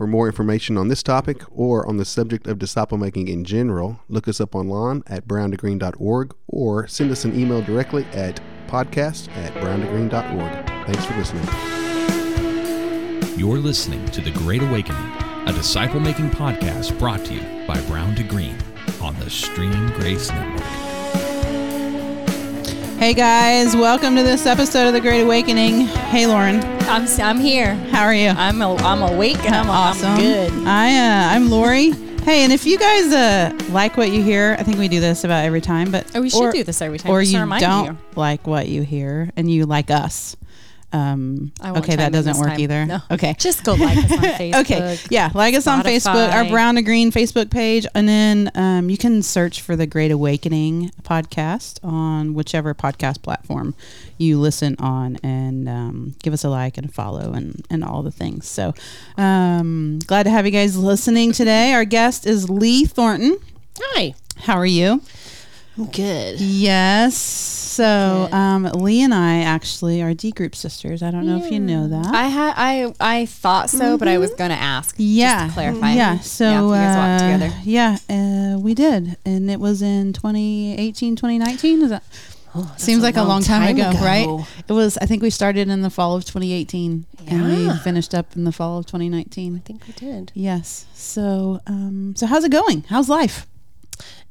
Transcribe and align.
For 0.00 0.06
more 0.06 0.28
information 0.28 0.78
on 0.78 0.88
this 0.88 1.02
topic 1.02 1.42
or 1.54 1.86
on 1.86 1.98
the 1.98 2.06
subject 2.06 2.46
of 2.46 2.58
disciple 2.58 2.96
making 2.96 3.28
in 3.28 3.44
general, 3.44 4.00
look 4.08 4.26
us 4.28 4.40
up 4.40 4.54
online 4.54 5.02
at 5.06 5.28
browntogreen.org 5.28 6.34
or 6.46 6.86
send 6.86 7.10
us 7.10 7.26
an 7.26 7.38
email 7.38 7.60
directly 7.60 8.06
at 8.14 8.40
podcast 8.66 9.28
at 9.36 9.52
browntogreen.org. 9.62 10.66
Thanks 10.86 11.04
for 11.04 11.14
listening. 11.18 11.44
You're 13.38 13.58
listening 13.58 14.06
to 14.06 14.22
The 14.22 14.30
Great 14.30 14.62
Awakening, 14.62 15.12
a 15.46 15.52
disciple 15.52 16.00
making 16.00 16.30
podcast 16.30 16.98
brought 16.98 17.22
to 17.26 17.34
you 17.34 17.66
by 17.66 17.78
Brown 17.82 18.14
to 18.14 18.22
Green 18.22 18.56
on 19.02 19.14
the 19.20 19.28
Stream 19.28 19.88
Grace 19.88 20.30
Network. 20.30 20.89
Hey 23.00 23.14
guys, 23.14 23.74
welcome 23.74 24.14
to 24.16 24.22
this 24.22 24.44
episode 24.44 24.86
of 24.86 24.92
The 24.92 25.00
Great 25.00 25.22
Awakening. 25.22 25.86
Hey 25.86 26.26
Lauren, 26.26 26.62
I'm 26.82 27.06
I'm 27.18 27.40
here. 27.40 27.74
how 27.74 28.04
are 28.04 28.12
you? 28.14 28.28
I'm 28.28 28.60
a, 28.60 28.74
I'm 28.76 29.00
awake 29.02 29.42
and 29.42 29.54
I'm, 29.54 29.70
awesome. 29.70 30.10
I'm 30.10 30.20
good. 30.20 30.52
I 30.66 30.96
uh, 30.98 31.34
I'm 31.34 31.48
Lori. 31.48 31.92
hey, 31.92 32.44
and 32.44 32.52
if 32.52 32.66
you 32.66 32.78
guys 32.78 33.10
uh, 33.10 33.58
like 33.70 33.96
what 33.96 34.10
you 34.10 34.22
hear, 34.22 34.54
I 34.58 34.64
think 34.64 34.76
we 34.76 34.86
do 34.86 35.00
this 35.00 35.24
about 35.24 35.46
every 35.46 35.62
time, 35.62 35.90
but 35.90 36.14
Oh, 36.14 36.20
we 36.20 36.28
should 36.28 36.42
or- 36.42 36.52
do 36.52 36.62
this 36.62 36.82
every 36.82 36.98
time. 36.98 37.10
Or 37.10 37.22
you 37.22 37.38
don't 37.58 37.86
you. 37.86 37.98
like 38.16 38.46
what 38.46 38.68
you 38.68 38.82
hear, 38.82 39.30
and 39.34 39.50
you 39.50 39.64
like 39.64 39.90
us. 39.90 40.36
Um, 40.92 41.52
okay, 41.64 41.96
that 41.96 42.12
doesn't 42.12 42.36
work 42.38 42.48
time. 42.48 42.60
either. 42.60 42.84
No. 42.86 42.98
Okay, 43.10 43.34
Just 43.38 43.62
go 43.64 43.74
like 43.74 43.96
us 43.96 44.10
on 44.12 44.18
Facebook. 44.24 44.60
okay, 44.60 44.98
yeah, 45.08 45.30
like 45.34 45.54
us 45.54 45.66
on 45.66 45.82
Facebook, 45.84 46.32
our 46.32 46.44
Spotify. 46.44 46.50
Brown 46.50 46.74
to 46.74 46.82
Green 46.82 47.12
Facebook 47.12 47.50
page, 47.50 47.86
and 47.94 48.08
then 48.08 48.50
um, 48.54 48.90
you 48.90 48.96
can 48.98 49.22
search 49.22 49.60
for 49.60 49.76
the 49.76 49.86
Great 49.86 50.10
Awakening 50.10 50.90
podcast 51.02 51.78
on 51.84 52.34
whichever 52.34 52.74
podcast 52.74 53.22
platform 53.22 53.74
you 54.18 54.38
listen 54.40 54.74
on, 54.78 55.16
and 55.22 55.68
um, 55.68 56.14
give 56.22 56.32
us 56.32 56.42
a 56.44 56.48
like 56.50 56.76
and 56.76 56.88
a 56.88 56.92
follow 56.92 57.32
and 57.32 57.64
and 57.70 57.84
all 57.84 58.02
the 58.02 58.10
things. 58.10 58.48
So, 58.48 58.74
um, 59.16 60.00
glad 60.06 60.24
to 60.24 60.30
have 60.30 60.44
you 60.44 60.52
guys 60.52 60.76
listening 60.76 61.32
today. 61.32 61.72
Our 61.72 61.84
guest 61.84 62.26
is 62.26 62.50
Le 62.50 62.84
Thornton. 62.86 63.38
Hi. 63.80 64.14
How 64.38 64.56
are 64.56 64.66
you? 64.66 65.02
I'm 65.80 65.86
good. 65.86 66.38
Yes. 66.40 67.16
So, 67.16 68.28
um, 68.32 68.64
Le 68.64 68.90
and 69.02 69.14
I 69.14 69.38
actually 69.40 70.02
are 70.02 70.12
D 70.12 70.30
group 70.30 70.54
sisters. 70.54 71.02
I 71.02 71.10
don't 71.10 71.24
know 71.24 71.42
if 71.42 71.50
you 71.50 71.58
know 71.58 71.88
that. 71.88 72.06
I 72.14 72.24
had 72.24 72.52
I 72.56 72.92
I 73.00 73.24
thought 73.24 73.70
so, 73.70 73.96
but 73.96 74.06
I 74.06 74.18
was 74.18 74.30
gonna 74.34 74.54
ask. 74.54 74.88
just 74.88 74.96
to 74.98 75.02
Yeah. 75.02 75.50
clarify. 75.50 75.92
Yeah. 75.94 76.18
So, 76.18 76.44
yeah, 76.44 76.62
you 76.62 76.70
guys 76.74 76.96
walked 76.96 77.22
uh, 77.22 77.32
together. 77.32 77.60
yeah, 77.64 77.96
uh, 78.10 78.58
we 78.58 78.74
did. 78.74 79.16
And 79.24 79.50
it 79.50 79.58
was 79.58 79.80
in 79.80 80.12
2018, 80.12 81.16
2019. 81.16 81.82
Is 81.82 81.90
that? 81.90 82.02
Seems 82.76 83.02
like 83.02 83.16
a 83.16 83.22
long, 83.22 83.42
time, 83.42 83.62
ago, 83.74 83.92
right? 84.02 84.26
It 84.68 84.72
was, 84.72 84.98
I 84.98 85.06
think 85.06 85.22
we 85.22 85.30
started 85.30 85.68
in 85.68 85.82
the 85.82 85.90
fall 85.90 86.16
of 86.16 86.24
2018 86.24 87.06
and 87.28 87.46
we 87.46 87.72
finished 87.78 88.12
up 88.12 88.34
in 88.34 88.42
the 88.42 88.50
fall 88.50 88.78
of 88.78 88.86
2019. 88.86 89.54
I 89.56 89.60
think 89.60 89.86
we 89.86 89.92
did. 89.92 90.32
Yes. 90.34 90.84
So, 90.92 91.60
um, 91.68 92.14
so 92.16 92.26
how's 92.26 92.42
it 92.42 92.50
going? 92.50 92.82
How's 92.88 93.08
life? 93.08 93.46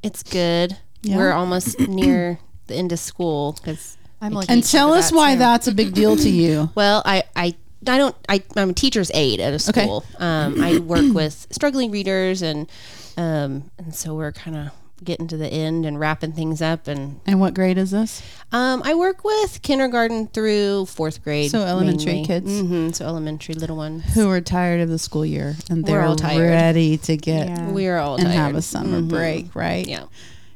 It's 0.02 0.22
good. 0.22 0.76
Yeah. 1.02 1.16
We're 1.16 1.32
almost 1.32 1.78
near 1.88 2.38
the 2.66 2.74
end 2.74 2.92
of 2.92 2.98
school 2.98 3.52
because 3.52 3.96
I'm 4.20 4.32
like, 4.32 4.50
And 4.50 4.62
tell 4.64 4.92
us 4.92 5.10
why 5.12 5.36
that's 5.36 5.66
a 5.66 5.72
big 5.72 5.94
deal 5.94 6.16
to 6.16 6.28
you. 6.28 6.70
well, 6.74 7.02
I 7.04 7.24
I 7.34 7.54
I 7.86 7.96
don't 7.98 8.14
I 8.28 8.42
I'm 8.56 8.70
a 8.70 8.72
teacher's 8.74 9.10
aide 9.14 9.40
at 9.40 9.52
a 9.52 9.70
Okay. 9.70 9.84
school. 9.84 10.04
Um, 10.18 10.62
I 10.62 10.78
work 10.78 11.06
with 11.14 11.46
struggling 11.50 11.90
readers 11.90 12.42
and 12.42 12.70
um 13.16 13.70
and 13.78 13.94
so 13.94 14.14
we're 14.14 14.32
kind 14.32 14.56
of 14.56 14.68
getting 15.02 15.26
to 15.26 15.36
the 15.38 15.48
end 15.48 15.86
and 15.86 15.98
wrapping 15.98 16.32
things 16.32 16.60
up 16.60 16.86
and 16.86 17.18
And 17.26 17.40
what 17.40 17.54
grade 17.54 17.78
is 17.78 17.90
this? 17.90 18.22
um 18.52 18.82
I 18.84 18.94
work 18.94 19.24
with 19.24 19.62
kindergarten 19.62 20.26
through 20.28 20.84
fourth 20.86 21.24
grade. 21.24 21.50
So 21.50 21.62
elementary 21.62 22.22
kids. 22.26 22.60
hmm 22.60 22.90
So 22.90 23.06
elementary 23.06 23.54
little 23.54 23.78
ones. 23.78 24.04
Who 24.12 24.28
are 24.28 24.42
tired 24.42 24.82
of 24.82 24.90
the 24.90 24.98
school 24.98 25.24
year 25.24 25.56
and 25.70 25.82
We're 25.82 25.88
they're 26.00 26.02
all 26.02 26.16
tired. 26.16 26.50
ready 26.50 26.98
to 26.98 27.16
get 27.16 27.48
Yeah. 27.48 27.70
We're 27.70 27.96
all 27.96 28.16
and 28.16 28.24
tired. 28.26 28.36
have 28.36 28.54
a 28.54 28.60
summer 28.62 29.00
break, 29.00 29.54
right? 29.56 29.86
Yeah. 29.88 30.04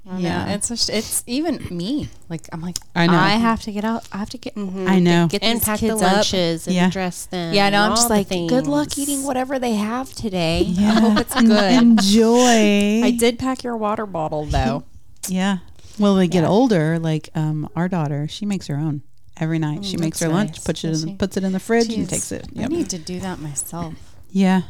Yeah, 0.06 0.19
Yeah. 0.19 0.55
it's 0.55 0.69
just, 0.69 0.91
it's 0.91 1.22
even 1.27 1.66
me. 1.70 2.10
Like 2.28 2.47
I'm 2.52 2.60
like 2.60 2.77
I 2.94 3.06
know. 3.06 3.15
I 3.15 3.31
have 3.31 3.62
to 3.62 3.72
get 3.72 3.84
out. 3.84 4.06
I 4.12 4.19
have 4.19 4.28
to 4.31 4.38
get. 4.38 4.54
I 4.56 4.98
know. 4.98 5.28
Get 5.31 5.42
And 5.42 5.59
these 5.60 5.65
pack 5.65 5.81
the 5.81 5.88
kids 5.88 6.03
up. 6.03 6.12
lunches 6.12 6.66
and 6.66 6.76
Yeah. 6.76 6.91
dress 6.91 7.25
them. 7.26 7.54
Yeah, 7.54 7.70
no, 7.70 7.76
and 7.78 7.84
I'm 7.92 7.97
just 7.97 8.09
the 8.09 8.15
like, 8.15 8.28
good 8.28 8.66
luck 8.66 8.98
eating 8.98 9.22
whatever 9.25 9.59
they 9.59 9.75
have 9.75 10.12
today. 10.12 10.62
Yeah. 10.62 10.91
I 10.92 11.00
hope 11.00 11.19
it's 11.20 11.37
En- 11.37 11.47
good. 11.47 11.72
Enjoy. 11.82 13.03
I 13.03 13.16
did 13.19 13.38
pack 13.38 13.62
your 13.65 13.76
water 13.76 14.06
bottle 14.06 14.44
though. 14.44 14.84
Yeah. 15.28 15.59
Well, 15.98 16.16
they 16.16 16.28
get 16.28 16.42
Yeah. 16.42 16.48
older. 16.50 16.98
Like 16.98 17.31
um, 17.34 17.69
our 17.75 17.88
daughter, 17.88 18.28
she 18.28 18.44
makes 18.44 18.66
her 18.66 18.76
own 18.76 19.03
every 19.38 19.59
night. 19.59 19.84
she 19.86 19.97
makes 19.97 20.21
her 20.21 20.26
that's 20.26 20.34
lunch, 20.34 20.50
nice. 20.50 20.65
puts 20.65 20.84
it 20.84 20.88
in, 21.03 21.09
she? 21.09 21.15
puts 21.15 21.36
it 21.38 21.44
in 21.44 21.53
the 21.53 21.60
fridge, 21.60 21.91
and 21.94 22.06
takes 22.09 22.31
it. 22.31 22.47
I 22.59 22.66
need 22.66 22.91
to 22.91 22.98
do 22.98 23.21
that 23.21 23.38
myself. 23.41 23.94
Yeah. 24.31 24.62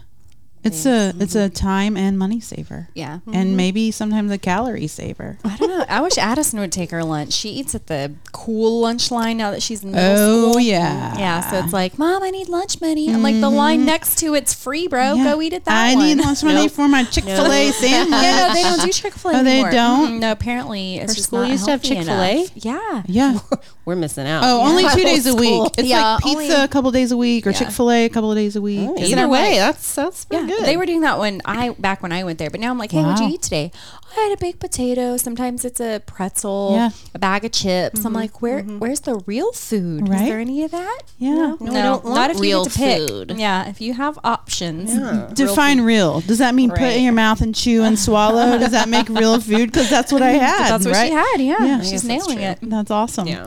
It's 0.65 0.87
a 0.87 0.89
mm-hmm. 0.89 1.21
it's 1.23 1.35
a 1.35 1.49
time 1.51 1.97
and 1.97 2.19
money 2.19 2.41
saver, 2.41 2.89
Yeah. 2.95 3.21
and 3.27 3.35
mm-hmm. 3.35 3.57
maybe 3.57 3.91
sometimes 3.91 4.31
a 4.33 4.39
calorie 4.39 4.87
saver. 4.87 5.39
I 5.45 5.57
don't 5.57 5.69
know. 5.69 5.85
I 5.89 6.01
wish 6.01 6.17
Addison 6.17 6.59
would 6.61 6.73
take 6.73 6.91
her 6.91 7.05
lunch. 7.05 7.33
She 7.35 7.51
eats 7.51 7.75
at 7.75 7.87
the 7.87 8.13
cool 8.33 8.81
lunch 8.81 9.11
line 9.11 9.37
now 9.37 9.51
that 9.51 9.63
she's 9.63 9.85
in 9.85 9.93
middle 9.93 10.17
Oh 10.17 10.51
school. 10.53 10.61
yeah, 10.61 11.19
Yeah, 11.19 11.41
so 11.51 11.59
it's 11.59 11.73
like, 11.73 11.99
Mom, 11.99 12.23
I 12.23 12.31
need 12.31 12.49
lunch 12.49 12.81
money. 12.81 13.13
I'm 13.13 13.23
like, 13.23 13.41
the 13.41 13.51
line 13.51 13.81
mm-hmm. 13.81 13.87
next 13.87 14.19
to 14.21 14.35
it's 14.35 14.55
free, 14.55 14.89
bro. 14.89 15.15
Yeah. 15.15 15.25
Go 15.25 15.43
eat 15.43 15.53
at 15.53 15.65
that 15.67 15.87
I 15.87 15.95
one. 15.95 16.05
need 16.07 16.19
lunch 16.19 16.43
money 16.43 16.63
Nope. 16.63 16.73
for 16.73 16.89
my 16.89 17.05
Chick 17.05 17.25
Fil 17.25 17.53
A 17.53 17.71
sandwich. 17.73 18.23
yeah, 18.23 18.49
no, 18.49 18.55
they 18.55 18.63
don't 18.63 18.81
do 18.83 18.91
Chick 18.93 19.13
Fil 19.15 19.31
A 19.33 19.41
Oh, 19.41 19.45
they 19.45 19.53
anymore. 19.61 19.71
don't? 19.71 20.21
No, 20.21 20.33
apparently 20.33 20.97
it's 20.97 21.13
Her 21.13 21.15
just 21.17 21.27
school 21.29 21.41
not 21.41 21.51
used 21.51 21.65
to 21.67 21.71
have 21.73 21.83
Chick-fil-A? 21.83 22.47
Yeah. 22.55 23.03
Yeah. 23.07 23.39
We're 23.85 23.97
missing 23.97 24.27
out. 24.27 24.43
Oh, 24.45 24.63
only 24.67 24.89
two 24.89 25.03
days 25.05 25.27
a 25.27 25.35
week. 25.35 25.73
It's 25.77 25.87
Yeah, 25.89 26.15
like 26.15 26.23
pizza 26.23 26.39
only- 26.39 26.51
a 26.65 26.69
couple 26.69 26.91
days 26.91 27.13
a 27.13 27.17
week 27.19 27.47
or 27.47 27.53
Chick 27.53 27.69
Fil 27.69 27.91
A 27.91 28.05
a 28.07 28.09
couple 28.09 28.31
of 28.33 28.37
days 28.39 28.57
a 28.57 28.63
week. 28.63 28.81
Oh, 28.89 28.97
Isn't 28.97 29.19
Either 29.19 29.29
way, 29.29 29.57
that's 29.59 29.95
that's 29.95 30.25
pretty 30.25 30.45
Yeah, 30.45 30.49
good. 30.49 30.54
They 30.63 30.77
were 30.77 30.87
doing 30.87 31.01
that 31.03 31.19
when 31.19 31.41
I 31.45 31.71
back 31.71 32.03
when 32.03 32.13
I 32.13 32.25
went 32.25 32.39
there, 32.39 32.51
but 32.51 32.61
now 32.61 32.71
I'm 32.71 32.79
like, 32.79 32.93
hey, 32.93 33.03
what'd 33.03 33.21
you 33.27 33.35
eat 33.35 33.43
today? 33.43 33.71
Oh, 33.75 34.09
I 34.17 34.21
had 34.29 34.33
a 34.33 34.41
baked 34.41 34.61
potato. 34.61 35.17
Sometimes 35.17 35.65
it's 35.65 35.81
a 35.81 36.01
pretzel, 36.07 36.73
Yeah. 36.75 36.91
a 37.15 37.19
bag 37.19 37.45
of 37.45 37.53
chips. 37.53 37.99
I'm 38.01 38.07
mm-hmm. 38.07 38.15
like, 38.17 38.43
where 38.43 38.61
mm-hmm. 38.61 38.79
where's 38.79 39.01
the 39.01 39.17
real 39.27 39.53
food? 39.53 40.09
Right? 40.09 40.23
Is 40.23 40.29
there 40.29 40.39
any 40.41 40.63
of 40.65 40.71
that? 40.71 41.01
Yeah. 41.19 41.35
No, 41.35 41.57
we 41.61 41.71
don't 41.71 42.05
not 42.05 42.31
if 42.31 42.41
real 42.41 42.61
you 42.61 42.65
get 42.65 42.73
to 42.73 42.79
pick. 42.79 43.09
food. 43.09 43.35
Yeah, 43.39 43.69
if 43.69 43.81
you 43.81 43.95
have 43.95 44.19
options. 44.25 44.95
Yeah. 44.95 45.31
Define 45.33 45.81
real. 45.81 46.21
Does 46.21 46.39
that 46.39 46.55
mean 46.55 46.71
put 46.71 46.81
Right. 46.81 46.97
in 46.97 47.05
your 47.05 47.13
mouth 47.13 47.41
and 47.41 47.55
chew 47.55 47.83
and 47.83 47.99
swallow? 48.07 48.59
Does 48.59 48.71
that 48.73 48.89
make 48.89 49.09
real 49.09 49.41
food? 49.41 49.73
Because 49.73 49.91
that's 49.91 50.13
what 50.13 50.23
I 50.23 50.31
had. 50.49 50.71
That's 50.71 50.87
what 50.87 50.95
right? 50.95 51.09
she 51.09 51.13
had. 51.13 51.37
Yeah, 51.39 51.65
Yeah. 51.67 51.83
She's 51.83 52.05
nailing 52.05 52.39
true. 52.39 52.47
it. 52.47 52.59
That's 52.63 52.91
awesome. 52.91 53.27
Yeah. 53.29 53.47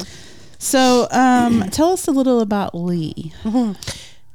So, 0.59 1.07
um, 1.11 1.69
tell 1.69 1.91
us 1.91 2.07
a 2.07 2.11
little 2.11 2.41
about 2.41 2.73
Le. 2.73 2.95
Mm-hmm. 2.95 3.73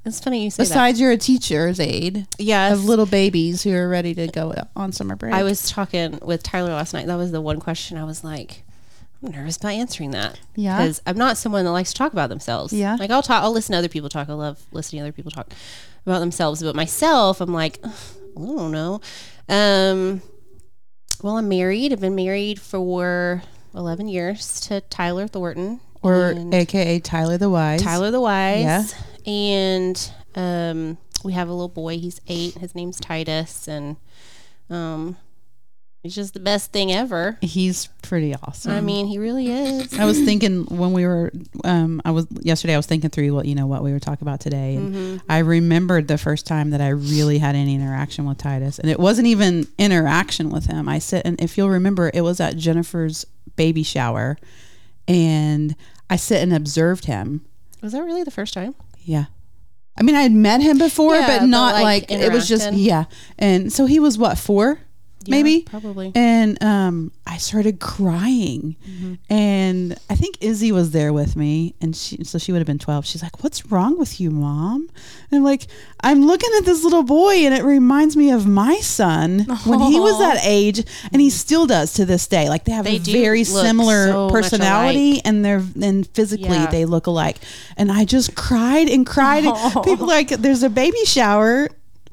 It's 0.05 0.19
funny 0.19 0.43
you 0.45 0.51
say 0.51 0.65
Besides, 0.65 1.01
you're 1.01 1.13
a 1.13 1.17
teacher's 1.17 1.79
aide 1.79 2.27
that. 2.27 2.41
Yes. 2.41 2.73
of 2.73 2.85
little 2.85 3.07
babies 3.07 3.63
who 3.63 3.73
are 3.73 3.89
ready 3.89 4.15
to 4.15 4.27
go 4.27 4.53
on 4.75 4.91
summer 4.93 5.15
break. 5.15 5.33
I 5.33 5.45
was 5.45 5.71
talking 5.71 6.19
with 6.23 6.43
Tyler 6.43 6.71
last 6.71 6.93
night. 6.93 7.07
That 7.07 7.17
was 7.17 7.31
the 7.31 7.41
one 7.41 7.61
question 7.61 7.97
I 7.97 8.05
was 8.05 8.25
like, 8.25 8.65
I'm 9.23 9.31
nervous 9.31 9.57
about 9.59 9.73
answering 9.75 10.11
that. 10.11 10.41
Yeah. 10.57 10.79
Because 10.79 11.01
I'm 11.07 11.17
not 11.17 11.37
someone 11.37 11.65
that 11.65 11.71
likes 11.71 11.93
to 11.93 11.99
talk 11.99 12.13
about 12.13 12.29
themselves. 12.31 12.73
Yeah. 12.73 12.97
Like 12.99 13.11
I'll 13.13 13.23
talk, 13.23 13.45
I'll 13.45 13.53
listen 13.53 13.73
to 13.75 13.79
other 13.79 13.89
people 13.89 14.09
talk. 14.09 14.29
I 14.29 14.33
love 14.33 14.61
listening 14.73 15.01
to 15.03 15.05
other 15.07 15.13
people 15.13 15.31
talk 15.31 15.53
about 16.05 16.19
themselves. 16.19 16.63
But 16.63 16.75
myself, 16.75 17.41
I'm 17.41 17.53
like, 17.53 17.79
I 17.85 17.91
don't 18.35 18.73
know. 18.73 19.01
Um, 19.49 20.21
well, 21.23 21.37
I'm 21.37 21.49
married. 21.49 21.93
I've 21.93 22.01
been 22.01 22.17
married 22.17 22.61
for 22.61 23.43
11 23.77 24.09
years 24.09 24.59
to 24.63 24.81
Tyler 24.81 25.29
Thornton. 25.29 25.79
or 26.03 26.35
AKA 26.53 26.99
Tyler 26.99 27.39
the 27.39 27.49
Wise. 27.49 27.81
Tyler 27.81 28.11
the 28.11 28.21
Wise. 28.21 28.63
Yeah. 28.65 28.85
And 29.27 30.13
um, 30.35 30.99
we 31.25 31.33
have 31.33 31.49
a 31.49 31.53
little 31.53 31.69
boy. 31.69 31.99
He's 31.99 32.21
eight. 32.29 32.55
His 32.55 32.75
name's 32.75 32.99
Titus, 32.99 33.69
and 33.69 33.97
um, 34.71 35.17
he's 36.03 36.15
just 36.15 36.35
the 36.35 36.41
best 36.41 36.73
thing 36.73 36.91
ever. 36.93 37.39
He's 37.41 37.87
pretty 38.03 38.35
awesome. 38.35 38.73
I 38.73 38.81
mean, 38.81 39.07
he 39.07 39.19
really 39.19 39.49
is. 39.49 39.99
I 39.99 40.05
was 40.05 40.19
thinking 40.19 40.65
when 40.65 40.93
we 40.93 41.07
were, 41.07 41.31
um, 41.65 42.03
I 42.05 42.11
was 42.11 42.27
yesterday. 42.41 42.75
I 42.75 42.77
was 42.77 42.87
thinking 42.87 43.11
through 43.11 43.33
what 43.35 43.47
you 43.47 43.55
know 43.55 43.67
what 43.67 43.83
we 43.85 43.93
were 43.93 44.01
talking 44.01 44.27
about 44.27 44.41
today, 44.41 44.77
and 44.77 44.93
Mm-hmm. 44.95 45.17
I 45.31 45.39
remembered 45.39 46.09
the 46.09 46.19
first 46.19 46.47
time 46.47 46.71
that 46.71 46.81
I 46.81 46.89
really 46.89 47.39
had 47.39 47.55
any 47.55 47.75
interaction 47.75 48.25
with 48.25 48.39
Titus, 48.39 48.79
and 48.79 48.91
it 48.91 48.99
wasn't 48.99 49.29
even 49.29 49.67
interaction 49.79 50.51
with 50.51 50.67
him. 50.67 50.89
I 50.89 50.99
sit 50.99 51.23
and 51.25 51.41
if 51.41 51.57
you'll 51.57 51.71
remember, 51.71 52.11
it 52.13 52.23
was 52.23 52.41
at 52.41 52.57
Jennifer's 52.57 53.25
baby 53.57 53.83
shower, 53.85 54.37
and 55.07 55.77
I 56.11 56.17
sit 56.17 56.43
and 56.43 56.53
observed 56.53 57.05
him. 57.05 57.45
Was 57.81 57.93
that 57.93 58.03
really 58.03 58.23
the 58.25 58.31
first 58.31 58.55
time? 58.55 58.75
Yeah. 59.05 59.27
I 59.97 60.03
mean, 60.03 60.15
I 60.15 60.23
had 60.23 60.33
met 60.33 60.63
him 60.63 60.79
before, 60.79 61.15
Yeah, 61.15 61.27
but 61.27 61.41
but, 61.41 61.47
not 61.47 61.75
like, 61.75 62.11
like, 62.11 62.11
it 62.11 62.33
was 62.33 62.49
just 62.49 62.67
interacted. 62.69 62.85
yeah. 62.85 63.05
And 63.39 63.73
so 63.73 63.85
he 63.87 64.01
was 64.01 64.17
what 64.17 64.39
four, 64.39 64.81
maybe 65.31 65.63
probably. 65.63 66.13
and 66.15 66.63
um, 66.63 67.13
I 67.27 67.37
started 67.39 67.81
crying, 67.81 68.77
Mm-hmm. 68.89 69.15
and 69.33 69.99
I 70.11 70.15
think 70.17 70.39
Izzy 70.41 70.73
was 70.73 70.91
there 70.91 71.13
with 71.13 71.37
me, 71.37 71.75
and 71.81 71.95
she 71.97 72.25
so 72.25 72.39
she 72.39 72.53
would 72.53 72.59
have 72.59 72.67
been 72.67 72.79
twelve. 72.79 73.07
She's 73.07 73.23
like, 73.23 73.43
"What's 73.43 73.67
wrong 73.67 73.99
with 73.99 74.21
you, 74.21 74.31
mom?" 74.31 74.89
And 75.31 75.39
I'm 75.39 75.45
like, 75.45 75.67
"I'm 76.01 76.25
looking 76.27 76.51
at 76.59 76.65
this 76.65 76.83
little 76.85 77.03
boy, 77.03 77.35
and 77.47 77.55
it 77.55 77.63
reminds 77.65 78.17
me 78.17 78.31
of 78.31 78.47
my 78.47 78.77
son 78.81 79.41
when 79.67 79.81
he 79.81 79.99
was 80.01 80.19
that 80.19 80.41
age, 80.45 80.85
and 81.13 81.21
he 81.23 81.31
still 81.31 81.67
does 81.67 81.93
to 81.95 82.05
this 82.05 82.27
day. 82.27 82.49
Like 82.49 82.65
they 82.65 82.73
have 82.73 82.85
They 82.85 82.97
a 82.97 83.01
very 83.01 83.45
similar 83.45 84.07
so 84.09 84.31
personality, 84.31 85.21
and 85.25 85.45
they're 85.45 85.63
and 85.81 86.07
physically 86.09 86.49
Yeah. 86.49 86.67
they 86.71 86.85
look 86.85 87.07
alike. 87.07 87.37
And 87.77 87.91
I 87.91 88.05
just 88.05 88.35
cried 88.35 88.89
and 88.89 89.07
cried. 89.07 89.45
And 89.53 89.85
people 89.85 90.07
like, 90.07 90.29
there's 90.29 90.63
a 90.63 90.71
baby 90.71 91.05
shower 91.05 91.69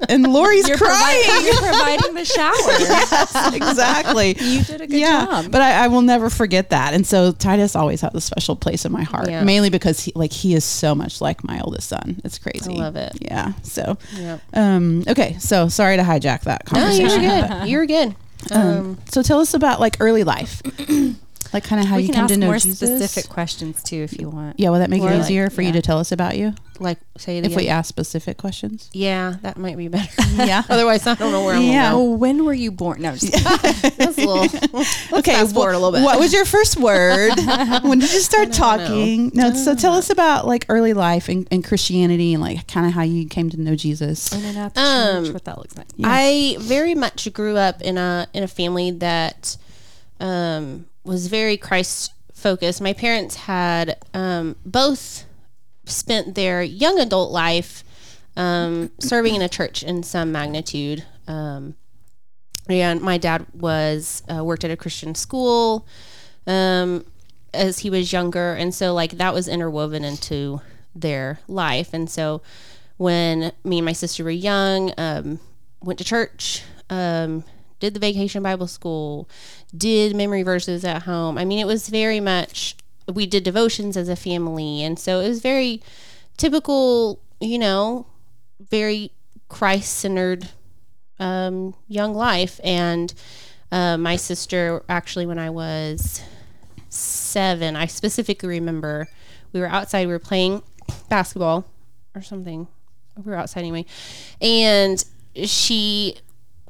and 0.08 0.22
Lori's 0.32 0.66
You're, 0.68 0.76
crying. 0.78 1.22
providing, 1.24 1.46
you're 1.52 1.62
providing 1.62 2.14
the 2.14 2.24
shower. 2.24 2.54
Yes, 2.80 3.54
exactly. 3.54 4.28
You 4.38 4.62
did 4.62 4.80
a 4.80 4.86
good 4.86 4.98
yeah, 4.98 5.26
job. 5.26 5.50
but 5.52 5.60
I, 5.62 5.84
I 5.84 5.88
will 5.88 6.02
never 6.02 6.30
forget 6.30 6.70
that. 6.70 6.94
And 6.94 7.06
so 7.06 7.32
Titus 7.32 7.76
always 7.76 8.00
has 8.00 8.14
a 8.14 8.20
special 8.20 8.56
place 8.56 8.84
in 8.84 8.92
my 8.92 9.02
heart, 9.02 9.28
Yeah. 9.28 9.44
mainly 9.44 9.70
because 9.70 10.00
he 10.00 10.12
like 10.14 10.32
he 10.32 10.54
is 10.54 10.64
so 10.64 10.94
much 10.94 11.20
like 11.20 11.44
my 11.44 11.60
oldest 11.60 11.88
son. 11.88 12.20
It's 12.24 12.38
crazy. 12.38 12.72
I 12.74 12.78
love 12.78 12.96
it. 12.96 13.12
Yeah. 13.20 13.52
So, 13.62 13.98
Yep. 14.16 14.40
um, 14.54 15.04
okay. 15.08 15.36
So 15.38 15.68
sorry 15.68 15.96
to 15.96 16.02
hijack 16.02 16.42
that 16.42 16.62
No, 16.72 16.80
conversation. 16.80 17.22
you're 17.22 17.40
good. 17.48 17.68
You're 17.68 17.86
good. 17.86 18.16
Um, 18.50 18.60
Um, 18.62 18.98
so 19.10 19.20
tell 19.22 19.38
us 19.40 19.52
about 19.52 19.80
like 19.80 19.98
early 20.00 20.24
life, 20.24 20.62
like 21.52 21.64
kind 21.64 21.80
of 21.80 21.86
how 21.88 21.96
we 21.96 22.02
you 22.02 22.08
can 22.08 22.14
came 22.14 22.24
ask 22.24 22.34
to 22.34 22.38
know 22.40 22.46
more 22.46 22.58
Jesus. 22.58 22.78
specific 22.78 23.28
questions 23.30 23.82
too 23.82 23.96
if 24.02 24.18
you 24.20 24.28
want. 24.30 24.58
Yeah, 24.58 24.70
will 24.70 24.78
that 24.78 24.90
make 24.90 25.02
Or 25.02 25.10
it 25.10 25.14
like- 25.14 25.22
easier 25.24 25.50
for 25.50 25.62
you 25.62 25.72
to 25.72 25.82
tell 25.82 25.98
us 25.98 26.12
about 26.12 26.36
you 26.36 26.54
like 26.78 26.96
say 27.18 27.36
it 27.36 27.44
if 27.44 27.54
we 27.54 27.68
ask 27.68 27.88
specific 27.88 28.38
questions? 28.38 28.88
Yeah, 28.92 29.36
that 29.42 29.58
might 29.58 29.76
be 29.76 29.88
better. 29.88 30.10
Yeah. 30.36 30.62
Otherwise, 30.70 31.06
I 31.06 31.14
don't 31.14 31.32
know 31.32 31.44
where 31.44 31.54
I'm 31.56 31.62
Yeah. 31.62 31.92
going. 31.92 32.02
Oh, 32.06 32.14
when 32.16 32.44
were 32.44 32.54
you 32.54 32.70
born? 32.72 33.02
No, 33.02 33.12
just 33.16 33.32
That's 33.98 34.16
a 34.18 34.24
little. 34.26 34.60
Let's 34.72 35.12
okay, 35.12 35.32
fast 35.32 35.54
forward 35.54 35.72
a 35.72 35.78
little 35.78 35.92
bit. 35.92 36.02
What 36.02 36.18
was 36.18 36.32
your 36.32 36.44
first 36.46 36.76
word? 36.78 37.32
when 37.82 37.98
did 37.98 38.12
you 38.12 38.20
start 38.20 38.50
don't 38.52 38.56
talking? 38.78 39.30
No, 39.34 39.52
so 39.52 39.74
tell 39.74 39.92
us 39.94 40.08
about 40.10 40.46
like 40.46 40.64
early 40.68 40.94
life 40.94 41.28
and, 41.28 41.46
and 41.50 41.62
Christianity 41.64 42.32
and 42.32 42.42
like 42.42 42.66
kind 42.68 42.86
of 42.86 42.92
how 42.92 43.02
you 43.02 43.26
came 43.28 43.50
to 43.50 43.60
know 43.60 43.74
Jesus. 43.76 44.32
and 44.32 44.56
out 44.56 44.74
the 44.74 44.80
Um, 44.80 45.24
church, 45.24 45.34
what 45.34 45.44
that 45.44 45.58
looks 45.58 45.76
like. 45.76 45.86
I 46.02 46.56
very 46.60 46.94
much 46.94 47.30
grew 47.32 47.56
up 47.56 47.82
in 47.82 47.98
a 47.98 48.26
in 48.32 48.42
a 48.42 48.48
family 48.48 48.90
that 48.92 49.56
um, 50.20 50.86
was 51.04 51.26
very 51.28 51.56
Christ 51.56 52.12
focused. 52.34 52.80
My 52.80 52.92
parents 52.92 53.36
had 53.36 53.98
um, 54.14 54.56
both 54.64 55.24
spent 55.84 56.34
their 56.34 56.62
young 56.62 56.98
adult 56.98 57.32
life 57.32 57.84
um, 58.36 58.90
serving 58.98 59.34
in 59.34 59.42
a 59.42 59.48
church 59.48 59.82
in 59.82 60.02
some 60.02 60.32
magnitude. 60.32 61.04
Um, 61.26 61.76
and 62.68 63.00
my 63.00 63.18
dad 63.18 63.46
was 63.52 64.22
uh, 64.32 64.44
worked 64.44 64.64
at 64.64 64.70
a 64.70 64.76
Christian 64.76 65.14
school 65.14 65.86
um, 66.46 67.04
as 67.52 67.80
he 67.80 67.90
was 67.90 68.12
younger, 68.12 68.52
and 68.54 68.74
so 68.74 68.94
like 68.94 69.12
that 69.12 69.34
was 69.34 69.48
interwoven 69.48 70.04
into 70.04 70.60
their 70.94 71.40
life. 71.48 71.92
And 71.92 72.08
so 72.08 72.42
when 72.96 73.52
me 73.64 73.78
and 73.78 73.84
my 73.84 73.92
sister 73.92 74.24
were 74.24 74.30
young, 74.30 74.92
um, 74.96 75.40
went 75.82 75.98
to 75.98 76.04
church, 76.04 76.62
um, 76.88 77.44
did 77.80 77.94
the 77.94 78.00
vacation 78.00 78.42
Bible 78.42 78.66
school, 78.66 79.28
did 79.76 80.14
memory 80.14 80.42
verses 80.42 80.84
at 80.84 81.02
home. 81.02 81.36
I 81.36 81.44
mean, 81.44 81.58
it 81.58 81.66
was 81.66 81.88
very 81.88 82.20
much 82.20 82.76
we 83.12 83.26
did 83.26 83.42
devotions 83.42 83.96
as 83.96 84.08
a 84.08 84.16
family, 84.16 84.82
and 84.82 84.98
so 84.98 85.20
it 85.20 85.28
was 85.28 85.40
very 85.40 85.82
typical, 86.36 87.20
you 87.40 87.58
know, 87.58 88.06
very 88.70 89.12
Christ 89.48 89.96
centered 89.96 90.48
um, 91.18 91.74
young 91.88 92.14
life. 92.14 92.60
And 92.62 93.12
uh, 93.72 93.96
my 93.96 94.16
sister, 94.16 94.82
actually, 94.88 95.26
when 95.26 95.38
I 95.38 95.50
was 95.50 96.22
seven, 96.88 97.76
I 97.76 97.86
specifically 97.86 98.48
remember 98.48 99.08
we 99.52 99.60
were 99.60 99.66
outside, 99.66 100.06
we 100.06 100.12
were 100.12 100.18
playing 100.18 100.62
basketball 101.08 101.66
or 102.14 102.22
something. 102.22 102.68
We 103.16 103.30
were 103.30 103.36
outside 103.36 103.60
anyway. 103.60 103.86
And 104.40 105.04
she 105.44 106.16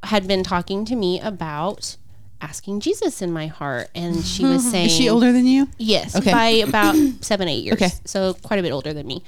had 0.05 0.27
been 0.27 0.43
talking 0.43 0.85
to 0.87 0.97
me 0.97 1.21
about 1.21 1.97
asking 2.41 2.81
Jesus 2.81 3.21
in 3.21 3.31
my 3.33 3.47
heart. 3.49 3.89
And 3.95 4.25
she 4.25 4.45
was 4.45 4.69
saying, 4.71 4.87
Is 4.91 4.93
she 4.97 5.09
older 5.11 5.31
than 5.33 5.47
you? 5.47 5.69
Yes, 5.79 6.17
Okay. 6.17 6.33
by 6.33 6.49
about 6.49 6.95
seven, 7.21 7.49
eight 7.49 7.65
years. 7.65 7.75
Okay. 7.81 7.91
So 8.05 8.35
quite 8.35 8.59
a 8.59 8.63
bit 8.63 8.73
older 8.73 8.93
than 8.93 9.07
me. 9.07 9.23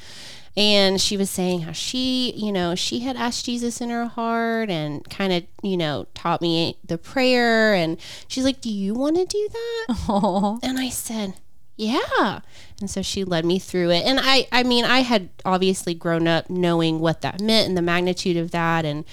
And 0.55 1.01
she 1.01 1.17
was 1.17 1.31
saying 1.31 1.63
how 1.63 1.73
she, 1.73 2.33
you 2.33 2.53
know, 2.53 2.75
she 2.75 3.01
had 3.01 3.17
asked 3.17 3.47
Jesus 3.47 3.81
in 3.81 3.89
her 3.89 4.05
heart 4.07 4.69
and 4.69 5.03
kind 5.09 5.33
of, 5.33 5.45
you 5.63 5.79
know, 5.79 6.07
taught 6.15 6.43
me 6.43 6.77
the 6.87 6.99
prayer. 6.99 7.73
And 7.75 7.99
she's 8.29 8.45
like, 8.45 8.61
Do 8.61 8.71
you 8.71 8.93
want 8.95 9.17
to 9.17 9.25
do 9.25 9.49
that? 9.51 9.97
Oh, 10.09 10.59
And 10.63 10.79
I 10.79 10.91
said, 10.91 11.35
Yeah. 11.79 12.41
And 12.81 12.91
so 12.91 13.01
she 13.01 13.25
led 13.25 13.47
me 13.47 13.59
through 13.59 13.91
it. 13.93 14.05
And 14.05 14.21
I, 14.23 14.47
I 14.53 14.63
mean, 14.63 14.85
I 14.85 15.01
had 15.01 15.31
obviously 15.47 15.95
grown 15.95 16.29
up 16.29 16.51
knowing 16.51 16.99
what 17.01 17.23
that 17.23 17.41
meant 17.41 17.69
and 17.69 17.77
the 17.77 17.83
magnitude 17.83 18.37
of 18.37 18.51
that. 18.51 18.85
And, 18.85 19.05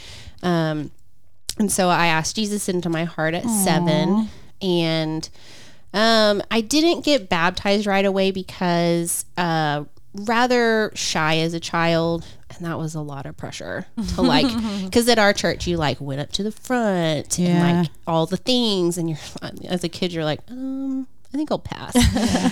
um, 0.43 0.91
and 1.59 1.71
so 1.71 1.89
I 1.89 2.07
asked 2.07 2.35
Jesus 2.35 2.67
into 2.69 2.89
my 2.89 3.03
heart 3.03 3.33
at 3.33 3.43
seven. 3.49 4.29
And, 4.61 5.29
um, 5.93 6.41
I 6.51 6.61
didn't 6.61 7.05
get 7.05 7.29
baptized 7.29 7.85
right 7.87 8.05
away 8.05 8.31
because, 8.31 9.25
uh, 9.37 9.83
rather 10.13 10.91
shy 10.95 11.37
as 11.39 11.53
a 11.53 11.59
child. 11.59 12.25
And 12.55 12.65
that 12.65 12.77
was 12.77 12.95
a 12.95 13.01
lot 13.01 13.25
of 13.25 13.37
pressure 13.37 13.85
to 14.15 14.21
like 14.21 14.47
because 14.83 15.07
at 15.07 15.19
our 15.19 15.33
church 15.33 15.67
you 15.67 15.77
like 15.77 16.01
went 16.01 16.19
up 16.19 16.31
to 16.33 16.43
the 16.43 16.51
front 16.51 17.37
Yeah. 17.39 17.47
and 17.49 17.77
like 17.83 17.91
all 18.07 18.25
the 18.25 18.37
things. 18.37 18.97
And 18.97 19.09
you're 19.09 19.19
as 19.69 19.83
a 19.83 19.89
kid 19.89 20.11
you're 20.11 20.25
like 20.25 20.41
um 20.49 21.07
i 21.33 21.37
think 21.37 21.51
i'll 21.51 21.59
pass. 21.59 21.95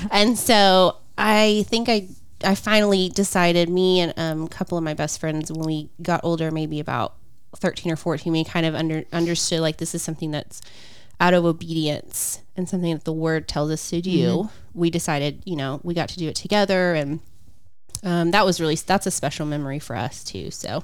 And 0.12 0.38
so 0.38 0.98
i 1.18 1.66
think 1.68 1.90
i 1.90 2.08
i 2.44 2.54
finally 2.56 3.10
decided 3.10 3.70
me 3.70 4.00
and 4.02 4.14
um, 4.18 4.44
a 4.44 4.50
couple 4.50 4.78
of 4.78 4.84
my 4.84 4.94
best 4.94 5.20
friends 5.20 5.52
when 5.52 5.66
we 5.66 5.90
got 6.02 6.22
older 6.24 6.52
maybe 6.52 6.80
about 6.80 7.16
13 7.56 7.92
or 7.92 7.96
14 7.96 8.32
we 8.32 8.44
kind 8.44 8.66
of 8.66 8.76
under 8.76 9.04
understood 9.12 9.62
like 9.62 9.78
this 9.78 9.96
is 9.96 10.02
something 10.02 10.32
that's 10.32 10.62
out 11.20 11.34
of 11.34 11.46
obedience 11.46 12.42
and 12.56 12.68
something 12.70 12.94
that 12.94 13.04
the 13.06 13.14
word 13.14 13.48
tells 13.48 13.72
us 13.72 13.90
to 13.90 14.02
do 14.02 14.50
we 14.74 14.90
decided 14.90 15.42
you 15.46 15.56
know 15.56 15.80
we 15.84 15.94
got 15.94 16.10
to 16.10 16.18
do 16.18 16.28
it 16.28 16.36
together 16.36 16.94
and 16.94 17.20
um, 18.04 18.32
that 18.32 18.46
was 18.46 18.62
really 18.62 18.76
that's 18.76 19.08
a 19.08 19.12
special 19.12 19.46
memory 19.46 19.80
for 19.80 19.96
us 19.96 20.24
too 20.24 20.52
so 20.52 20.84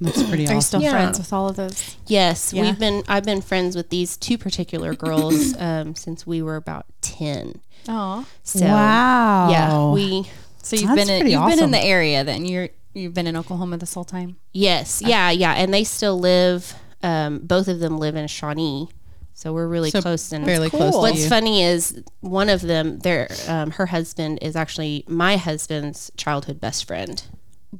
That's 0.00 0.22
pretty 0.22 0.46
are 0.48 0.52
you 0.52 0.58
awesome. 0.58 0.80
still 0.80 0.82
Yeah. 0.82 0.90
friends 0.92 1.18
with 1.18 1.32
all 1.32 1.48
of 1.48 1.56
those? 1.56 1.96
Yes, 2.06 2.52
Yeah. 2.52 2.62
we've 2.62 2.78
been. 2.78 3.02
I've 3.08 3.24
been 3.24 3.40
friends 3.40 3.74
with 3.76 3.88
these 3.90 4.16
two 4.16 4.36
particular 4.38 4.94
girls 5.06 5.56
um, 5.58 5.94
since 5.96 6.26
we 6.26 6.42
were 6.42 6.56
about 6.56 6.86
ten. 7.00 7.60
Oh, 7.88 8.24
So 8.44 8.66
wow. 8.66 9.50
yeah, 9.50 9.90
we 9.92 10.28
so 10.62 10.76
you've 10.76 10.86
That's 10.94 11.06
been 11.08 11.26
in, 11.26 11.30
you've 11.32 11.46
been 11.48 11.62
in 11.62 11.70
the 11.72 11.80
area 11.82 12.22
then. 12.24 12.44
You're 12.44 12.68
you've 12.94 13.14
been 13.14 13.26
in 13.26 13.36
Oklahoma 13.36 13.78
this 13.78 13.94
whole 13.94 14.04
time. 14.04 14.36
yes, 14.52 15.02
yeah, 15.04 15.30
yeah, 15.30 15.52
and 15.52 15.72
they 15.72 15.84
still 15.84 16.18
live. 16.18 16.74
Um, 17.02 17.40
both 17.40 17.66
of 17.66 17.80
them 17.80 17.98
live 17.98 18.14
in 18.14 18.28
Shawnee, 18.28 18.88
so 19.34 19.52
we're 19.52 19.66
really 19.66 19.90
So 19.90 20.00
close. 20.02 20.30
And 20.32 20.44
fairly 20.44 20.70
close 20.70 20.94
to 20.94 20.98
What's 21.00 21.28
funny 21.28 21.62
is 21.62 22.02
one 22.20 22.48
of 22.48 22.60
them, 22.60 23.00
their 23.00 23.28
um, 23.48 23.72
her 23.72 23.86
husband 23.86 24.38
is 24.40 24.54
actually 24.54 25.04
my 25.08 25.36
husband's 25.36 26.12
childhood 26.16 26.60
best 26.60 26.86
friend 26.86 27.22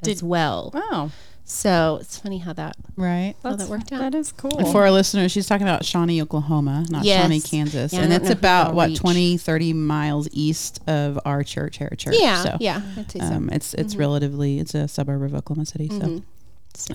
as 0.06 0.22
well. 0.22 0.72
Wow, 0.74 1.10
So 1.44 1.98
it's 2.00 2.18
funny 2.18 2.38
how 2.38 2.52
that 2.54 2.76
Right. 2.96 3.34
how 3.42 3.56
that 3.56 3.68
worked 3.68 3.92
out. 3.92 3.98
That 4.00 4.14
is 4.14 4.32
cool. 4.32 4.56
And 4.58 4.68
for 4.68 4.82
our 4.82 4.90
listeners, 4.90 5.32
she's 5.32 5.46
talking 5.46 5.67
about 5.67 5.84
Shawnee, 5.84 6.22
Oklahoma, 6.22 6.84
not 6.88 7.05
Yes. 7.05 7.20
Shawnee, 7.22 7.40
Kansas. 7.40 7.93
Yeah, 7.93 8.00
and 8.00 8.10
don't 8.10 8.22
it's 8.22 8.31
about, 8.31 8.74
what, 8.74 8.90
reach. 8.90 8.98
20, 8.98 9.36
30 9.38 9.72
miles 9.72 10.28
east 10.32 10.81
of 10.86 11.19
our 11.24 11.43
church, 11.43 11.78
Hera 11.78 11.96
Church. 11.96 12.14
yeah, 12.19 12.43
So, 12.43 12.56
yeah, 12.60 12.81
I'd 12.96 13.10
so. 13.10 13.20
Um, 13.20 13.48
it's 13.50 13.74
it's 13.74 13.96
relatively, 13.96 14.60
it's 14.60 14.74
a 14.74 14.86
suburb 14.88 15.22
of 15.22 15.34
Oklahoma 15.34 15.67
City. 15.67 15.88
So. 15.88 15.94
Mhm. 15.98 16.22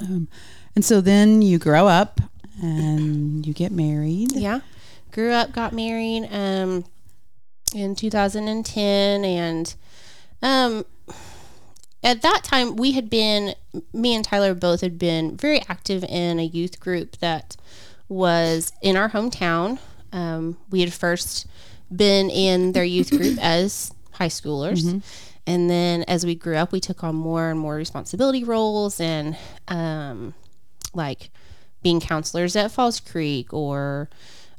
Um, 0.02 0.28
and 0.76 0.84
so 0.84 1.02
then 1.02 1.42
you 1.42 1.60
grow 1.60 1.88
up 1.88 2.20
and 2.62 3.46
you 3.46 3.54
get 3.54 3.72
married. 3.72 4.32
Yeah. 4.32 4.62
Grew 5.12 5.32
up, 5.32 5.52
got 5.52 5.74
married 5.74 6.28
um 6.32 6.86
in 7.76 7.96
2010 7.96 9.26
and 9.26 9.76
um 10.42 10.86
at 12.04 12.22
that 12.22 12.44
time 12.44 12.76
we 12.76 12.94
had 12.94 13.10
been 13.10 13.56
me 13.94 14.16
and 14.16 14.24
Tyler 14.24 14.54
both 14.54 14.82
had 14.82 14.98
been 14.98 15.36
very 15.36 15.62
active 15.68 16.04
in 16.04 16.40
a 16.40 16.44
youth 16.46 16.80
group 16.80 17.18
that 17.18 17.58
was 18.10 18.72
in 18.82 18.96
our 18.96 19.10
hometown. 19.10 19.80
Um, 20.12 20.58
we 20.70 20.82
had 20.82 20.94
first 20.94 21.48
been 21.94 22.30
in 22.30 22.72
their 22.72 22.84
youth 22.84 23.10
group 23.10 23.38
as 23.42 23.94
high 24.14 24.28
schoolers. 24.28 25.02
And 25.46 25.70
then 25.70 26.04
as 26.04 26.26
we 26.26 26.36
grew 26.36 26.58
up, 26.58 26.72
we 26.72 26.80
took 26.82 27.04
on 27.04 27.16
more 27.16 27.50
and 27.50 27.60
more 27.60 27.76
responsibility 27.76 28.44
roles 28.44 29.00
and 29.00 29.38
um, 29.70 30.34
like 30.94 31.30
being 31.82 32.02
counselors 32.02 32.56
at 32.56 32.72
Falls 32.72 33.00
Creek 33.00 33.54
or 33.54 34.10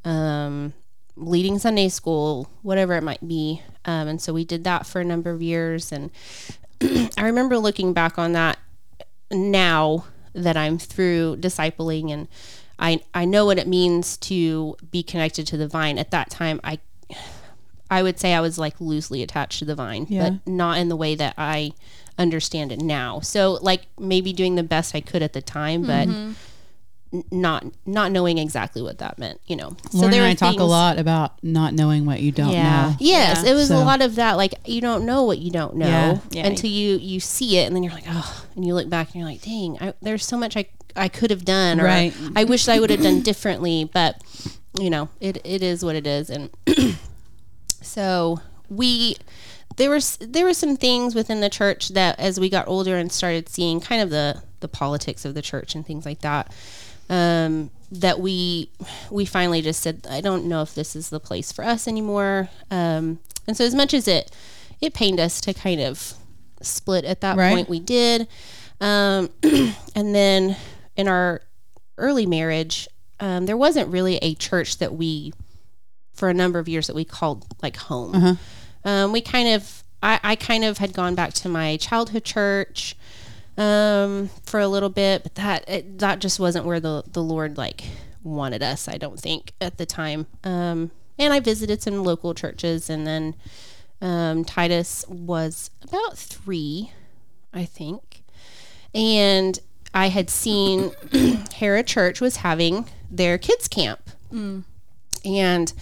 um, 0.04 0.72
leading 1.16 1.58
Sunday 1.58 1.90
school, 1.90 2.48
whatever 2.62 2.94
it 2.94 3.02
might 3.02 3.26
be. 3.26 3.62
Um, 3.84 4.08
and 4.08 4.22
so 4.22 4.32
we 4.32 4.44
did 4.44 4.64
that 4.64 4.86
for 4.86 5.00
a 5.00 5.04
number 5.04 5.30
of 5.30 5.42
years. 5.42 5.92
And 5.92 6.10
I 7.16 7.22
remember 7.26 7.58
looking 7.58 7.92
back 7.92 8.18
on 8.18 8.32
that 8.32 8.58
now 9.30 10.04
that 10.34 10.56
I'm 10.56 10.78
through 10.78 11.36
discipling 11.36 12.10
and 12.12 12.28
I, 12.78 13.00
I 13.12 13.24
know 13.24 13.44
what 13.44 13.58
it 13.58 13.66
means 13.66 14.16
to 14.18 14.76
be 14.90 15.02
connected 15.02 15.46
to 15.48 15.56
the 15.56 15.66
vine. 15.66 15.98
At 15.98 16.10
that 16.12 16.30
time, 16.30 16.60
I 16.62 16.78
I 17.90 18.02
would 18.02 18.20
say 18.20 18.34
I 18.34 18.40
was 18.40 18.58
like 18.58 18.80
loosely 18.80 19.22
attached 19.22 19.58
to 19.60 19.64
the 19.64 19.74
vine, 19.74 20.06
Yeah. 20.10 20.30
but 20.30 20.46
not 20.52 20.76
in 20.78 20.88
the 20.90 20.96
way 20.96 21.14
that 21.14 21.34
I 21.38 21.72
understand 22.18 22.70
it 22.70 22.80
now. 22.82 23.20
So 23.20 23.58
like 23.62 23.86
maybe 23.98 24.32
doing 24.32 24.56
the 24.56 24.62
best 24.62 24.94
I 24.94 25.00
could 25.00 25.22
at 25.22 25.32
the 25.32 25.40
time, 25.40 25.82
but 25.82 26.06
n- 26.06 26.36
not 27.30 27.64
not 27.86 28.12
knowing 28.12 28.36
exactly 28.38 28.82
what 28.82 28.98
that 28.98 29.18
meant, 29.18 29.40
you 29.46 29.56
know. 29.56 29.76
So 29.90 29.98
Lauren 29.98 30.14
and 30.14 30.22
were 30.22 30.28
I 30.28 30.34
talk 30.34 30.60
a 30.60 30.64
lot 30.64 30.98
about 30.98 31.42
not 31.42 31.72
knowing 31.72 32.04
what 32.04 32.20
you 32.20 32.32
don't 32.32 32.50
Yeah. 32.52 32.88
know. 32.90 32.96
Yes, 33.00 33.42
Yeah. 33.44 33.52
it 33.52 33.54
was 33.54 33.68
So- 33.68 33.78
a 33.78 33.84
lot 33.84 34.02
of 34.02 34.16
that. 34.16 34.36
Like 34.36 34.54
you 34.66 34.80
don't 34.80 35.06
know 35.06 35.22
what 35.24 35.38
you 35.38 35.50
don't 35.50 35.76
know 35.76 35.86
Yeah. 35.86 36.18
Yeah. 36.30 36.46
until 36.46 36.70
you 36.70 36.96
you 36.98 37.20
see 37.20 37.56
it, 37.58 37.66
and 37.66 37.74
then 37.74 37.82
you're 37.82 37.92
like, 37.94 38.04
oh, 38.08 38.44
and 38.56 38.66
you 38.66 38.74
look 38.74 38.88
back 38.90 39.08
and 39.08 39.16
you're 39.20 39.28
like, 39.30 39.42
dang, 39.42 39.78
I, 39.80 39.94
there's 40.02 40.24
so 40.26 40.36
much 40.36 40.56
I 40.56 40.66
I 40.96 41.08
could 41.08 41.30
have 41.30 41.44
done 41.44 41.80
or 41.80 41.84
Right. 41.84 42.12
I 42.36 42.44
wish 42.44 42.68
I 42.68 42.78
would 42.80 42.90
have 42.90 43.02
done 43.02 43.22
differently, 43.22 43.88
but 43.92 44.20
you 44.78 44.90
know, 44.90 45.08
it, 45.20 45.38
it 45.44 45.62
is 45.62 45.84
what 45.84 45.96
it 45.96 46.06
is. 46.06 46.28
And 46.30 46.50
so 47.82 48.40
we 48.68 49.16
there 49.76 49.90
was 49.90 50.16
there 50.20 50.44
were 50.44 50.54
some 50.54 50.76
things 50.76 51.14
within 51.14 51.40
the 51.40 51.48
church 51.48 51.90
that 51.90 52.18
as 52.18 52.38
we 52.40 52.48
got 52.48 52.66
older 52.68 52.96
and 52.96 53.10
started 53.12 53.48
seeing 53.48 53.80
kind 53.80 54.02
of 54.02 54.10
the 54.10 54.42
the 54.60 54.68
politics 54.68 55.24
of 55.24 55.34
the 55.34 55.42
church 55.42 55.74
and 55.74 55.86
things 55.86 56.04
like 56.04 56.20
that 56.20 56.52
um, 57.08 57.70
that 57.90 58.20
we 58.20 58.70
we 59.10 59.24
finally 59.24 59.62
just 59.62 59.80
said 59.82 60.06
I 60.10 60.20
don't 60.20 60.44
know 60.46 60.62
if 60.62 60.74
this 60.74 60.94
is 60.94 61.08
the 61.10 61.20
place 61.20 61.52
for 61.52 61.64
us 61.64 61.88
anymore. 61.88 62.48
Um, 62.70 63.18
and 63.46 63.56
so 63.56 63.64
as 63.64 63.74
much 63.74 63.94
as 63.94 64.06
it 64.08 64.30
it 64.80 64.94
pained 64.94 65.18
us 65.20 65.40
to 65.42 65.54
kind 65.54 65.80
of 65.80 66.14
split 66.62 67.04
at 67.04 67.20
that 67.22 67.36
Right. 67.36 67.50
point 67.54 67.68
we 67.68 67.80
did. 67.80 68.28
Um, 68.80 69.30
and 69.94 70.14
then 70.14 70.56
in 70.96 71.08
our 71.08 71.40
early 71.96 72.26
marriage 72.26 72.86
um, 73.20 73.46
there 73.46 73.56
wasn't 73.56 73.88
really 73.88 74.16
a 74.18 74.34
church 74.34 74.78
that 74.78 74.94
we 74.94 75.32
for 76.14 76.28
a 76.28 76.34
number 76.34 76.58
of 76.58 76.68
years 76.68 76.86
that 76.88 76.94
we 76.96 77.04
called 77.04 77.46
like 77.62 77.76
home. 77.76 78.38
Um, 78.84 79.12
we 79.12 79.20
kind 79.20 79.48
of 79.48 79.82
I, 80.02 80.20
I 80.22 80.36
kind 80.36 80.64
of 80.64 80.78
had 80.78 80.92
gone 80.92 81.14
back 81.16 81.32
to 81.34 81.48
my 81.48 81.76
childhood 81.78 82.24
church 82.24 82.94
um, 83.58 84.30
for 84.44 84.60
a 84.60 84.68
little 84.68 84.88
bit, 84.88 85.24
but 85.24 85.34
that 85.34 85.68
it, 85.68 85.98
that 85.98 86.20
just 86.20 86.40
wasn't 86.40 86.64
where 86.64 86.80
the 86.80 87.02
the 87.12 87.22
Lord 87.22 87.58
like 87.58 87.84
wanted 88.22 88.62
us. 88.62 88.88
I 88.88 88.96
don't 88.96 89.20
think 89.20 89.52
at 89.60 89.76
the 89.76 89.84
time. 89.84 90.26
Um, 90.44 90.92
and 91.18 91.32
I 91.32 91.40
visited 91.40 91.82
some 91.82 92.04
local 92.04 92.32
churches, 92.32 92.88
and 92.88 93.06
then 93.06 93.34
um, 94.00 94.44
Titus 94.44 95.04
was 95.08 95.70
about 95.82 96.16
three, 96.16 96.92
I 97.52 97.64
think, 97.64 98.22
and 98.94 99.58
I 99.92 100.08
had 100.08 100.30
seen 100.30 100.92
Hera 101.52 101.82
Church 101.82 102.20
was 102.20 102.36
having 102.36 102.86
their 103.10 103.36
kids 103.36 103.66
camp, 103.66 104.10
and 105.24 105.72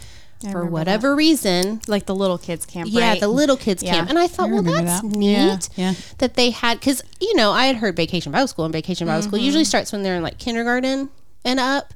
for 0.40 0.48
remember 0.48 0.70
whatever 0.70 1.16
reason, 1.16 1.80
like 1.88 2.06
the 2.06 2.14
little 2.14 2.38
kids 2.38 2.66
camp. 2.66 2.88
yeah, 2.92 3.10
right? 3.10 3.20
the 3.20 3.28
little 3.28 3.56
kids 3.56 3.82
Yeah. 3.82 3.94
camp. 3.96 4.10
And 4.10 4.18
I 4.18 4.26
thought, 4.26 4.48
I 4.50 4.52
well, 4.52 4.62
that's 4.62 5.00
that. 5.02 5.04
neat 5.04 5.68
Yeah. 5.76 5.94
That 6.18 6.34
they 6.34 6.50
had, 6.50 6.78
because, 6.80 7.02
you 7.20 7.34
know, 7.36 7.52
I 7.52 7.66
had 7.66 7.76
heard 7.76 7.96
Vacation 7.96 8.32
Bible 8.32 8.46
School, 8.48 8.64
and 8.64 8.72
Vacation 8.72 9.06
Bible 9.06 9.22
School 9.22 9.38
usually 9.38 9.62
Mm-hmm. 9.62 9.68
starts 9.68 9.92
when 9.92 10.02
they're 10.02 10.16
in 10.16 10.22
like 10.22 10.38
kindergarten 10.38 11.08
and 11.44 11.58
up. 11.60 11.94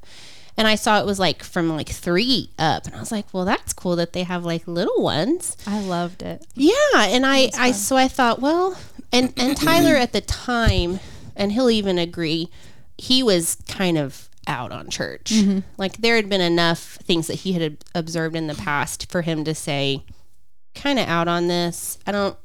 And 0.56 0.66
I 0.66 0.74
saw 0.74 1.00
it 1.00 1.06
was 1.06 1.18
like 1.18 1.42
from 1.42 1.68
like 1.74 1.88
three 1.88 2.50
up. 2.58 2.86
And 2.86 2.94
I 2.94 3.00
was 3.00 3.12
like, 3.12 3.26
well, 3.32 3.44
that's 3.44 3.72
cool 3.72 3.96
that 3.96 4.12
they 4.12 4.24
have 4.24 4.44
like 4.44 4.66
little 4.66 5.02
ones. 5.02 5.56
I 5.66 5.80
loved 5.80 6.22
it. 6.22 6.44
Yeah, 6.54 6.72
and 6.96 7.24
I, 7.26 7.50
I 7.58 7.72
so 7.72 7.96
I 7.96 8.08
thought, 8.08 8.40
well, 8.40 8.76
and 9.12 9.32
and 9.36 9.56
Tyler 9.56 9.96
at 9.96 10.12
the 10.12 10.20
time, 10.20 10.98
and 11.36 11.52
he'll 11.52 11.70
even 11.70 11.98
agree, 11.98 12.48
he 12.98 13.22
was 13.22 13.56
kind 13.68 13.96
of 13.98 14.28
out 14.46 14.72
on 14.72 14.88
church. 14.90 15.32
Like 15.76 15.98
there 15.98 16.16
had 16.16 16.28
been 16.28 16.40
enough 16.40 16.96
things 17.02 17.26
that 17.28 17.34
he 17.40 17.52
had 17.52 17.76
observed 17.94 18.34
in 18.36 18.46
the 18.46 18.54
past 18.54 19.10
for 19.10 19.22
him 19.22 19.44
to 19.44 19.54
say, 19.54 20.04
kind 20.74 20.98
of 20.98 21.06
out 21.08 21.28
on 21.28 21.48
this. 21.48 21.98
I 22.06 22.12
don't 22.12 22.36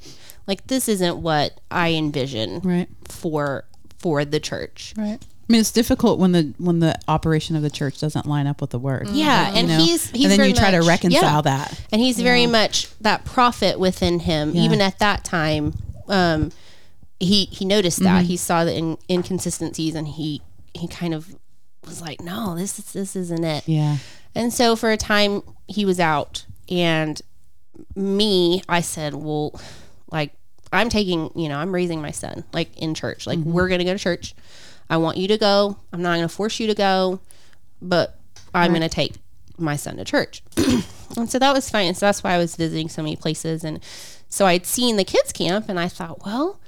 like 0.48 0.68
this 0.68 0.88
isn't 0.90 1.18
what 1.18 1.60
I 1.72 1.94
envision 1.94 2.60
Right. 2.62 2.88
for 3.08 3.66
for 4.00 4.24
the 4.25 4.40
church. 4.40 4.94
Right. 4.98 5.20
I 5.48 5.52
mean, 5.52 5.62
it's 5.62 5.72
difficult 5.72 6.20
when 6.20 6.32
the 6.32 6.54
when 6.58 6.80
the 6.80 6.98
operation 7.08 7.56
of 7.56 7.62
the 7.62 7.70
church 7.70 8.00
doesn't 8.00 8.25
line 8.25 8.48
up 8.48 8.62
with 8.62 8.72
the 8.72 8.80
word. 8.80 9.08
Yeah, 9.10 9.52
and 9.56 9.68
know? 9.68 9.78
he's 9.78 10.10
he's 10.10 10.24
and 10.25 10.32
then 10.32 10.38
very 10.38 10.50
you 10.50 10.56
try 10.56 10.72
to 10.72 10.82
reconcile 10.82 11.22
yeah. 11.22 11.42
that. 11.42 11.82
and 11.92 12.02
he's 12.02 12.20
very 12.20 12.48
much 12.48 12.90
that 13.00 13.25
prophet 13.25 13.80
within 13.80 14.20
him 14.20 14.52
Yeah. 14.56 14.64
even 14.64 14.82
at 14.82 14.98
that 15.00 15.24
time 15.24 15.74
um 16.08 16.52
he 17.20 17.46
he 17.46 17.64
noticed 17.64 18.00
that 18.04 18.20
Mm-hmm. 18.22 18.28
he 18.28 18.38
saw 18.38 18.66
the 18.66 18.75
in, 18.75 18.98
inconsistencies 19.10 19.94
and 19.96 20.08
he 20.08 20.42
he 20.74 20.88
kind 20.88 21.14
of 21.14 21.36
was 21.86 22.01
like 22.01 22.22
no 22.22 22.56
this 22.56 22.80
is 22.80 22.94
this 22.94 23.15
isn't 23.15 23.44
it. 23.44 23.68
Yeah. 23.68 23.98
and 24.34 24.54
so 24.54 24.75
for 24.75 24.92
a 24.92 24.98
time 24.98 25.42
he 25.68 25.86
was 25.86 26.00
out 26.00 26.46
and 26.70 27.22
me 27.96 28.62
i 28.70 28.82
said 28.82 29.13
well 29.13 29.60
like 30.12 30.34
i'm 30.72 30.89
taking 30.89 31.30
you 31.36 31.50
know 31.50 31.58
i'm 31.58 31.74
raising 31.74 32.01
my 32.01 32.12
son 32.12 32.44
like 32.54 32.75
in 32.77 32.94
church. 32.94 33.27
Like 33.27 33.39
mm-hmm. 33.39 33.51
we're 33.51 33.70
gonna 33.70 33.84
go 33.84 33.94
to 33.94 34.00
church. 34.00 34.36
I 34.88 34.98
want 34.98 35.18
you 35.18 35.27
to 35.30 35.38
go. 35.39 35.77
I'm 35.92 36.01
not 36.01 36.15
gonna 36.15 36.30
force 36.30 36.60
you 36.60 36.68
to 36.68 36.75
go 36.75 37.20
but 37.82 38.18
i'm 38.54 38.72
gonna 38.74 38.89
take 38.89 39.15
my 39.58 39.75
son 39.75 39.98
to 39.98 40.06
church. 40.06 40.42
And 41.18 41.30
so 41.30 41.39
that 41.39 41.54
was 41.54 41.70
fine. 41.70 41.94
So 41.94 42.08
that's 42.08 42.24
why 42.24 42.34
i 42.34 42.38
was 42.38 42.56
visiting 42.56 42.89
so 42.89 43.01
many 43.01 43.15
places. 43.15 43.63
And 43.63 43.80
so 44.27 44.46
i'd 44.48 44.65
seen 44.65 44.98
the 44.98 45.04
kids 45.04 45.32
camp 45.32 45.70
and 45.70 45.80
i 45.80 45.88
thought 45.88 46.25
well 46.25 46.60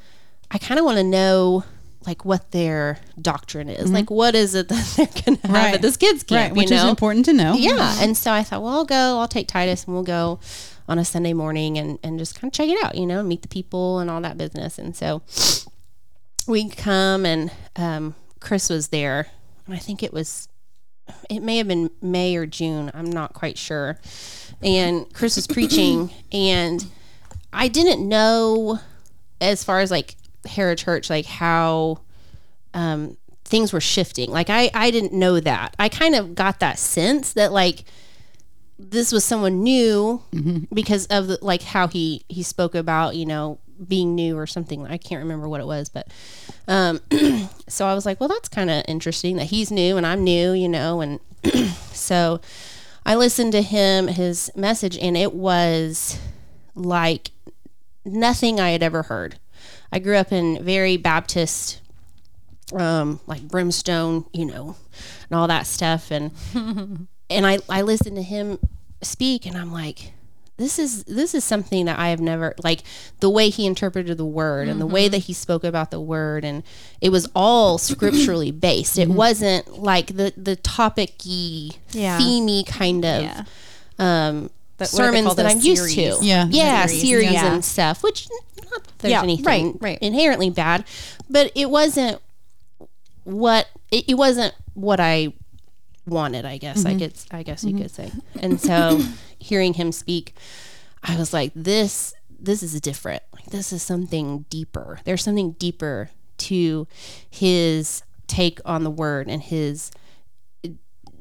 i 0.51 0.57
kind 0.57 0.79
of 0.79 0.85
want 0.85 0.97
to 0.97 1.03
know 1.03 1.65
like 2.07 2.23
what 2.25 2.51
their 2.51 2.97
doctrine 3.21 3.69
is 3.69 3.91
like 3.91 4.09
what 4.09 4.33
is 4.33 4.55
it 4.55 4.67
that 4.69 4.93
they're 4.95 5.23
gonna 5.25 5.37
have 5.43 5.51
Right. 5.51 5.73
at 5.75 5.81
this 5.81 5.97
kids 5.97 6.23
camp 6.23 6.51
Right. 6.51 6.57
Which 6.57 6.71
you 6.71 6.77
is 6.77 6.83
important 6.85 7.25
to 7.25 7.33
know. 7.33 7.53
yeah 7.55 7.97
and 7.99 8.15
so 8.17 8.31
i 8.31 8.41
thought 8.43 8.63
well 8.63 8.73
i'll 8.73 8.85
go 8.85 9.19
i'll 9.19 9.27
take 9.27 9.47
titus 9.47 9.83
and 9.85 9.93
we'll 9.93 10.03
go 10.03 10.39
on 10.87 10.97
a 10.97 11.05
sunday 11.05 11.33
morning 11.33 11.77
and, 11.77 11.99
and 12.01 12.17
just 12.17 12.39
kind 12.39 12.49
of 12.49 12.55
check 12.55 12.69
it 12.69 12.81
out 12.83 12.95
you 12.95 13.05
know 13.05 13.21
meet 13.21 13.41
the 13.41 13.47
people 13.49 13.99
and 13.99 14.09
all 14.09 14.21
that 14.21 14.37
business 14.37 14.79
and 14.79 14.95
so 14.95 15.21
we 16.47 16.69
come 16.69 17.25
and 17.25 17.51
um, 17.75 18.15
chris 18.39 18.69
was 18.69 18.87
there 18.87 19.27
and 19.65 19.75
i 19.75 19.77
think 19.77 20.01
it 20.01 20.13
was 20.13 20.47
it 21.29 21.41
may 21.41 21.57
have 21.57 21.67
been 21.67 21.89
may 22.01 22.35
or 22.35 22.45
june 22.45 22.89
i'm 22.93 23.09
not 23.11 23.33
quite 23.33 23.57
sure 23.57 23.97
and 24.61 25.11
chris 25.13 25.35
was 25.35 25.45
preaching 25.47 26.09
and 26.31 26.85
i 27.51 27.67
didn't 27.67 28.07
know 28.07 28.79
as 29.41 29.63
far 29.63 29.79
as 29.81 29.91
like 29.91 30.15
Hera 30.45 30.75
Church, 30.75 31.09
like 31.09 31.25
how 31.25 32.01
um, 32.73 33.17
things 33.45 33.73
were 33.73 33.81
shifting. 33.81 34.29
Like 34.29 34.49
I, 34.49 34.69
I 34.73 34.91
didn't 34.91 35.13
know 35.13 35.39
that. 35.39 35.75
I 35.79 35.89
kind 35.89 36.15
of 36.15 36.35
got 36.35 36.59
that 36.59 36.79
sense 36.79 37.33
that 37.33 37.51
like 37.51 37.83
this 38.79 39.11
was 39.11 39.25
someone 39.25 39.63
new 39.63 40.21
because 40.73 41.07
of 41.07 41.27
the, 41.27 41.39
like 41.41 41.63
how 41.63 41.87
he 41.87 42.23
he 42.29 42.43
spoke 42.43 42.75
about 42.75 43.15
you 43.15 43.25
know 43.25 43.59
being 43.85 44.15
new 44.15 44.37
or 44.37 44.47
something. 44.47 44.85
I 44.87 44.97
can't 44.97 45.21
remember 45.21 45.47
what 45.47 45.61
it 45.61 45.67
was, 45.67 45.89
but 45.89 46.07
um, 46.67 46.99
so 47.67 47.85
I 47.85 47.93
was 47.93 48.05
like, 48.05 48.19
well, 48.19 48.29
that's 48.29 48.49
kind 48.49 48.69
of 48.69 48.83
interesting 48.87 49.37
that 49.37 49.45
he's 49.45 49.71
new 49.71 49.97
and 49.97 50.05
I'm 50.05 50.23
new, 50.23 50.51
you 50.53 50.67
know, 50.67 51.01
and 51.01 51.19
so 51.91 52.41
I 53.05 53.15
listened 53.15 53.51
to 53.53 53.61
him 53.61 54.07
his 54.07 54.51
message 54.55 54.97
and 54.97 55.15
it 55.15 55.33
was 55.33 56.19
like 56.75 57.31
nothing 58.03 58.59
I 58.59 58.71
had 58.71 58.83
ever 58.83 59.03
heard. 59.03 59.39
I 59.91 59.99
grew 59.99 60.15
up 60.17 60.31
in 60.31 60.63
very 60.63 60.97
Baptist, 60.97 61.79
um, 62.73 63.19
like 63.27 63.41
brimstone, 63.43 64.25
you 64.33 64.45
know, 64.45 64.75
and 65.29 65.37
all 65.39 65.47
that 65.47 65.65
stuff. 65.67 66.11
And 66.11 66.31
and 67.29 67.45
I 67.47 67.59
I 67.69 67.81
listened 67.83 68.15
to 68.17 68.23
him 68.23 68.59
speak, 69.01 69.45
and 69.45 69.55
I'm 69.57 69.71
like, 69.71 70.11
this 70.57 70.79
is 70.79 71.03
this 71.05 71.33
is 71.35 71.43
something 71.43 71.85
that 71.85 71.99
I 71.99 72.09
have 72.09 72.19
never 72.19 72.53
like 72.63 72.81
the 73.19 73.29
way 73.29 73.49
he 73.49 73.65
interpreted 73.65 74.17
the 74.17 74.25
word 74.25 74.67
and 74.67 74.81
the 74.81 74.87
way 74.87 75.07
that 75.07 75.19
he 75.19 75.33
spoke 75.33 75.63
about 75.63 75.91
the 75.91 76.01
word, 76.01 76.43
and 76.43 76.63
it 76.99 77.09
was 77.09 77.29
all 77.35 77.77
scripturally 77.91 78.51
based. 78.51 78.97
It 78.97 79.07
wasn't 79.09 79.79
like 79.79 80.07
the 80.17 80.33
the 80.35 80.55
topic-y, 80.55 81.69
Yeah. 81.91 82.19
themey 82.19 82.65
kind 82.67 83.05
of 83.05 83.21
Yeah. 83.23 83.43
um, 83.99 84.49
But 84.77 84.89
what 84.89 84.97
do 85.05 85.11
they 85.11 85.17
sermons 85.21 85.35
that? 85.35 85.45
I'm 85.45 85.59
used 85.61 85.93
to. 85.95 86.17
Yeah. 86.21 86.47
yeah, 86.49 86.85
Series, 86.87 87.01
series 87.01 87.31
yeah. 87.33 87.53
and 87.53 87.63
stuff. 87.63 88.03
Which 88.03 88.27
not 88.77 88.83
that 88.85 88.99
there's 88.99 89.11
Yeah, 89.11 89.23
anything 89.23 89.71
right, 89.73 89.75
right. 89.81 89.99
inherently 90.01 90.49
bad, 90.49 90.85
but 91.29 91.51
it 91.55 91.69
wasn't 91.69 92.21
what 93.23 93.67
it, 93.91 94.05
it 94.09 94.13
wasn't 94.15 94.53
what 94.73 94.99
I 94.99 95.33
wanted. 96.05 96.45
I 96.45 96.57
guess 96.57 96.83
Mm-hmm. 96.83 96.87
I 96.95 96.99
could 96.99 97.13
I 97.31 97.43
guess 97.43 97.63
you 97.63 97.75
could 97.77 97.91
say. 97.91 98.11
And 98.39 98.59
so 98.61 98.99
hearing 99.39 99.73
him 99.73 99.91
speak, 99.91 100.33
I 101.03 101.17
was 101.17 101.33
like, 101.33 101.51
this 101.55 102.13
this 102.39 102.61
is 102.63 102.79
different. 102.81 103.23
Like 103.33 103.45
this 103.47 103.73
is 103.73 103.81
something 103.83 104.45
deeper. 104.49 104.99
There's 105.03 105.23
something 105.23 105.51
deeper 105.53 106.09
to 106.37 106.87
his 107.29 108.03
take 108.27 108.59
on 108.65 108.83
the 108.83 108.91
word 108.91 109.27
and 109.27 109.41
his 109.41 109.91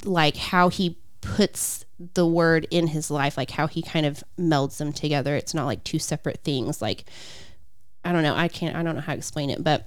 like 0.04 0.36
how 0.36 0.68
he 0.68 0.98
puts 1.20 1.84
the 2.14 2.26
word 2.26 2.66
in 2.70 2.88
his 2.88 3.10
life, 3.10 3.36
like 3.36 3.50
how 3.50 3.66
he 3.66 3.80
kind 3.82 4.04
of 4.06 4.22
melds 4.38 4.76
them 4.76 4.92
together. 4.92 5.34
It's 5.34 5.54
not 5.54 5.64
like 5.64 5.82
two 5.84 5.98
separate 5.98 6.40
things. 6.44 6.82
Like 6.82 7.04
I 8.06 8.12
don't 8.12 8.22
know, 8.22 8.34
I 8.34 8.48
can't 8.48 8.76
I 8.76 8.82
don't 8.82 8.94
know 8.94 9.00
how 9.00 9.12
to 9.12 9.18
explain 9.18 9.50
it, 9.50 9.62
but 9.62 9.86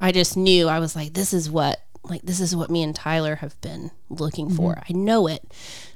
I 0.00 0.12
just 0.12 0.36
knew 0.36 0.68
I 0.68 0.78
was 0.78 0.94
like, 0.94 1.14
this 1.14 1.32
is 1.32 1.50
what 1.50 1.80
like 2.04 2.22
this 2.22 2.40
is 2.40 2.54
what 2.54 2.70
me 2.70 2.82
and 2.82 2.94
Tyler 2.94 3.36
have 3.36 3.60
been 3.60 3.90
looking 4.08 4.50
for. 4.50 4.74
Mm-hmm. 4.74 4.92
I 4.92 4.96
know 4.96 5.26
it. 5.26 5.42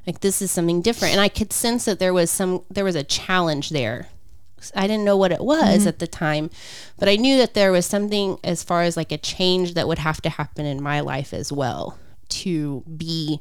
Like 0.06 0.20
this 0.20 0.42
is 0.42 0.50
something 0.50 0.82
different. 0.82 1.12
And 1.12 1.20
I 1.20 1.28
could 1.28 1.52
sense 1.52 1.84
that 1.84 1.98
there 1.98 2.12
was 2.12 2.30
some 2.30 2.64
there 2.70 2.84
was 2.84 2.96
a 2.96 3.04
challenge 3.04 3.70
there. 3.70 4.08
I 4.76 4.86
didn't 4.86 5.04
know 5.04 5.16
what 5.16 5.32
it 5.32 5.42
was 5.42 5.80
mm-hmm. 5.80 5.88
at 5.88 5.98
the 5.98 6.06
time, 6.06 6.48
but 6.96 7.08
I 7.08 7.16
knew 7.16 7.36
that 7.38 7.54
there 7.54 7.72
was 7.72 7.84
something 7.84 8.38
as 8.44 8.62
far 8.62 8.82
as 8.82 8.96
like 8.96 9.10
a 9.10 9.18
change 9.18 9.74
that 9.74 9.88
would 9.88 9.98
have 9.98 10.22
to 10.22 10.30
happen 10.30 10.66
in 10.66 10.80
my 10.80 11.00
life 11.00 11.34
as 11.34 11.50
well 11.50 11.98
to 12.28 12.84
be 12.96 13.40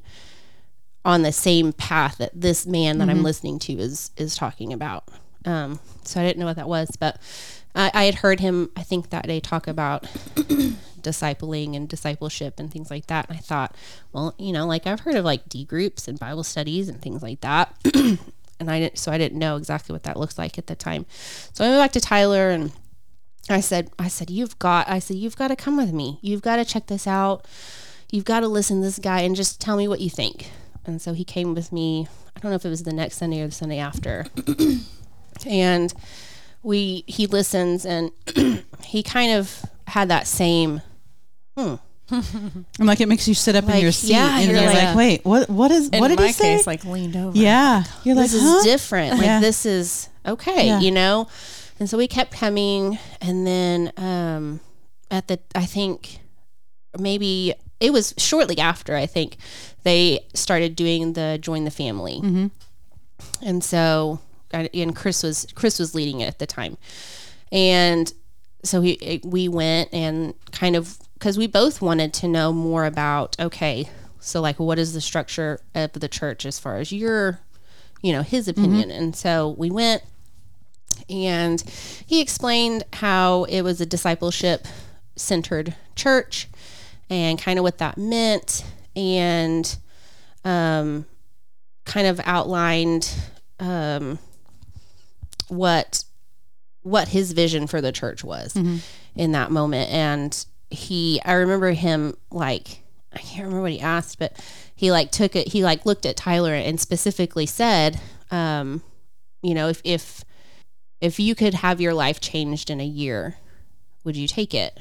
on 1.05 1.21
the 1.21 1.31
same 1.31 1.73
path 1.73 2.17
that 2.17 2.31
this 2.33 2.65
man 2.65 2.97
that 2.97 3.09
I'm 3.09 3.17
mm-hmm. 3.17 3.25
listening 3.25 3.59
to 3.59 3.73
is 3.73 4.11
is 4.17 4.35
talking 4.35 4.73
about. 4.73 5.09
Um, 5.45 5.79
so 6.03 6.21
I 6.21 6.23
didn't 6.23 6.39
know 6.39 6.45
what 6.45 6.57
that 6.57 6.67
was, 6.67 6.95
but 6.99 7.19
I, 7.75 7.91
I 7.93 8.03
had 8.05 8.15
heard 8.15 8.39
him, 8.39 8.69
I 8.75 8.83
think 8.83 9.09
that 9.09 9.27
day, 9.27 9.39
talk 9.39 9.67
about 9.67 10.03
discipling 11.01 11.75
and 11.75 11.87
discipleship 11.87 12.59
and 12.59 12.71
things 12.71 12.91
like 12.91 13.07
that. 13.07 13.29
And 13.29 13.37
I 13.37 13.41
thought, 13.41 13.75
well, 14.11 14.35
you 14.37 14.51
know, 14.51 14.65
like 14.65 14.87
I've 14.87 15.01
heard 15.01 15.15
of 15.15 15.25
like 15.25 15.49
D 15.49 15.65
groups 15.65 16.07
and 16.07 16.19
Bible 16.19 16.43
studies 16.43 16.89
and 16.89 17.01
things 17.01 17.21
like 17.21 17.41
that. 17.41 17.75
and 17.93 18.69
I 18.69 18.79
didn't, 18.79 18.97
so 18.97 19.11
I 19.11 19.17
didn't 19.17 19.39
know 19.39 19.55
exactly 19.57 19.93
what 19.93 20.03
that 20.03 20.17
looks 20.17 20.37
like 20.37 20.57
at 20.57 20.67
the 20.67 20.75
time. 20.75 21.05
So 21.53 21.65
I 21.65 21.69
went 21.69 21.81
back 21.81 21.91
to 21.93 21.99
Tyler 21.99 22.49
and 22.49 22.71
I 23.49 23.59
said, 23.59 23.89
I 23.97 24.07
said, 24.07 24.29
you've 24.29 24.57
got, 24.59 24.89
I 24.89 24.99
said, 24.99 25.17
you've 25.17 25.35
got 25.35 25.47
to 25.47 25.55
come 25.55 25.77
with 25.77 25.91
me. 25.91 26.19
You've 26.21 26.41
got 26.41 26.57
to 26.57 26.65
check 26.65 26.87
this 26.87 27.07
out. 27.07 27.45
You've 28.11 28.25
got 28.25 28.41
to 28.41 28.47
listen 28.47 28.81
to 28.81 28.87
this 28.87 28.99
guy 28.99 29.21
and 29.21 29.35
just 29.35 29.59
tell 29.59 29.77
me 29.77 29.87
what 29.87 30.01
you 30.01 30.09
think. 30.09 30.51
And 30.85 31.01
so 31.01 31.13
he 31.13 31.23
came 31.23 31.53
with 31.53 31.71
me. 31.71 32.07
I 32.35 32.39
don't 32.39 32.51
know 32.51 32.55
if 32.55 32.65
it 32.65 32.69
was 32.69 32.83
the 32.83 32.93
next 32.93 33.17
Sunday 33.17 33.41
or 33.41 33.47
the 33.47 33.53
Sunday 33.53 33.79
after. 33.79 34.25
and 35.45 35.93
we, 36.63 37.03
he 37.07 37.27
listens 37.27 37.85
and 37.85 38.11
he 38.83 39.03
kind 39.03 39.33
of 39.33 39.63
had 39.87 40.09
that 40.09 40.27
same, 40.27 40.81
I'm 41.57 41.79
like 42.79 42.99
it 42.99 43.07
makes 43.07 43.27
you 43.27 43.33
sit 43.33 43.55
up 43.55 43.69
in 43.69 43.77
your 43.81 43.91
seat 43.91 44.11
yeah, 44.11 44.39
and 44.39 44.51
you're 44.51 44.59
you're 44.61 44.65
like, 44.73 44.83
like- 44.83 44.95
wait, 44.97 45.25
what? 45.25 45.49
What 45.49 45.71
is? 45.71 45.89
What 45.91 46.09
did 46.09 46.19
my 46.19 46.27
he 46.27 46.33
say? 46.33 46.57
case, 46.57 46.67
like 46.67 46.83
leaned 46.83 47.15
over. 47.15 47.37
yeah, 47.37 47.83
you're 48.03 48.15
like, 48.15 48.29
this 48.29 48.41
huh? 48.41 48.57
is 48.57 48.63
different. 48.65 49.13
Like 49.13 49.25
Yeah. 49.25 49.39
this 49.39 49.65
is 49.65 50.09
okay, 50.25 50.67
Yeah. 50.67 50.79
you 50.79 50.91
know? 50.91 51.27
And 51.79 51.89
so 51.89 51.97
we 51.97 52.07
kept 52.07 52.31
coming 52.33 52.99
and 53.21 53.47
then 53.47 53.91
um 53.97 54.59
at 55.09 55.27
the 55.27 55.39
I 55.55 55.65
think 55.65 56.19
maybe 56.99 57.53
it 57.79 57.91
was 57.93 58.13
shortly 58.17 58.59
after 58.59 58.95
I 58.95 59.05
think 59.05 59.37
they 59.83 60.19
started 60.33 60.75
doing 60.75 61.13
the 61.13 61.37
join 61.41 61.63
the 61.63 61.71
family. 61.71 62.19
Mm-hmm. 62.21 62.47
And 63.41 63.63
so 63.63 64.19
I- 64.21 64.30
and 64.53 64.95
Chris 64.95 65.23
was 65.23 65.47
Chris 65.55 65.79
was 65.79 65.95
leading 65.95 66.21
it 66.21 66.27
at 66.27 66.39
the 66.39 66.47
time. 66.47 66.77
And 67.51 68.11
so 68.63 68.81
he 68.81 69.21
we 69.23 69.47
went 69.47 69.93
and 69.93 70.33
kind 70.51 70.75
of 70.75 70.97
because 71.13 71.37
we 71.37 71.47
both 71.47 71.81
wanted 71.81 72.13
to 72.13 72.27
know 72.27 72.53
more 72.53 72.85
about 72.85 73.35
okay 73.39 73.89
so 74.19 74.39
like 74.41 74.59
what 74.59 74.77
is 74.77 74.93
the 74.93 75.01
structure 75.01 75.59
of 75.73 75.91
the 75.93 76.07
church 76.07 76.45
as 76.45 76.59
far 76.59 76.77
as 76.77 76.91
your 76.91 77.39
you 78.01 78.13
know 78.13 78.21
his 78.21 78.47
opinion 78.47 78.91
and 78.91 79.15
so 79.15 79.55
we 79.57 79.71
went 79.71 80.03
and 81.09 81.61
he 82.05 82.21
explained 82.21 82.83
how 82.93 83.45
it 83.45 83.61
was 83.61 83.81
a 83.81 83.85
discipleship 83.85 84.67
centered 85.15 85.75
church 85.95 86.47
and 87.09 87.39
kind 87.39 87.57
of 87.57 87.63
what 87.63 87.79
that 87.79 87.97
meant 87.97 88.63
and 88.95 89.77
um, 90.45 91.05
kind 91.85 92.07
of 92.07 92.19
outlined 92.23 93.13
um, 93.59 94.17
what 95.51 96.03
what 96.81 97.09
his 97.09 97.33
vision 97.33 97.67
for 97.67 97.79
the 97.81 97.91
church 97.91 98.23
was 98.23 98.55
in 99.15 99.31
that 99.33 99.51
moment. 99.51 99.91
And 99.91 100.45
he 100.71 101.21
i 101.25 101.33
remember 101.33 101.71
him 101.71 102.15
like 102.31 102.81
i 103.11 103.17
can't 103.19 103.43
remember 103.43 103.61
what 103.61 103.71
he 103.73 103.79
asked 103.81 104.17
but 104.17 104.33
he 104.73 104.89
like 104.89 105.11
took 105.11 105.35
it 105.35 105.49
he 105.49 105.65
like 105.65 105.85
looked 105.85 106.05
at 106.05 106.15
tyler 106.15 106.53
and 106.53 106.79
specifically 106.79 107.45
said 107.45 107.99
um 108.31 108.81
you 109.41 109.53
know 109.53 109.67
if 109.67 109.81
if 109.83 110.23
if 111.01 111.19
you 111.19 111.35
could 111.35 111.53
have 111.55 111.81
your 111.81 111.93
life 111.93 112.21
changed 112.21 112.69
in 112.69 112.79
a 112.79 112.85
year 112.85 113.35
would 114.05 114.15
you 114.15 114.27
take 114.27 114.53
it? 114.53 114.79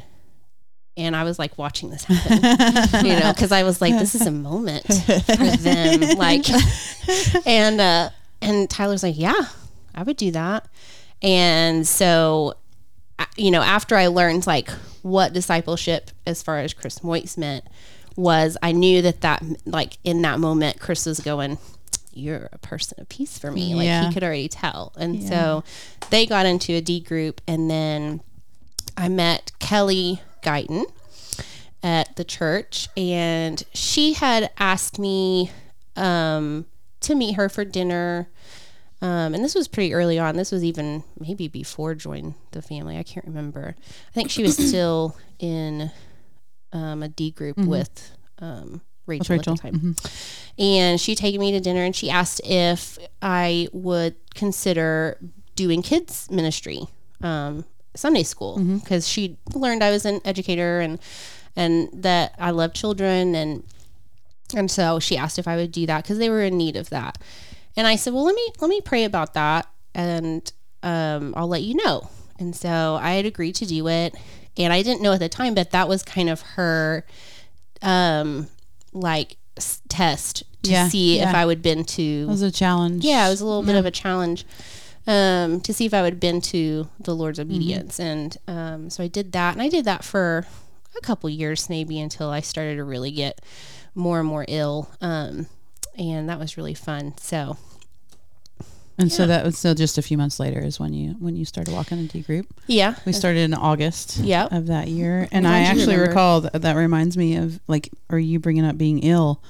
And 0.97 1.17
i 1.17 1.25
was 1.25 1.41
like 1.41 1.59
watching 1.59 1.91
this 1.91 2.05
happen 2.05 3.05
you 3.07 3.19
know 3.19 3.33
because 3.33 3.51
i 3.51 3.65
was 3.65 3.81
like 3.81 3.95
this 3.99 4.15
is 4.15 4.27
a 4.27 4.31
moment 4.31 4.87
for 4.87 5.57
them 5.57 6.01
like 6.17 6.47
and 7.47 7.81
uh 7.81 8.11
and 8.41 8.71
tyler's 8.71 9.03
like 9.03 9.19
yeah 9.19 9.43
i 9.95 10.03
would 10.03 10.17
do 10.17 10.31
that. 10.33 10.69
And 11.23 11.87
so 11.87 12.55
you 13.37 13.51
know 13.51 13.61
after 13.61 13.97
i 13.97 14.07
learned 14.07 14.47
like 14.47 14.71
what 15.03 15.35
discipleship 15.35 16.11
as 16.27 16.43
far 16.43 16.59
as 16.61 16.73
chris 16.73 17.01
moitz 17.01 17.37
meant 17.37 17.63
was 18.17 18.57
i 18.63 18.73
knew 18.73 19.03
that 19.03 19.21
that 19.21 19.43
like 19.67 19.99
in 20.05 20.23
that 20.23 20.41
moment 20.41 20.81
chris 20.81 21.05
was 21.05 21.21
going 21.21 21.59
you're 22.13 22.49
a 22.53 22.59
person 22.59 22.99
of 23.01 23.09
peace 23.09 23.39
for 23.39 23.53
me. 23.53 23.75
Like 23.75 23.85
Yeah. 23.85 24.09
he 24.09 24.13
could 24.15 24.25
already 24.25 24.49
tell. 24.49 24.93
And 24.97 25.23
so 25.23 25.63
they 26.11 26.27
got 26.27 26.45
into 26.45 26.73
a 26.73 26.81
d 26.81 26.99
group 27.01 27.41
and 27.47 27.71
then 27.71 28.21
i 28.97 29.09
met 29.09 29.53
kelly 29.61 30.21
guyton 30.43 30.87
at 31.85 32.17
the 32.17 32.25
church 32.25 32.89
and 32.97 33.63
she 33.73 34.15
had 34.15 34.51
asked 34.59 34.99
me 34.99 35.51
um, 35.97 36.67
to 37.01 37.15
meet 37.15 37.35
her 37.37 37.49
for 37.49 37.65
dinner 37.65 38.29
um, 39.03 39.35
and 39.35 39.45
this 39.45 39.55
was 39.55 39.69
pretty 39.69 39.95
early 39.95 40.19
on. 40.19 40.37
This 40.37 40.53
was 40.53 40.63
even 40.63 41.05
maybe 41.19 41.49
before 41.49 41.95
join 41.95 42.35
the 42.51 42.63
family. 42.63 42.99
I 42.99 43.03
can't 43.03 43.27
remember. 43.27 43.75
I 43.79 44.13
think 44.13 44.31
she 44.31 44.43
was 44.43 44.57
still 44.69 45.17
in 45.39 45.91
um, 46.73 47.03
a 47.03 47.09
d 47.09 47.31
group 47.31 47.57
with 47.59 48.13
um, 48.39 48.83
rachel, 49.07 49.37
Rachel. 49.37 49.55
at 49.55 49.63
the 49.63 49.71
time. 49.71 49.97
And 50.59 51.01
she 51.01 51.15
taken 51.15 51.41
me 51.41 51.53
to 51.53 51.61
dinner 51.61 51.83
and 51.83 51.97
she 51.97 52.11
asked 52.11 52.41
if 52.45 52.99
i 53.23 53.69
would 53.73 54.15
consider 54.35 55.19
doing 55.57 55.83
kids 55.83 56.31
ministry 56.31 56.81
um, 57.23 57.65
sunday 57.95 58.23
school 58.23 58.59
because 58.59 59.09
she 59.09 59.37
learned 59.55 59.83
i 59.83 59.91
was 59.91 60.05
an 60.05 60.21
educator 60.25 60.81
and 60.81 60.99
and 61.57 61.89
that 61.93 62.35
i 62.39 62.51
love 62.51 62.73
children 62.73 63.35
and 63.35 63.65
and 64.55 64.71
so 64.71 65.01
she 65.01 65.17
asked 65.17 65.39
if 65.39 65.49
i 65.49 65.57
would 65.57 65.73
do 65.73 65.87
that 65.87 66.05
because 66.05 66.19
they 66.19 66.31
were 66.31 66.43
in 66.43 66.57
need 66.57 66.77
of 66.77 66.89
that 66.91 67.19
and 67.77 67.87
i 67.87 67.97
said 67.97 68.13
well 68.13 68.25
let 68.25 68.35
me 68.35 68.49
let 68.61 68.69
me 68.69 68.81
pray 68.81 69.05
about 69.05 69.35
that 69.35 69.67
and 69.95 70.53
um, 70.83 71.35
i'll 71.37 71.49
let 71.49 71.63
you 71.63 71.75
know 71.75 72.09
and 72.39 72.55
so 72.57 72.99
i 73.01 73.13
had 73.13 73.27
agreed 73.27 73.55
to 73.55 73.67
do 73.67 73.87
it 73.89 74.15
and 74.57 74.73
i 74.73 74.83
didn't 74.83 75.03
know 75.03 75.13
at 75.13 75.21
the 75.21 75.29
time 75.29 75.55
but 75.55 75.71
that 75.71 75.89
was 75.89 76.03
kind 76.03 76.29
of 76.31 76.41
her 76.43 77.05
um 77.83 78.49
like 78.93 79.37
s- 79.57 79.81
test 79.89 80.43
to 80.63 80.71
Yeah, 80.73 80.89
see 80.89 81.19
if 81.21 81.35
i 81.35 81.45
would 81.47 81.63
been 81.63 81.85
to 81.85 82.03
It 82.03 82.27
was 82.29 82.43
a 82.43 82.51
challenge. 82.51 83.05
yeah, 83.05 83.27
it 83.27 83.31
was 83.31 83.41
a 83.41 83.47
little 83.47 83.63
bit 83.63 83.77
of 83.77 83.87
a 83.87 83.91
challenge 83.91 84.45
um, 85.07 85.61
to 85.63 85.73
see 85.73 85.87
if 85.87 85.95
I 85.95 86.03
would 86.03 86.21
bend 86.21 86.45
to 86.45 86.89
the 87.01 87.15
Lord's 87.15 87.41
obedience. 87.41 87.99
And 87.99 88.37
um, 88.47 88.91
so 88.91 89.03
I 89.03 89.09
did 89.09 89.33
that. 89.33 89.55
And 89.55 89.63
I 89.63 89.69
did 89.69 89.87
that 89.87 90.05
for 90.05 90.47
a 90.97 91.01
couple 91.01 91.29
years, 91.31 91.71
maybe 91.71 91.99
until 91.99 92.29
I 92.29 92.41
started 92.43 92.77
to 92.77 92.85
really 92.85 93.11
get 93.11 93.41
more 93.95 94.21
and 94.21 94.29
more 94.29 94.45
ill. 94.47 94.91
Um, 95.01 95.47
and 95.99 96.29
that 96.29 96.39
was 96.39 96.57
really 96.57 96.75
fun. 96.75 97.15
So, 97.19 97.57
And 98.99 99.11
so 99.11 99.27
that 99.27 99.45
was 99.45 99.57
so 99.59 99.73
just 99.75 99.97
a 99.99 100.03
few 100.03 100.19
months 100.19 100.39
later 100.39 100.61
is 100.61 100.79
when 100.79 100.93
you 100.93 101.13
when 101.21 101.35
you 101.37 101.45
started 101.45 101.73
walking 101.73 101.99
a 101.99 102.05
D 102.05 102.21
group. 102.21 102.47
yeah. 102.67 102.95
We 103.07 103.13
started 103.13 103.41
in 103.41 103.55
August 103.55 104.19
Yep. 104.19 104.53
of 104.53 104.67
that 104.67 104.89
year, 104.89 105.27
and 105.33 105.47
I 105.47 105.61
actually 105.61 105.95
remember. 105.95 106.09
recall 106.09 106.41
that, 106.43 106.63
that 106.63 106.75
reminds 106.77 107.17
me 107.17 107.37
of 107.37 107.61
like, 107.67 107.89
are 108.11 108.19
you 108.19 108.39
bringing 108.39 108.65
up 108.65 108.77
being 108.77 108.99
ill? 109.01 109.43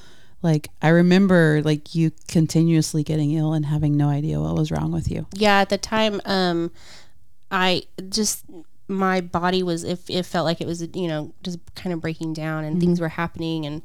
Like 0.43 0.69
I 0.81 0.89
remember 0.89 1.61
like 1.65 1.95
you 1.95 2.13
continuously 2.29 3.03
getting 3.03 3.33
ill 3.33 3.53
and 3.53 3.67
having 3.67 3.97
no 3.97 4.09
idea 4.09 4.41
what 4.41 4.55
was 4.55 4.71
wrong 4.71 4.91
with 4.93 5.11
you. 5.11 5.27
yeah 5.35 5.59
at 5.61 5.69
the 5.69 5.77
time 5.77 6.21
um 6.25 6.71
i 7.51 7.83
just 8.09 8.45
my 8.89 9.21
body 9.21 9.63
was 9.63 9.85
it, 9.85 10.01
it 10.09 10.25
felt 10.25 10.45
like 10.47 10.61
it 10.63 10.67
was 10.67 10.81
you 10.95 11.07
know 11.09 11.35
just 11.43 11.59
kind 11.75 11.93
of 11.93 12.01
breaking 12.01 12.33
down 12.33 12.65
and 12.65 12.81
things 12.81 13.01
were 13.01 13.09
happening 13.11 13.67
and 13.67 13.83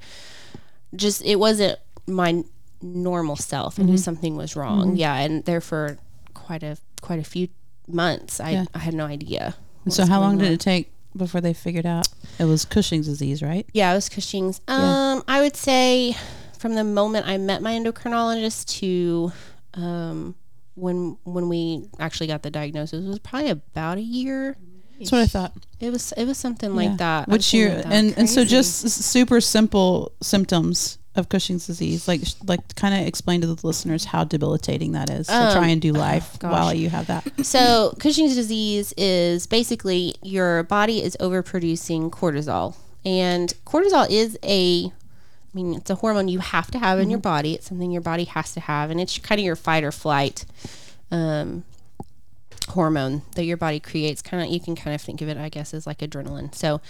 just 0.96 1.22
it 1.26 1.36
wasn't 1.39 1.78
my 2.08 2.44
normal 2.82 3.36
self 3.36 3.80
i 3.80 3.84
knew 3.84 3.98
something 3.98 4.36
was 4.36 4.56
wrong 4.56 4.96
yeah 4.96 5.15
and 5.15 5.44
there 5.46 5.62
for 5.62 5.98
quite 6.34 6.62
a 6.62 6.78
quite 7.02 7.20
a 7.20 7.24
few 7.24 7.48
months 7.88 8.39
i 8.39 8.52
Yeah. 8.52 8.65
i 8.74 8.80
had 8.80 8.94
no 8.94 9.06
idea 9.06 9.56
so 9.88 10.06
how 10.06 10.20
long 10.20 10.38
did 10.38 10.52
it 10.52 10.60
take 10.60 10.91
before 11.15 11.41
they 11.41 11.54
figured 11.54 11.86
out 11.86 12.08
it 12.39 12.44
was 12.46 12.65
Cushing's 12.65 13.08
disease, 13.08 13.41
right? 13.41 13.65
yeah 13.74 13.91
it 13.91 13.96
was 13.96 14.10
cushing's 14.10 14.62
um 14.68 15.24
i 15.28 15.39
would 15.39 15.56
say 15.56 16.15
from 16.60 16.76
the 16.76 16.84
moment 16.84 17.26
i 17.28 17.38
met 17.38 17.62
my 17.62 17.72
endocrinologist 17.74 18.65
to 18.80 19.32
um 19.76 20.36
when 20.76 21.18
when 21.24 21.48
we 21.50 21.88
actually 22.00 22.28
got 22.28 22.44
the 22.44 22.52
diagnosis 22.52 23.06
was 23.06 23.20
probably 23.20 23.50
about 23.50 23.98
a 23.98 24.02
year 24.02 24.58
That's 25.00 25.12
what 25.12 25.22
I 25.22 25.28
thought. 25.28 25.54
It 25.80 25.89
was 25.91 26.12
it 26.18 26.26
was 26.26 26.38
something 26.38 26.70
Yeah. 26.72 26.76
like 26.89 26.98
that. 27.00 27.28
Which 27.30 27.54
you 27.54 27.68
like 27.70 27.84
that. 27.84 27.91
and 27.94 28.18
and 28.18 28.30
so 28.30 28.44
just 28.46 28.89
super 28.89 29.39
simple 29.41 30.12
symptoms 30.22 30.98
of 31.15 31.30
Cushing's 31.30 31.67
disease, 31.67 32.08
like 32.08 32.21
like 32.45 32.75
kind 32.75 32.93
of 32.93 33.08
explain 33.08 33.41
to 33.41 33.47
the 33.47 33.65
listeners 33.65 34.06
how 34.06 34.23
debilitating 34.23 34.91
that 34.93 35.10
is 35.10 35.28
to 35.28 35.51
try 35.54 35.67
and 35.67 35.82
do 35.82 35.93
life 35.93 36.38
gosh. 36.39 36.51
while 36.51 36.73
you 36.73 36.89
have 36.89 37.08
that. 37.08 37.23
so 37.45 37.93
Cushing's 37.99 38.36
disease 38.36 38.93
is 38.97 39.47
basically 39.47 40.15
your 40.21 40.63
body 40.63 41.01
is 41.01 41.15
overproducing 41.19 42.10
cortisol, 42.10 42.75
and 43.06 43.54
cortisol 43.65 44.10
is 44.10 44.38
a 44.43 44.86
I 45.56 45.56
mean, 45.56 45.75
it's 45.75 45.89
a 45.89 45.95
hormone 45.95 46.28
you 46.28 46.39
have 46.39 46.69
to 46.71 46.80
have 46.80 46.99
in 46.99 47.10
your 47.10 47.19
body. 47.19 47.54
It's 47.54 47.67
something 47.67 47.89
your 47.89 48.01
body 48.01 48.25
has 48.25 48.54
to 48.56 48.60
have, 48.60 48.91
and 48.91 48.99
it's 48.99 49.17
kind 49.19 49.39
of 49.39 49.45
your 49.45 49.56
fight 49.56 49.86
or 49.86 49.91
flight 49.93 50.43
um, 51.12 51.63
hormone 52.67 53.21
that 53.36 53.45
your 53.45 53.56
body 53.56 53.80
creates. 53.80 54.21
Kind 54.21 54.43
of, 54.43 54.49
you 54.49 54.60
can 54.60 54.75
kind 54.75 54.93
of 54.93 55.01
think 55.01 55.21
of 55.21 55.30
it, 55.30 55.38
I 55.38 55.47
guess, 55.47 55.73
as 55.73 55.88
like 55.88 55.99
adrenaline. 55.99 56.54
So, 56.54 56.82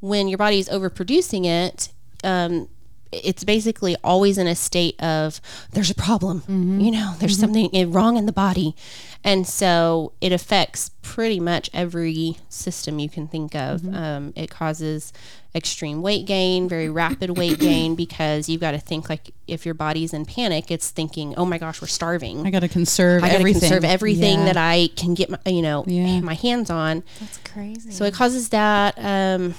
when 0.00 0.28
your 0.28 0.36
body 0.36 0.58
is 0.58 0.68
overproducing 0.68 1.46
it, 1.46 1.88
um, 2.22 2.68
it's 3.12 3.42
basically 3.44 3.96
always 4.04 4.38
in 4.38 4.46
a 4.46 4.54
state 4.54 5.00
of 5.02 5.40
there's 5.72 5.90
a 5.90 5.94
problem, 5.94 6.42
you 6.80 6.90
know, 6.90 7.14
there's 7.18 7.38
something 7.38 7.70
wrong 7.90 8.16
in 8.16 8.26
the 8.26 8.32
body. 8.32 8.74
And 9.22 9.46
so 9.46 10.12
it 10.22 10.32
affects 10.32 10.92
pretty 11.02 11.40
much 11.40 11.68
every 11.74 12.38
system 12.48 12.98
you 12.98 13.10
can 13.10 13.28
think 13.28 13.54
of. 13.54 13.84
Um, 13.94 14.32
it 14.34 14.48
causes 14.48 15.12
extreme 15.54 16.00
weight 16.00 16.24
gain, 16.24 16.68
very 16.70 16.88
rapid 16.88 17.36
weight 17.36 17.58
gain, 17.68 17.96
because 17.96 18.48
you've 18.48 18.62
got 18.62 18.70
to 18.70 18.78
think 18.78 19.10
like 19.10 19.34
if 19.46 19.66
your 19.66 19.74
body's 19.74 20.14
in 20.14 20.24
panic, 20.24 20.70
it's 20.70 20.90
thinking, 20.90 21.34
oh 21.36 21.44
my 21.44 21.58
gosh, 21.58 21.82
we're 21.82 21.88
starving. 21.88 22.46
I 22.46 22.50
got 22.50 22.60
to 22.60 22.68
conserve 22.68 23.22
I 23.22 23.26
got 23.26 23.32
to 23.34 23.38
everything. 23.40 23.60
conserve 23.60 23.84
everything 23.84 24.38
Yeah. 24.38 24.44
that 24.46 24.56
I 24.56 24.88
can 24.96 25.12
get 25.12 25.28
my, 25.28 25.38
you 25.46 25.60
know, 25.60 25.84
Yeah. 25.86 26.20
my 26.20 26.34
hands 26.34 26.70
on. 26.70 27.02
That's 27.18 27.38
crazy. 27.38 27.90
So 27.90 28.04
it 28.04 28.14
causes 28.14 28.48
that. 28.50 28.94
Um, 28.98 29.54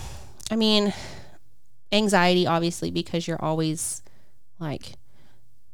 I 0.49 0.55
mean, 0.55 0.91
anxiety, 1.91 2.47
obviously, 2.47 2.91
because 2.91 3.27
you're 3.27 3.41
always 3.41 4.01
like, 4.59 4.93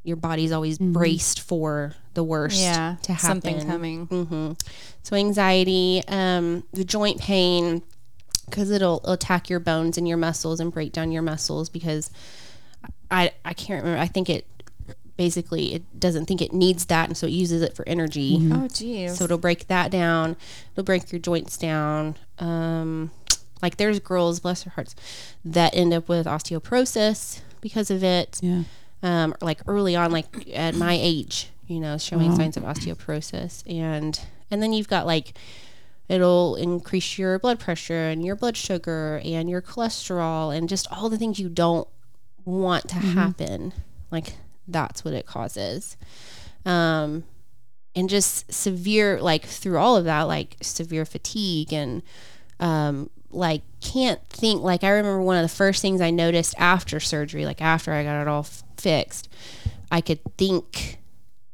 your 0.03 0.15
body's 0.15 0.51
always 0.51 0.77
braced 0.77 1.41
for 1.41 1.93
the 2.13 2.23
worst 2.23 2.62
yeah, 2.62 2.95
to 3.03 3.13
happen. 3.13 3.41
something 3.41 3.67
coming. 3.67 4.08
Mm-hmm. 4.08 4.51
So 5.03 5.15
anxiety, 5.15 6.01
um, 6.08 6.63
the 6.71 6.86
joint 6.86 7.19
pain, 7.19 7.84
because 8.45 8.71
it'll 8.71 9.01
attack 9.06 9.49
your 9.49 9.60
bones 9.60 9.97
and 9.97 10.08
your 10.08 10.17
muscles 10.17 10.62
and 10.62 10.71
break 10.71 10.93
down 10.93 11.12
your 11.12 11.21
muscles. 11.21 11.67
Because 11.69 12.10
I 13.12 13.32
I 13.43 13.53
can't 13.53 13.84
remember. 13.84 14.01
I 14.01 14.08
think 14.08 14.30
it 14.30 14.47
basically 15.17 15.73
it 15.73 15.99
doesn't 15.99 16.25
think 16.25 16.41
it 16.41 16.53
needs 16.53 16.86
that, 16.86 17.10
and 17.10 17.17
so 17.17 17.27
it 17.27 17.32
uses 17.32 17.62
it 17.62 17.75
for 17.75 17.88
energy. 17.88 18.38
Oh, 18.51 18.67
geez. 18.71 19.17
So 19.17 19.25
it'll 19.25 19.38
break 19.38 19.67
that 19.67 19.91
down. 19.91 20.38
It'll 20.71 20.86
break 20.86 21.12
your 21.12 21.19
joints 21.19 21.58
down. 21.58 22.15
Um, 22.39 23.12
like 23.62 23.78
there's 23.78 24.00
girls, 24.00 24.39
bless 24.39 24.63
their 24.63 24.74
hearts, 24.74 24.96
that 25.43 25.76
end 25.76 25.93
up 25.93 26.10
with 26.10 26.26
osteoporosis 26.26 27.41
because 27.62 27.89
of 27.91 28.04
it. 28.04 28.39
Yeah. 28.41 28.63
Um, 29.04 29.36
like 29.41 29.60
early 29.67 29.96
on, 29.96 30.12
like 30.12 30.28
at 30.54 30.76
my 30.76 30.98
age, 31.00 31.50
you 31.67 31.80
know, 31.80 31.98
showing 31.98 32.36
signs 32.36 32.58
of 32.58 32.63
osteoporosis, 32.63 33.63
and 33.72 34.20
and 34.50 34.62
then 34.62 34.74
you've 34.74 34.88
got 34.88 35.06
like 35.06 35.34
it'll 36.10 36.56
increase 36.56 37.17
your 37.17 37.38
blood 37.38 37.60
pressure 37.60 38.08
and 38.08 38.26
your 38.26 38.36
blood 38.36 38.56
sugar 38.56 39.22
and 39.24 39.50
your 39.50 39.62
cholesterol 39.62 40.56
and 40.56 40.70
just 40.70 40.88
all 40.91 41.10
the 41.10 41.17
things 41.17 41.38
you 41.39 41.50
don't 41.50 41.88
want 42.46 42.88
to 42.88 42.96
happen. 42.96 43.74
Like 44.10 44.36
that's 44.67 45.04
what 45.04 45.13
it 45.13 45.26
causes. 45.26 45.98
Um, 46.65 47.26
and 47.96 48.10
just 48.10 48.52
severe 48.54 49.20
like 49.22 49.43
through 49.46 49.78
all 49.78 49.98
of 49.98 50.06
that 50.06 50.24
like 50.24 50.56
severe 50.62 51.04
fatigue 51.04 51.74
and 51.74 52.04
um 52.60 53.10
like 53.30 53.62
can't 53.82 54.22
think 54.30 54.62
like 54.62 54.84
i 54.84 54.90
remember 54.90 55.22
one 55.22 55.36
of 55.38 55.42
the 55.44 55.56
first 55.56 55.82
things 55.82 56.02
i 56.02 56.10
noticed 56.10 56.56
after 56.58 57.00
surgery 57.00 57.46
like 57.46 57.62
after 57.62 57.92
i 57.94 58.04
got 58.04 58.22
it 58.22 58.28
all 58.28 58.42
f- 58.42 58.63
fixed 58.78 59.30
i 59.92 60.02
could 60.02 60.20
think 60.38 60.98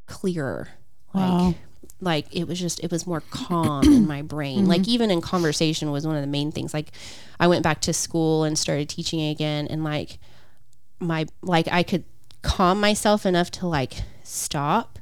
clearer 0.05 0.69
Wow. 1.13 1.47
like 1.47 1.55
like 2.01 2.35
it 2.35 2.47
was 2.47 2.59
just 2.59 2.83
it 2.83 2.91
was 2.91 3.07
more 3.07 3.21
calm 3.31 3.83
in 3.85 4.07
my 4.07 4.21
brain 4.21 4.59
mm-hmm. 4.61 4.69
like 4.69 4.87
even 4.87 5.09
in 5.11 5.21
conversation 5.21 5.91
was 5.91 6.05
one 6.05 6.15
of 6.15 6.21
the 6.21 6.27
main 6.27 6.51
things 6.51 6.73
like 6.73 6.91
i 7.39 7.47
went 7.47 7.63
back 7.63 7.81
to 7.81 7.93
school 7.93 8.43
and 8.43 8.57
started 8.57 8.89
teaching 8.89 9.21
again 9.21 9.67
and 9.67 9.83
like 9.83 10.19
my 10.99 11.25
like 11.41 11.67
i 11.71 11.81
could 11.83 12.03
calm 12.43 12.79
myself 12.79 13.25
enough 13.25 13.49
to 13.49 13.67
like 13.67 14.03
stop 14.23 14.99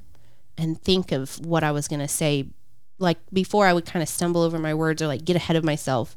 and 0.57 0.79
think 0.81 1.11
of 1.11 1.43
what 1.45 1.63
I 1.63 1.71
was 1.71 1.87
going 1.87 1.99
to 1.99 2.07
say. 2.07 2.47
Like 2.99 3.17
before, 3.33 3.65
I 3.65 3.73
would 3.73 3.85
kind 3.85 4.03
of 4.03 4.09
stumble 4.09 4.41
over 4.41 4.59
my 4.59 4.73
words 4.73 5.01
or 5.01 5.07
like 5.07 5.25
get 5.25 5.35
ahead 5.35 5.55
of 5.55 5.63
myself. 5.63 6.15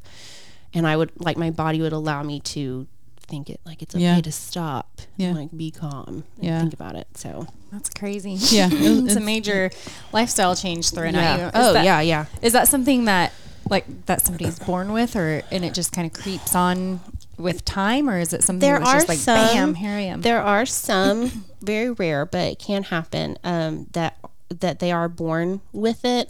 And 0.75 0.85
I 0.85 0.95
would, 0.97 1.11
like, 1.17 1.37
my 1.37 1.49
body 1.51 1.81
would 1.81 1.93
allow 1.93 2.21
me 2.21 2.39
to 2.41 2.85
think 3.27 3.49
it, 3.49 3.59
like, 3.65 3.81
it's 3.81 3.95
okay 3.95 4.03
Yeah. 4.03 4.21
to 4.21 4.31
stop 4.31 5.01
Yeah. 5.17 5.29
and, 5.29 5.37
like, 5.37 5.57
be 5.57 5.71
calm 5.71 6.23
and 6.35 6.43
Yeah. 6.45 6.59
think 6.59 6.73
about 6.73 6.95
it. 6.95 7.07
So, 7.15 7.47
That's 7.71 7.89
crazy. 7.89 8.33
Yeah, 8.55 8.67
it- 8.71 9.05
it's, 9.05 9.15
a 9.15 9.19
major 9.19 9.71
lifestyle 10.13 10.55
change 10.55 10.91
thrown 10.91 11.15
at 11.15 11.39
you. 11.39 11.45
Is 11.47 11.51
Oh, 11.55 11.73
that- 11.73 11.83
yeah, 11.85 12.01
yeah. 12.01 12.25
Is 12.43 12.53
that 12.53 12.67
something 12.67 13.05
that 13.05 13.31
like 13.67 14.05
that 14.05 14.21
somebody's 14.23 14.59
born 14.59 14.93
with, 14.93 15.15
or 15.15 15.41
and 15.49 15.65
it 15.65 15.73
just 15.73 15.91
kind 15.91 16.05
of 16.05 16.13
creeps 16.13 16.53
on 16.53 16.99
with 17.35 17.65
time, 17.65 18.07
or 18.07 18.19
is 18.19 18.31
it 18.31 18.43
something 18.43 18.59
There 18.59 18.77
that's 18.77 18.91
just 18.91 19.05
are 19.05 19.11
like 19.11 19.17
some- 19.17 19.47
bam, 19.55 19.73
here 19.75 19.89
I 19.91 20.01
am? 20.01 20.21
There 20.21 20.39
are 20.41 20.65
some, 20.87 21.45
very 21.63 21.89
rare, 21.89 22.27
but 22.27 22.41
it 22.51 22.59
can 22.59 22.83
happen, 22.83 23.37
um, 23.43 23.87
that, 23.93 24.17
that 24.49 24.77
they 24.77 24.91
are 24.91 25.09
born 25.09 25.61
with 25.73 26.05
it. 26.05 26.29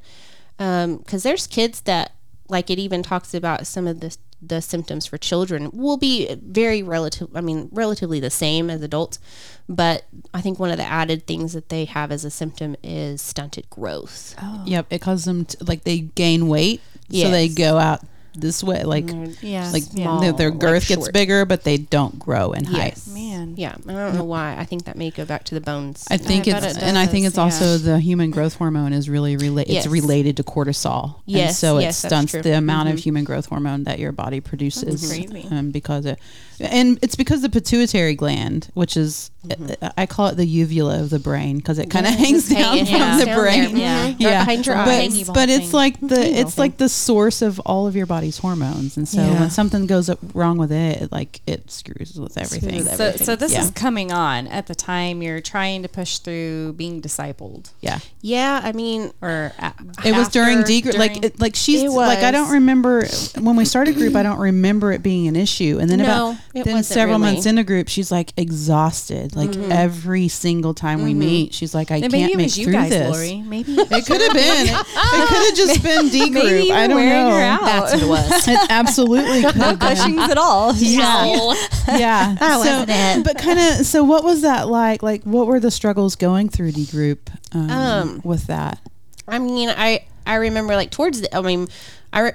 Um, 0.60 1.00
cause 1.00 1.24
there's 1.24 1.46
kids 1.46 1.82
that, 1.82 2.14
like 2.48 2.70
it 2.70 2.80
even 2.80 3.04
talks 3.04 3.34
about 3.34 3.68
some 3.68 3.86
of 3.86 4.00
the, 4.00 4.16
the 4.42 4.62
symptoms 4.62 5.06
for 5.06 5.18
children 5.18 5.72
will 5.74 5.98
be 5.98 6.36
very 6.36 6.84
relative, 6.84 7.30
I 7.36 7.42
mean, 7.42 7.70
relatively 7.72 8.20
the 8.20 8.30
same 8.30 8.70
as 8.70 8.82
adults. 8.82 9.20
But 9.68 10.06
I 10.34 10.42
think 10.42 10.60
one 10.60 10.72
of 10.72 10.78
the 10.78 10.84
added 10.84 11.26
things 11.26 11.54
that 11.54 11.70
they 11.70 11.86
have 11.86 12.12
as 12.12 12.24
a 12.26 12.30
symptom 12.30 12.76
is 12.84 13.22
stunted 13.22 13.70
growth. 13.70 14.36
Oh. 14.42 14.64
Yep. 14.66 14.88
It 14.90 15.02
causes 15.02 15.26
them 15.26 15.46
to, 15.46 15.64
like 15.64 15.84
they 15.84 16.00
gain 16.00 16.48
weight, 16.48 16.82
so 17.12 17.30
they 17.30 17.50
go 17.50 17.78
out 17.78 18.02
this 18.36 18.64
way, 18.64 18.84
like 18.84 19.10
yeah, 19.42 19.70
like 19.72 19.84
small, 19.84 20.20
their, 20.22 20.34
their 20.34 20.50
like 20.52 20.60
girth 20.60 20.88
gets 20.88 21.10
bigger, 21.10 21.46
but 21.46 21.64
they 21.64 21.78
don't 21.78 22.20
grow 22.20 22.52
in 22.52 22.66
height. 22.66 22.94
Yes. 22.96 23.08
man. 23.08 23.56
Yeah. 23.58 23.76
I 23.88 23.92
don't 23.92 24.16
know 24.16 24.24
why. 24.24 24.56
I 24.58 24.66
think 24.66 24.86
that 24.86 24.98
may 24.98 25.10
go 25.12 25.26
back 25.26 25.44
to 25.46 25.56
the 25.56 25.62
bones. 25.62 26.06
I 26.10 26.18
think 26.18 26.46
bet 26.46 26.64
it's, 26.64 26.78
it 26.78 26.84
and 26.84 26.98
I 26.98 27.06
think 27.06 27.24
does, 27.26 27.34
it's 27.34 27.38
also 27.38 27.78
the 27.78 28.00
human 28.00 28.32
growth 28.32 28.56
hormone 28.56 28.94
is 28.94 29.10
really 29.10 29.38
related. 29.38 29.72
Yes. 29.74 29.86
It's 29.86 29.92
related 29.92 30.38
to 30.38 30.44
cortisol. 30.44 31.16
and 31.16 31.24
Yes, 31.26 31.58
so 31.60 31.78
it 31.78 31.84
yes, 31.84 31.98
stunts 31.98 32.34
the 32.34 32.58
amount 32.58 32.90
of 32.90 32.96
Mhm. 32.96 33.00
human 33.00 33.24
growth 33.24 33.46
hormone 33.48 33.84
that 33.86 34.00
your 34.00 34.12
body 34.12 34.40
produces. 34.40 35.08
crazy. 35.08 35.48
Um, 35.52 35.72
because 35.72 36.06
it, 36.06 36.20
and 36.60 37.00
it's 37.02 37.16
because 37.16 37.42
the 37.42 37.50
pituitary 37.50 38.16
gland, 38.16 38.70
which 38.74 38.96
is, 38.98 39.32
Mm-hmm. 39.48 39.86
I 39.98 40.06
call 40.06 40.28
it 40.28 40.36
the 40.36 40.46
uvula 40.46 41.00
of 41.02 41.10
the 41.10 41.20
brain 41.20 41.58
because 41.58 41.80
it 41.80 41.90
kind 41.90 42.06
of 42.06 42.14
hangs 42.14 42.50
down 42.50 42.78
it 42.78 42.88
from 42.88 43.00
hangs 43.00 43.20
the 43.20 43.26
down 43.26 43.40
brain. 43.40 43.64
there. 43.76 43.78
Yeah. 43.78 44.04
Right 44.06 44.16
Yeah, 44.20 44.40
behind 44.46 44.66
your 44.66 44.76
but, 44.76 44.88
eye. 44.88 45.24
But 45.34 45.50
it's 45.50 45.74
like 45.74 46.00
the 46.00 46.26
Evil 46.28 46.40
it's 46.42 46.58
like 46.58 46.78
the 46.78 46.90
source 46.90 47.42
of 47.42 47.60
all 47.62 47.88
of 47.88 47.96
your 47.96 48.06
body's 48.06 48.38
hormones, 48.38 48.98
and 48.98 49.08
so 49.08 49.22
Yeah. 49.22 49.40
when 49.40 49.50
something 49.50 49.86
goes 49.88 50.10
up 50.10 50.20
wrong 50.34 50.58
with 50.58 50.72
it, 50.72 51.02
it 51.04 51.12
like 51.12 51.42
it 51.48 51.70
screws 51.72 52.16
with 52.20 52.38
everything. 52.38 52.76
with 52.78 52.96
So, 52.96 53.06
everything. 53.06 53.26
so 53.26 53.36
this 53.36 53.54
Yeah. 53.54 53.64
is 53.64 53.72
coming 53.72 54.12
on 54.12 54.48
at 54.48 54.68
the 54.68 54.76
time 54.76 55.22
you're 55.22 55.42
trying 55.42 55.82
to 55.84 55.90
push 55.90 56.18
through 56.20 56.74
being 56.74 57.02
discipled, 57.02 57.72
Yeah, 57.82 58.00
Yeah. 58.22 58.62
I 58.64 58.72
mean, 58.72 59.12
or 59.22 59.52
a- 59.60 59.74
it 60.04 60.16
was 60.16 60.30
during 60.30 60.64
D 60.64 60.82
group. 60.82 60.98
Like, 60.98 61.24
it, 61.24 61.40
like 61.40 61.56
she's 61.56 61.84
It 61.84 61.90
like 61.92 62.20
I 62.20 62.32
don't 62.32 62.52
remember 62.52 63.06
when 63.40 63.56
we 63.56 63.66
started 63.66 63.96
group. 63.96 64.16
I 64.16 64.24
don't 64.24 64.40
remember 64.40 64.92
it 64.92 65.04
being 65.04 65.28
an 65.28 65.36
issue, 65.36 65.78
and 65.80 65.90
then 65.90 66.00
No, 66.00 66.06
about 66.32 66.36
it 66.54 66.66
then 66.66 66.84
several 66.84 67.20
really. 67.20 67.34
months 67.34 67.46
into 67.46 67.64
group, 67.64 67.88
she's 67.88 68.12
like 68.12 68.32
exhausted. 68.38 69.35
Like 69.36 69.56
every 69.58 70.28
single 70.30 70.74
time 70.74 71.04
we 71.04 71.14
meet, 71.14 71.54
she's 71.54 71.76
like, 71.76 71.92
I 71.92 72.00
maybe 72.00 72.18
can't 72.20 72.34
it 72.34 72.38
make 72.38 72.46
was 72.46 72.58
you 72.58 72.66
through 72.66 72.74
guys, 72.74 72.90
this. 72.90 73.16
Lori. 73.16 73.42
Maybe 73.42 73.74
It 73.74 74.06
could 74.06 74.22
have 74.22 74.34
been. 74.34 74.68
It, 74.68 75.28
could 75.28 75.46
have 75.48 75.56
just 75.56 75.84
been 75.84 76.10
D 76.10 76.30
group. 76.30 76.44
Maybe 76.46 76.72
I 76.72 76.88
don't 76.88 77.06
know. 77.06 77.32
her 77.32 77.42
out. 77.42 77.62
that's 77.62 77.94
what 77.94 78.04
it 78.04 78.08
was. 78.08 78.48
It 78.56 78.60
absolutely 78.70 79.42
could 79.42 79.58
no 79.58 79.66
have 79.66 79.80
been. 79.80 79.96
Cushings 79.98 80.22
at 80.32 80.38
all. 80.38 80.74
Yeah. 80.76 81.54
yeah. 81.88 82.36
That 82.40 82.54
so, 82.54 82.60
wasn't 82.60 82.90
it. 82.90 83.26
But 83.26 83.38
kind 83.38 83.60
of. 83.60 83.86
So, 83.86 84.04
what 84.04 84.24
was 84.24 84.42
that 84.44 84.68
like? 84.68 85.04
Like, 85.04 85.24
what 85.24 85.48
were 85.48 85.60
the 85.60 85.72
struggles 85.72 86.16
going 86.16 86.50
through 86.50 86.72
D 86.72 86.86
group 86.86 87.30
um, 87.54 87.70
Um, 87.70 88.22
with 88.24 88.48
that? 88.48 88.80
I 89.28 89.40
mean, 89.40 89.70
I 89.70 90.06
I 90.26 90.36
remember 90.36 90.76
like 90.76 90.92
towards 90.92 91.22
the. 91.22 91.36
I 91.36 91.42
mean, 91.42 91.68
I 92.14 92.34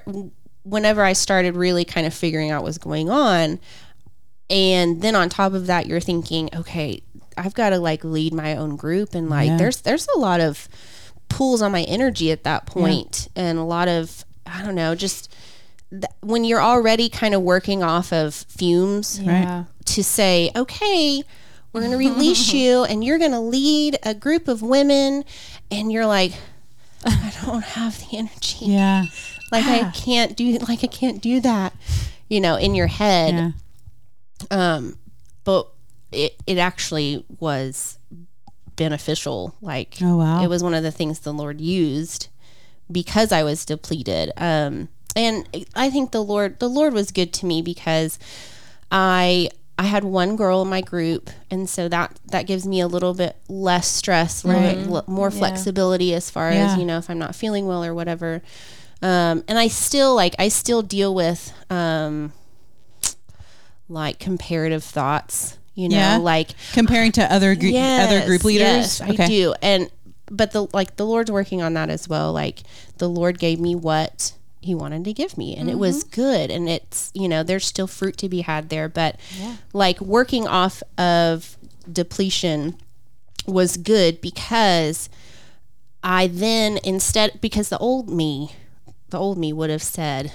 whenever 0.64 1.02
I 1.02 1.14
started 1.14 1.56
really 1.56 1.84
kind 1.84 2.06
of 2.06 2.12
figuring 2.14 2.50
out 2.50 2.62
what's 2.62 2.78
going 2.78 3.08
on, 3.08 3.58
and 4.50 5.00
then 5.00 5.14
on 5.14 5.28
top 5.28 5.52
of 5.54 5.66
that, 5.68 5.86
you're 5.86 6.00
thinking, 6.00 6.50
okay, 6.54 7.02
I've 7.38 7.54
got 7.54 7.70
to 7.70 7.78
like 7.78 8.04
lead 8.04 8.34
my 8.34 8.56
own 8.56 8.76
group, 8.76 9.14
and 9.14 9.30
like 9.30 9.48
Yeah. 9.48 9.56
there's 9.56 9.80
there's 9.82 10.06
a 10.14 10.18
lot 10.18 10.40
of 10.40 10.68
pulls 11.28 11.62
on 11.62 11.72
my 11.72 11.82
energy 11.84 12.30
at 12.32 12.44
that 12.44 12.66
point, 12.66 13.28
and 13.36 13.58
a 13.58 13.62
lot 13.64 13.88
of 13.88 14.24
I 14.46 14.62
don't 14.62 14.74
know, 14.74 14.94
just 14.96 15.32
th- 15.90 16.04
when 16.20 16.44
you're 16.44 16.60
already 16.62 17.08
kind 17.08 17.34
of 17.34 17.42
working 17.42 17.82
off 17.84 18.12
of 18.12 18.34
fumes 18.34 19.20
Yeah. 19.20 19.64
to 19.86 20.02
say, 20.04 20.50
okay, 20.56 21.22
we're 21.72 21.80
going 21.82 21.92
to 21.98 21.98
release 21.98 22.52
you 22.52 22.82
and 22.84 23.04
you're 23.04 23.18
going 23.18 23.30
to 23.30 23.38
lead 23.40 23.96
a 24.02 24.12
group 24.12 24.48
of 24.48 24.60
women. 24.60 25.24
And 25.70 25.92
you're 25.92 26.06
like, 26.06 26.32
I 27.04 27.32
don't 27.44 27.62
have 27.62 28.00
the 28.00 28.16
energy. 28.18 28.66
Yeah. 28.66 29.04
Like, 29.52 29.64
I 29.66 29.90
can't 29.94 30.36
do, 30.36 30.58
like, 30.68 30.82
I 30.82 30.88
can't 30.88 31.22
do 31.22 31.38
that, 31.42 31.74
you 32.28 32.40
know, 32.40 32.56
in 32.56 32.74
your 32.74 32.88
head. 32.88 33.54
Yeah. 34.50 34.74
Um, 34.74 34.98
but 35.44 35.68
it, 36.12 36.36
it 36.46 36.58
actually 36.58 37.24
was 37.38 37.98
beneficial. 38.76 39.54
Like, 39.60 39.98
Oh, 40.02 40.16
wow. 40.16 40.42
it 40.42 40.48
was 40.48 40.62
one 40.62 40.74
of 40.74 40.82
the 40.82 40.90
things 40.90 41.20
the 41.20 41.32
Lord 41.32 41.60
used 41.60 42.28
because 42.90 43.32
I 43.32 43.42
was 43.42 43.64
depleted. 43.64 44.32
Um, 44.36 44.88
and 45.16 45.46
I 45.74 45.90
think 45.90 46.12
the 46.12 46.22
Lord, 46.22 46.58
the 46.60 46.68
Lord 46.68 46.92
was 46.92 47.10
good 47.10 47.32
to 47.34 47.46
me 47.46 47.62
because 47.62 48.18
I, 48.90 49.50
I 49.78 49.84
had 49.84 50.04
one 50.04 50.36
girl 50.36 50.62
in 50.62 50.68
my 50.68 50.80
group, 50.82 51.30
and 51.50 51.68
so 51.68 51.88
that 51.88 52.18
that 52.26 52.46
gives 52.46 52.66
me 52.66 52.80
a 52.80 52.86
little 52.86 53.14
bit 53.14 53.34
less 53.48 53.88
stress, 53.88 54.44
a 54.44 54.48
little 54.48 54.62
bit 54.62 54.88
l- 54.88 55.04
more 55.06 55.30
flexibility 55.30 56.12
as 56.14 56.28
far 56.28 56.50
Yeah. 56.52 56.72
as 56.72 56.78
you 56.78 56.84
know 56.84 56.98
if 56.98 57.08
I'm 57.08 57.18
not 57.18 57.34
feeling 57.34 57.66
well 57.66 57.82
or 57.84 57.94
whatever. 57.94 58.42
Um, 59.02 59.42
and 59.48 59.58
I 59.58 59.68
still 59.68 60.14
like 60.14 60.34
I 60.38 60.48
still 60.48 60.82
deal 60.82 61.14
with 61.14 61.52
um, 61.70 62.32
like 63.90 64.18
comparative 64.18 64.82
thoughts, 64.84 65.58
You 65.74 65.88
know, 65.90 65.96
Yeah. 65.96 66.16
like 66.16 66.50
Comparing 66.72 67.12
to 67.12 67.32
other 67.32 67.54
gr- 67.54 67.76
other 67.76 68.24
group 68.24 68.44
leaders. 68.44 69.00
Yes, 69.00 69.02
I 69.02 69.26
do. 69.26 69.54
And 69.60 69.90
but 70.30 70.52
the 70.52 70.66
like 70.72 70.96
the 70.96 71.04
Lord's 71.04 71.30
working 71.30 71.60
on 71.60 71.74
that 71.74 71.90
as 71.90 72.08
well. 72.08 72.32
Like 72.32 72.62
the 72.98 73.08
Lord 73.08 73.38
gave 73.38 73.58
me 73.60 73.74
what 73.74 74.32
he 74.62 74.74
wanted 74.74 75.04
to 75.04 75.12
give 75.14 75.38
me 75.38 75.56
and 75.56 75.70
it 75.70 75.78
was 75.78 76.04
Mm-hmm. 76.04 76.20
good 76.20 76.50
and 76.50 76.68
it's 76.68 77.10
you 77.14 77.26
know 77.28 77.42
there's 77.42 77.64
still 77.64 77.86
fruit 77.86 78.18
to 78.18 78.28
be 78.28 78.42
had 78.42 78.68
there 78.68 78.90
but 78.90 79.18
like 79.72 79.98
working 80.02 80.46
off 80.46 80.82
of 80.98 81.56
depletion 81.90 82.76
was 83.46 83.78
good 83.78 84.20
because 84.20 85.08
I 86.04 86.26
then 86.26 86.78
instead 86.84 87.40
because 87.40 87.70
the 87.70 87.78
old 87.78 88.10
me 88.10 88.52
the 89.08 89.18
old 89.18 89.38
me 89.38 89.50
would 89.52 89.70
have 89.70 89.82
said 89.82 90.30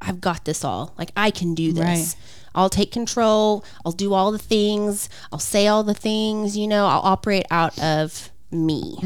I've 0.00 0.20
got 0.20 0.44
this 0.44 0.62
all 0.62 0.92
like 0.98 1.10
I 1.16 1.30
can 1.30 1.54
do 1.54 1.72
this 1.72 1.82
Right. 1.84 2.16
I'll 2.54 2.70
take 2.70 2.92
control 2.92 3.64
I'll 3.84 3.92
do 3.92 4.12
all 4.14 4.30
the 4.32 4.38
things 4.38 5.08
I'll 5.32 5.38
say 5.38 5.66
all 5.66 5.82
the 5.84 5.94
things 5.94 6.56
you 6.56 6.66
know 6.68 6.86
I'll 6.86 7.00
operate 7.02 7.46
out 7.50 7.78
of 7.82 8.30
me 8.50 8.96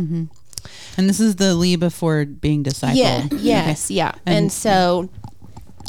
And 0.96 1.08
this 1.08 1.20
is 1.20 1.36
the 1.36 1.54
Le 1.54 1.78
before 1.78 2.24
being 2.24 2.62
discipled. 2.64 2.96
yeah. 2.96 3.28
Yes. 3.32 3.90
Yeah. 3.90 4.12
And, 4.26 4.52
so 4.52 5.08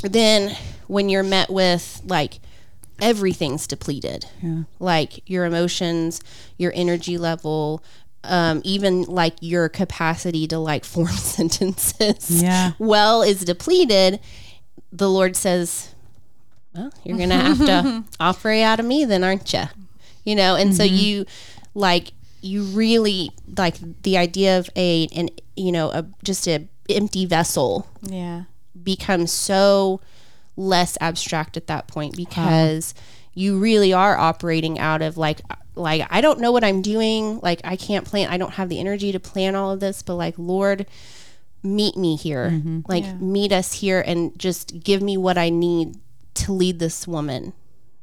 then 0.04 0.56
when 0.88 1.10
you're 1.10 1.24
met 1.24 1.50
with 1.50 2.02
like 2.06 2.40
everything's 3.02 3.66
depleted, 3.68 4.26
Yeah. 4.42 4.64
like 4.80 5.28
your 5.30 5.46
emotions, 5.46 6.22
your 6.58 6.72
energy 6.76 7.18
level, 7.18 7.84
um, 8.24 8.62
even 8.64 9.04
like 9.04 9.34
your 9.42 9.68
capacity 9.70 10.48
to 10.48 10.60
like 10.60 10.86
form 10.96 11.08
sentences, 11.08 12.42
Yeah. 12.44 12.72
well, 12.80 13.22
is 13.24 13.42
depleted. 13.44 14.20
The 14.92 15.10
Lord 15.10 15.36
says, 15.36 15.94
well, 16.74 16.92
you're 17.04 17.18
going 17.18 17.30
to 17.30 17.36
have 17.36 17.58
to 17.58 18.04
operate 18.20 18.64
out 18.64 18.80
of 18.80 18.86
me 18.86 19.06
then, 19.06 19.24
aren't 19.24 19.52
you? 19.54 19.64
You 20.24 20.36
know, 20.36 20.56
and 20.56 20.76
so 20.76 20.84
mm-hmm. 20.84 20.96
you 20.96 21.26
like, 21.74 22.12
you 22.42 22.64
really 22.64 23.32
like 23.58 23.76
the 24.04 24.18
idea 24.18 24.60
of 24.60 24.70
a, 24.76 25.08
an, 25.16 25.30
you 25.56 25.72
know, 25.72 25.90
a, 25.92 26.06
just 26.24 26.48
a 26.48 26.68
empty 26.90 27.26
vessel 27.26 27.88
Yeah. 28.02 28.44
becomes 28.82 29.32
so 29.32 30.02
less 30.56 30.98
abstract 31.00 31.56
at 31.58 31.68
that 31.68 31.88
point 31.88 32.16
because 32.18 32.94
you 33.34 33.58
really 33.58 33.94
are 33.94 34.18
operating 34.18 34.78
out 34.78 35.02
of 35.02 35.18
like 35.18 35.40
like 35.76 36.06
I 36.10 36.20
don't 36.20 36.42
know 36.42 36.52
what 36.52 36.66
I'm 36.66 36.82
doing. 36.82 37.40
Like 37.40 37.62
I 37.64 37.78
can't 37.78 38.06
plan 38.06 38.30
I 38.30 38.38
don't 38.38 38.54
have 38.54 38.68
the 38.68 38.80
energy 38.80 39.12
to 39.14 39.20
plan 39.20 39.56
all 39.56 39.72
of 39.72 39.80
this 39.80 40.02
but 40.02 40.16
like 40.16 40.36
Lord 40.38 40.86
meet 41.64 41.96
me 41.96 42.16
here. 42.16 42.50
Mm-hmm. 42.52 42.82
Like 42.88 43.22
meet 43.22 43.52
us 43.54 43.74
here 43.74 44.02
and 44.06 44.38
just 44.38 44.84
give 44.84 45.02
me 45.02 45.16
what 45.16 45.38
I 45.38 45.50
need 45.50 45.96
to 46.46 46.52
lead 46.52 46.80
this 46.80 47.08
woman 47.08 47.54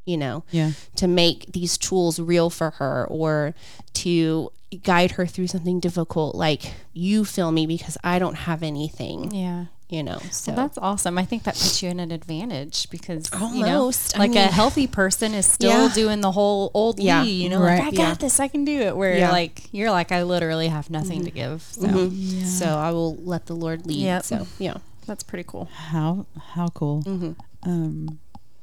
you 0.05 0.16
know 0.16 0.44
Yeah. 0.51 0.72
to 0.96 1.07
make 1.09 1.53
these 1.53 1.77
tools 1.79 2.18
real 2.20 2.49
for 2.51 2.70
her 2.79 3.07
or 3.11 3.55
to 3.94 4.51
guide 4.83 5.12
her 5.12 5.27
through 5.27 5.46
something 5.49 5.81
difficult 5.81 6.35
like 6.35 6.72
you 6.92 7.25
fill 7.25 7.51
me 7.53 7.66
because 7.66 7.96
I 8.05 8.18
don't 8.18 8.35
have 8.49 8.62
anything 8.62 9.33
Yeah. 9.33 9.66
you 9.88 10.03
know 10.03 10.18
so 10.31 10.53
Well, 10.53 10.57
that's 10.66 10.79
awesome. 10.79 11.16
I 11.18 11.25
think 11.25 11.44
that 11.44 11.55
puts 11.55 11.83
you 11.83 11.88
in 11.90 11.99
an 12.01 12.11
advantage 12.11 12.90
because 12.90 13.31
you 13.33 13.64
know, 13.64 13.83
Almost. 13.83 14.16
I 14.16 14.18
like 14.27 14.35
a 14.35 14.46
healthy 14.46 14.87
person 14.87 15.35
is 15.35 15.46
still 15.46 15.87
Yeah. 15.88 15.94
doing 15.94 16.20
the 16.20 16.33
whole 16.33 16.70
old 16.75 16.99
Yeah. 17.01 17.20
Le, 17.22 17.27
you 17.29 17.49
know, 17.49 17.61
Right. 17.61 17.79
like 17.79 17.88
I 17.94 17.96
got 17.96 18.09
Yeah. 18.09 18.14
this, 18.14 18.38
I 18.40 18.49
can 18.49 18.64
do 18.64 18.79
it. 18.81 18.96
Where 18.96 19.16
Yeah. 19.16 19.31
like 19.31 19.68
you're 19.72 19.90
like 19.92 20.11
I 20.12 20.22
literally 20.25 20.68
have 20.68 20.90
nothing 20.90 21.25
to 21.25 21.31
give. 21.31 21.62
So 21.70 21.83
Mhm. 21.87 22.44
So 22.44 22.66
I 22.66 22.90
will 22.90 23.16
let 23.25 23.46
the 23.46 23.55
Lord 23.55 23.87
lead. 23.87 23.99
Yep. 23.99 24.25
So 24.25 24.46
yeah. 24.59 24.75
that's 25.07 25.22
pretty 25.22 25.44
cool. 25.46 25.68
How 25.72 26.27
how 26.55 26.68
cool. 26.68 27.03
Mm-hmm. 27.05 27.33
Um, 27.62 28.18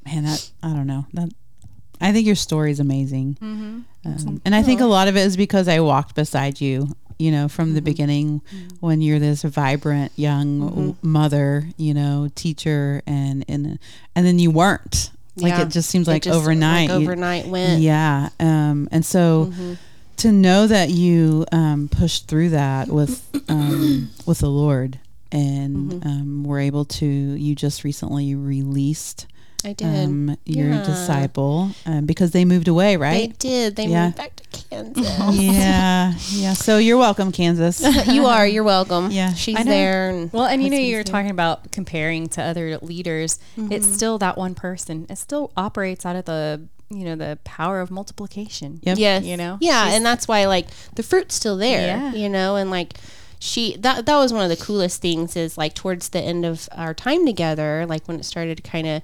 man, 0.06 0.24
that 0.24 0.50
I 0.62 0.68
don't 0.74 0.86
know 0.86 1.06
that. 1.14 1.30
I 2.00 2.12
think 2.12 2.26
your 2.26 2.34
story 2.36 2.70
is 2.70 2.80
amazing, 2.80 3.38
Mm-hmm. 3.40 3.78
um, 4.28 4.42
and 4.44 4.54
I 4.54 4.62
think 4.62 4.80
a 4.80 4.86
lot 4.86 5.08
of 5.08 5.16
it 5.16 5.20
is 5.20 5.36
because 5.36 5.68
I 5.68 5.80
walked 5.80 6.14
beside 6.14 6.60
you. 6.60 6.88
You 7.18 7.30
know, 7.30 7.48
from 7.48 7.66
Mm-hmm. 7.68 7.74
the 7.76 7.82
beginning, 7.82 8.42
when 8.80 9.00
you're 9.00 9.20
this 9.20 9.42
vibrant 9.42 10.10
young 10.16 10.66
w- 10.68 10.96
mother, 11.00 11.68
you 11.76 11.94
know, 11.94 12.28
teacher, 12.34 13.02
and 13.06 13.44
and 13.48 13.78
and 14.16 14.26
then 14.26 14.38
you 14.40 14.50
weren't. 14.50 15.10
Like 15.36 15.50
Yeah. 15.52 15.62
it 15.62 15.68
just 15.68 15.88
seems 15.90 16.08
like 16.08 16.24
just, 16.24 16.36
overnight. 16.36 16.90
Like 16.90 16.98
you- 17.00 17.04
overnight 17.06 17.46
went. 17.46 17.80
Yeah. 17.80 18.30
Um, 18.40 18.88
and 18.90 19.06
so 19.06 19.46
Mm-hmm. 19.52 19.72
to 20.18 20.32
know 20.32 20.66
that 20.66 20.90
you 20.90 21.44
um, 21.52 21.88
pushed 21.88 22.26
through 22.26 22.50
that 22.50 22.88
with 22.88 23.22
um, 23.48 24.10
with 24.26 24.38
the 24.40 24.50
Lord 24.50 24.98
and 25.30 25.92
Mm-hmm. 25.92 26.08
um, 26.08 26.44
were 26.44 26.58
able 26.60 26.84
to, 26.84 27.06
you 27.06 27.54
just 27.54 27.84
recently 27.84 28.34
released 28.34 29.26
I 29.64 29.72
did. 29.72 29.86
um, 30.04 30.36
your 30.44 30.68
Yeah. 30.70 30.82
disciple 30.84 31.70
um, 31.86 32.06
because 32.06 32.32
they 32.32 32.44
moved 32.44 32.68
away, 32.68 32.96
right? 32.96 33.30
They 33.30 33.48
did. 33.48 33.76
They 33.76 33.86
Yeah. 33.86 34.06
moved 34.06 34.16
back 34.16 34.36
to 34.36 34.44
Kansas. 34.70 35.06
yeah. 35.40 36.12
Yeah. 36.30 36.52
So 36.52 36.78
you're 36.78 36.98
welcome, 36.98 37.32
Kansas. 37.32 37.80
you 38.08 38.26
are. 38.26 38.46
You're 38.46 38.64
welcome. 38.64 39.10
Yeah. 39.10 39.32
She's 39.34 39.62
there. 39.64 40.10
And 40.10 40.32
Well, 40.32 40.44
and 40.46 40.62
you 40.62 40.70
know, 40.70 40.76
you 40.78 40.96
were 40.96 41.02
talking 41.04 41.30
about 41.30 41.70
comparing 41.72 42.28
to 42.30 42.42
other 42.42 42.78
leaders. 42.78 43.38
It's 43.56 43.86
still 43.92 44.18
that 44.18 44.36
one 44.36 44.54
person. 44.54 45.06
It 45.08 45.18
still 45.18 45.50
operates 45.56 46.04
out 46.04 46.16
of 46.16 46.24
the 46.26 46.62
you 46.90 47.04
know 47.04 47.16
the 47.16 47.38
power 47.44 47.80
of 47.80 47.90
multiplication. 47.90 48.78
Yep. 48.82 48.98
Yes. 48.98 49.24
You 49.24 49.36
know? 49.36 49.56
Yeah, 49.60 49.84
She's- 49.84 49.96
and 49.96 50.06
that's 50.06 50.28
why 50.28 50.44
like 50.46 50.66
the 50.94 51.02
fruit's 51.02 51.34
still 51.34 51.56
there. 51.56 51.86
Yeah. 51.86 52.12
You 52.12 52.28
know, 52.28 52.56
and 52.56 52.70
like 52.70 52.94
she 53.40 53.76
that 53.78 54.06
that 54.06 54.16
was 54.16 54.32
one 54.32 54.42
of 54.42 54.48
the 54.56 54.62
coolest 54.62 55.00
things 55.02 55.36
is 55.36 55.58
like 55.58 55.74
towards 55.74 56.10
the 56.10 56.20
end 56.20 56.44
of 56.44 56.68
our 56.72 56.94
time 56.94 57.26
together, 57.26 57.84
like 57.88 58.06
when 58.06 58.18
it 58.20 58.24
started 58.24 58.56
to 58.58 58.62
kind 58.62 58.86
of 58.86 59.02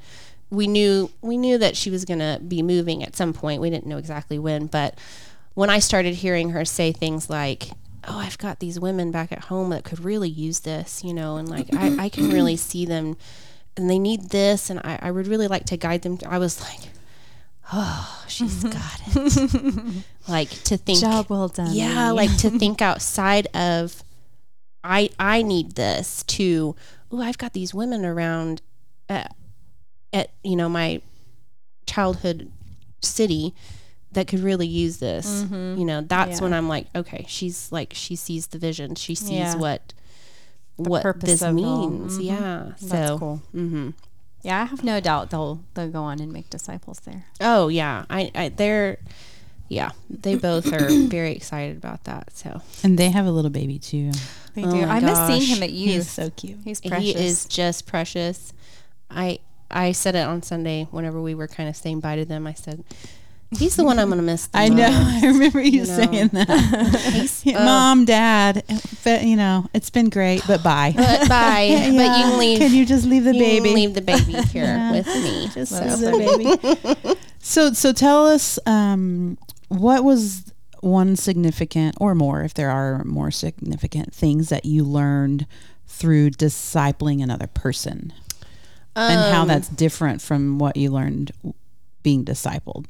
we 0.51 0.67
knew 0.67 1.11
we 1.23 1.37
knew 1.37 1.59
that 1.59 1.77
she 1.77 1.91
was 1.91 2.05
gonna 2.05 2.41
be 2.47 2.63
moving 2.63 3.03
at 3.03 3.17
some 3.17 3.33
point. 3.33 3.61
We 3.61 3.71
didn't 3.71 3.87
know 3.87 3.99
exactly 3.99 4.39
when, 4.39 4.67
but 4.67 4.99
when 5.55 5.71
I 5.71 5.79
started 5.79 6.15
hearing 6.15 6.51
her 6.51 6.65
say 6.65 6.93
things 6.93 7.29
like 7.31 7.71
Oh, 8.09 8.17
I've 8.19 8.39
got 8.39 8.61
these 8.61 8.81
women 8.81 9.11
back 9.11 9.31
at 9.31 9.45
home 9.45 9.69
that 9.71 9.85
could 9.85 10.03
really 10.03 10.29
use 10.31 10.61
this, 10.61 11.05
you 11.05 11.13
know, 11.13 11.37
and 11.37 11.49
like 11.49 11.69
I, 11.75 12.05
I 12.05 12.09
can 12.09 12.31
really 12.31 12.57
see 12.71 12.87
them 12.87 13.17
and 13.77 13.91
they 13.91 13.99
need 13.99 14.31
this 14.31 14.71
and 14.71 14.81
I, 14.81 14.99
I 15.03 15.11
would 15.11 15.27
really 15.27 15.49
like 15.49 15.67
to 15.67 15.77
guide 15.77 16.01
them. 16.03 16.19
I 16.27 16.39
was 16.39 16.61
like, 16.63 16.81
Oh, 17.73 18.25
she's 18.27 18.65
got 18.79 19.01
it. 19.15 20.05
like 20.27 20.49
to 20.65 20.77
think 20.77 20.99
Job 21.01 21.27
well 21.29 21.49
done. 21.49 21.73
yeah 21.73 22.11
like 22.11 22.35
to 22.39 22.51
think 22.51 22.83
outside 22.91 23.47
of 23.55 24.03
i 24.83 25.09
i 25.21 25.43
need 25.43 25.73
this 25.77 26.23
to 26.25 26.75
oh 27.13 27.21
i've 27.21 27.39
got 27.39 27.53
these 27.53 27.73
women 27.75 28.05
around 28.05 28.63
at, 29.09 29.35
at 30.13 30.31
you 30.43 30.57
know 30.57 30.69
my 30.69 31.01
childhood 31.87 32.51
city 33.03 33.55
that 34.13 34.27
could 34.27 34.41
really 34.41 34.67
use 34.67 34.99
this 34.99 35.45
you 35.51 35.85
know 35.85 36.01
that's 36.03 36.39
Yeah. 36.39 36.45
when 36.45 36.53
i'm 36.53 36.69
like 36.69 36.87
okay 36.95 37.25
she's 37.29 37.71
like 37.73 37.93
she 37.95 38.17
sees 38.17 38.49
the 38.49 38.59
vision 38.59 38.95
she 38.95 39.15
sees 39.15 39.31
Yeah. 39.31 39.57
what 39.57 39.93
what 40.77 41.03
purpose 41.03 41.31
this 41.31 41.43
of 41.43 41.57
it 41.57 41.63
all. 41.65 41.89
means 41.91 42.19
Mhm. 42.19 42.25
yeah 42.25 42.65
That's 42.81 42.89
so 42.89 43.19
cool. 43.19 43.37
hmm 43.53 43.91
Yeah, 44.43 44.63
I 44.63 44.65
have 44.65 44.83
no 44.83 45.01
doubt 45.01 45.31
they'll 45.31 45.61
they'll 45.75 45.91
go 45.91 46.03
on 46.03 46.19
and 46.21 46.33
make 46.33 46.49
disciples 46.51 47.01
there. 47.01 47.25
oh 47.41 47.69
yeah 47.69 48.05
I, 48.11 48.31
I 48.35 48.49
they're 48.49 48.99
yeah 49.69 49.91
they 50.09 50.35
both 50.37 50.73
are 50.73 50.89
very 51.09 51.33
excited 51.33 51.77
about 51.77 52.05
that 52.05 52.35
so 52.37 52.63
and 52.83 52.99
they 52.99 53.11
have 53.11 53.27
a 53.27 53.31
little 53.31 53.51
baby 53.51 53.79
too. 53.79 54.11
They 54.55 54.65
Oh 54.65 54.73
do. 54.73 54.87
my 54.87 54.97
I 54.97 55.01
miss 55.01 55.19
seeing 55.29 55.43
him 55.57 55.63
at 55.63 55.71
youth. 55.73 55.95
He's 55.95 56.11
so 56.11 56.31
cute. 56.31 56.59
He's 56.65 56.81
precious. 56.81 57.05
He 57.05 57.25
is 57.27 57.45
just 57.47 57.87
precious. 57.87 58.53
I 59.09 59.39
I 59.71 59.93
said 59.93 60.15
it 60.17 60.27
on 60.27 60.43
Sunday 60.43 60.87
whenever 60.91 61.21
we 61.21 61.35
were 61.35 61.49
kind 61.49 61.69
of 61.69 61.77
saying 61.77 62.01
bye 62.01 62.17
to 62.17 62.25
them. 62.25 62.47
I 62.47 62.55
said, 62.55 62.85
"He's 63.51 63.77
the 63.77 63.85
one 63.85 63.99
I'm 63.99 64.09
going 64.09 64.19
to 64.21 64.25
miss." 64.25 64.49
I 64.55 64.69
know. 64.69 64.89
I 64.91 65.27
remember 65.27 65.61
you, 65.61 65.83
you 65.83 65.87
know. 65.87 65.97
saying 65.97 66.29
that. 66.29 67.31
Yeah, 67.45 67.59
oh, 67.61 67.65
Mom, 67.65 68.05
Dad, 68.05 68.65
but, 69.03 69.23
you 69.25 69.35
know, 69.37 69.67
it's 69.73 69.89
been 69.89 70.11
great, 70.11 70.43
but 70.47 70.63
bye. 70.63 70.93
but 70.95 71.27
bye. 71.29 71.69
But 71.71 71.87
you 71.87 71.93
can 71.95 72.39
leave. 72.39 72.59
Can 72.59 72.75
you 72.75 72.85
just 72.85 73.07
leave 73.07 73.25
the 73.25 73.33
you 73.35 73.41
baby? 73.41 73.73
leave 73.75 73.95
the 73.95 74.03
baby 74.03 74.33
here 74.49 74.65
Yeah. 74.65 74.93
with 74.93 75.07
me. 75.07 75.49
Just 75.55 75.73
So- 75.73 75.85
leave 75.85 76.01
the 76.01 76.79
baby. 77.05 77.21
so, 77.39 77.73
so 77.73 77.93
tell 77.93 78.27
us, 78.27 78.59
um, 78.67 79.39
what 79.69 80.05
was 80.05 80.53
one 80.81 81.17
significant, 81.17 81.95
or 82.01 82.15
more, 82.15 82.43
if 82.43 82.53
there 82.55 82.71
are 82.71 83.05
more 83.05 83.31
significant 83.31 84.15
things 84.15 84.49
that 84.51 84.65
you 84.67 84.85
learned 84.85 85.47
through 85.87 86.31
discipling 86.31 87.23
another 87.23 87.47
person, 87.47 88.13
and 88.97 89.33
how 89.33 89.43
Um, 89.43 89.49
that's 89.49 89.69
different 89.69 90.21
from 90.21 90.59
what 90.59 90.77
you 90.77 90.91
learned 90.91 91.33
being 92.03 92.25
discipled. 92.25 92.87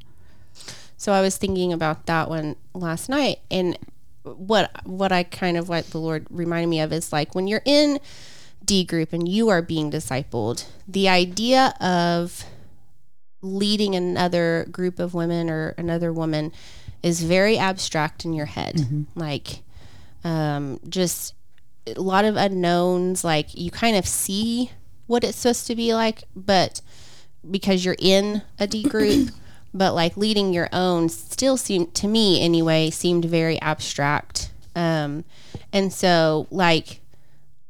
So 0.96 1.12
I 1.12 1.20
was 1.20 1.36
thinking 1.36 1.72
about 1.72 2.06
that 2.06 2.28
one 2.28 2.56
last 2.74 3.08
night, 3.08 3.38
and 3.50 3.78
what 4.22 4.70
what 4.84 5.12
I 5.12 5.22
kind 5.22 5.56
of 5.56 5.68
what 5.68 5.90
the 5.90 5.98
Lord 5.98 6.26
reminded 6.30 6.68
me 6.68 6.80
of 6.80 6.92
is 6.92 7.12
like 7.12 7.34
when 7.34 7.46
you're 7.46 7.62
in 7.64 7.98
D 8.64 8.84
group 8.84 9.12
and 9.12 9.26
you 9.26 9.48
are 9.48 9.62
being 9.62 9.90
discipled, 9.90 10.66
the 10.86 11.08
idea 11.08 11.74
of 11.80 12.44
leading 13.40 13.94
another 13.94 14.66
group 14.70 14.98
of 14.98 15.14
women 15.14 15.48
or 15.48 15.74
another 15.78 16.12
woman 16.12 16.52
is 17.02 17.22
very 17.22 17.56
abstract 17.56 18.26
in 18.26 18.34
your 18.34 18.44
head, 18.44 19.06
like 19.14 19.62
um, 20.22 20.78
just 20.86 21.32
a 21.86 21.98
lot 21.98 22.26
of 22.26 22.36
unknowns. 22.36 23.24
Like 23.24 23.54
you 23.54 23.70
kind 23.70 23.96
of 23.96 24.06
see 24.06 24.70
what 25.10 25.24
it's 25.24 25.38
supposed 25.38 25.66
to 25.66 25.74
be 25.74 25.94
like, 25.94 26.24
but 26.34 26.80
because 27.50 27.84
you're 27.84 27.96
in 27.98 28.42
a 28.58 28.66
D 28.66 28.82
group, 28.82 29.30
but 29.74 29.94
like 29.94 30.16
leading 30.16 30.52
your 30.52 30.68
own 30.72 31.08
still 31.08 31.56
seemed 31.56 31.94
to 31.94 32.08
me 32.08 32.42
anyway 32.42 32.90
seemed 32.90 33.24
very 33.24 33.60
abstract. 33.60 34.50
Um 34.74 35.24
and 35.72 35.92
so 35.92 36.46
like 36.50 37.00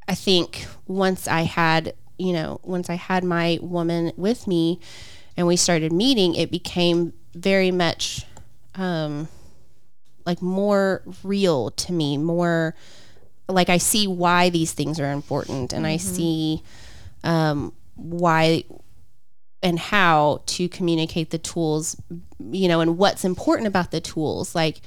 i 0.08 0.14
think 0.14 0.66
once 0.86 1.28
i 1.28 1.42
had 1.42 1.94
you 2.18 2.32
know 2.32 2.60
once 2.62 2.90
i 2.90 2.94
had 2.94 3.24
my 3.24 3.58
woman 3.62 4.12
with 4.16 4.46
me 4.46 4.80
and 5.36 5.46
we 5.46 5.56
started 5.56 5.92
meeting 5.92 6.34
it 6.34 6.50
became 6.50 7.12
very 7.34 7.70
much 7.70 8.24
um 8.74 9.28
like 10.26 10.42
more 10.42 11.02
real 11.22 11.70
to 11.70 11.92
me 11.92 12.16
more 12.16 12.74
like 13.48 13.68
i 13.68 13.78
see 13.78 14.06
why 14.06 14.48
these 14.50 14.72
things 14.72 15.00
are 15.00 15.12
important 15.12 15.72
and 15.72 15.86
i 15.86 15.96
see 15.96 16.62
um 17.24 17.72
why 17.96 18.64
and 19.62 19.78
how 19.78 20.42
to 20.46 20.68
communicate 20.68 21.30
the 21.30 21.38
tools, 21.38 21.96
you 22.50 22.66
know, 22.66 22.80
and 22.80 22.96
what's 22.96 23.24
important 23.24 23.66
about 23.66 23.90
the 23.90 24.00
tools. 24.00 24.54
Like 24.54 24.80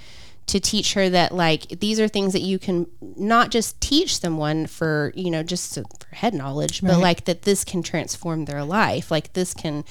to 0.48 0.60
teach 0.60 0.94
her 0.94 1.10
that 1.10 1.34
like 1.34 1.80
these 1.80 2.00
are 2.00 2.08
things 2.08 2.34
that 2.34 2.42
you 2.42 2.60
can 2.60 2.88
not 3.02 3.50
just 3.50 3.80
teach 3.80 4.20
someone 4.20 4.68
for, 4.68 5.14
you 5.16 5.32
know, 5.32 5.44
just 5.44 5.74
to, 5.76 5.84
for 6.00 6.16
head 6.16 6.34
knowledge, 6.34 6.82
but 6.82 7.00
like 7.00 7.26
that 7.26 7.44
this 7.44 7.64
can 7.64 7.84
transform 7.84 8.46
their 8.46 8.64
life. 8.64 9.10
Like 9.12 9.34
this 9.34 9.54
can 9.54 9.86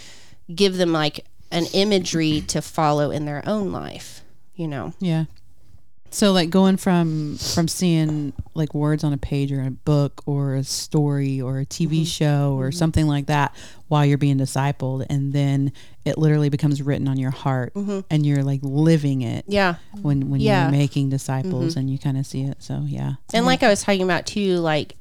give 0.53 0.77
them 0.77 0.93
like 0.93 1.25
an 1.51 1.67
imagery 1.73 2.41
to 2.49 2.61
follow 2.61 3.11
in 3.11 3.25
their 3.25 3.43
own 3.47 3.73
life, 3.73 4.23
you 4.55 4.67
know. 4.69 4.93
Yeah. 4.99 5.25
So 6.13 6.33
like 6.33 6.51
going 6.51 6.77
from 6.77 7.39
from 7.39 7.69
seeing 7.69 8.35
like 8.55 8.75
words 8.75 9.03
on 9.03 9.13
a 9.15 9.19
page 9.19 9.51
or 9.51 9.63
a 9.63 9.71
book 9.71 10.23
or 10.27 10.55
a 10.55 10.63
story 10.63 11.41
or 11.41 11.59
a 11.59 11.67
TV 11.67 11.89
mm-hmm. 11.89 12.05
show 12.05 12.57
or 12.59 12.69
mm-hmm. 12.69 12.77
something 12.79 13.07
like 13.07 13.27
that 13.27 13.55
while 13.89 14.05
you're 14.05 14.19
being 14.19 14.39
discipled 14.39 15.07
and 15.09 15.33
then 15.33 15.73
it 16.05 16.19
literally 16.19 16.51
becomes 16.51 16.83
written 16.83 17.09
on 17.09 17.19
your 17.19 17.31
heart 17.31 17.73
mm-hmm. 17.75 18.01
and 18.11 18.27
you're 18.27 18.43
like 18.43 18.61
living 18.63 19.23
it 19.23 19.47
Yeah. 19.49 19.77
when 20.03 20.29
when 20.29 20.41
Yeah. 20.41 20.65
you're 20.65 20.73
making 20.73 21.09
disciples 21.09 21.77
and 21.77 21.89
you 21.89 21.99
kind 21.99 22.19
of 22.19 22.27
see 22.27 22.43
it. 22.43 22.63
So 22.63 22.83
yeah. 22.87 23.15
And 23.33 23.47
like 23.47 23.63
I 23.63 23.69
was 23.69 23.83
talking 23.83 24.03
about 24.03 24.27
too, 24.27 24.59
like 24.59 24.97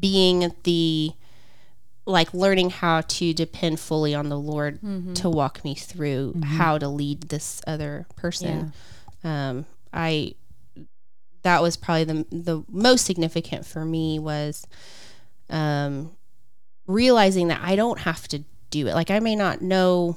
being 0.00 0.52
the 0.64 1.12
like 2.04 2.32
learning 2.34 2.70
how 2.70 3.02
to 3.02 3.32
depend 3.32 3.78
fully 3.78 4.14
on 4.14 4.28
the 4.28 4.38
Lord 4.38 4.80
to 5.16 5.30
walk 5.30 5.62
me 5.62 5.74
through 5.76 6.40
how 6.42 6.78
to 6.78 6.88
lead 6.88 7.28
this 7.28 7.62
other 7.66 8.06
person. 8.16 8.72
Um, 9.22 9.66
I 9.92 10.34
that 11.42 11.62
was 11.62 11.76
probably 11.76 12.04
the 12.04 12.26
the 12.30 12.62
most 12.68 13.04
significant 13.04 13.64
for 13.66 13.84
me 13.84 14.18
was 14.18 14.66
um, 15.50 16.12
realizing 16.86 17.48
that 17.48 17.60
I 17.62 17.76
don't 17.76 18.00
have 18.00 18.28
to 18.28 18.44
do 18.70 18.86
it. 18.86 18.94
Like 18.94 19.10
I 19.10 19.20
may 19.20 19.36
not 19.36 19.62
know 19.62 20.16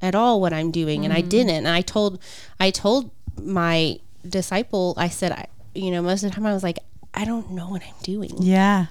at 0.00 0.14
all 0.14 0.40
what 0.40 0.52
I'm 0.52 0.70
doing, 0.70 1.04
and 1.04 1.12
I 1.14 1.20
didn't. 1.20 1.50
And 1.54 1.68
I 1.68 1.80
told 1.80 2.20
I 2.58 2.70
told 2.70 3.10
my 3.40 3.98
disciple, 4.28 4.94
I 4.96 5.08
said, 5.08 5.32
I, 5.32 5.46
you 5.74 5.90
know, 5.90 6.02
most 6.02 6.22
of 6.22 6.30
the 6.30 6.34
time 6.34 6.46
I 6.46 6.52
was 6.52 6.62
like, 6.62 6.78
I 7.14 7.24
don't 7.24 7.50
know 7.52 7.68
what 7.70 7.82
I'm 7.82 7.94
doing, 8.02 8.30
Yeah. 8.38 8.86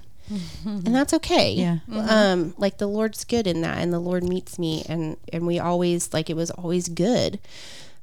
and 0.63 0.96
that's 0.96 1.13
okay. 1.15 1.52
Yeah. 1.54 1.80
Um, 1.89 2.54
like 2.58 2.78
the 2.78 2.88
Lord's 2.88 3.26
good 3.26 3.48
in 3.48 3.62
that, 3.62 3.80
and 3.80 3.91
the 3.91 4.00
Lord 4.00 4.24
meets 4.24 4.58
me, 4.58 4.84
and 4.88 5.17
and 5.34 5.46
we 5.46 5.60
always 5.60 6.13
like 6.13 6.30
it 6.30 6.36
was 6.38 6.52
always 6.52 6.88
good. 6.88 7.39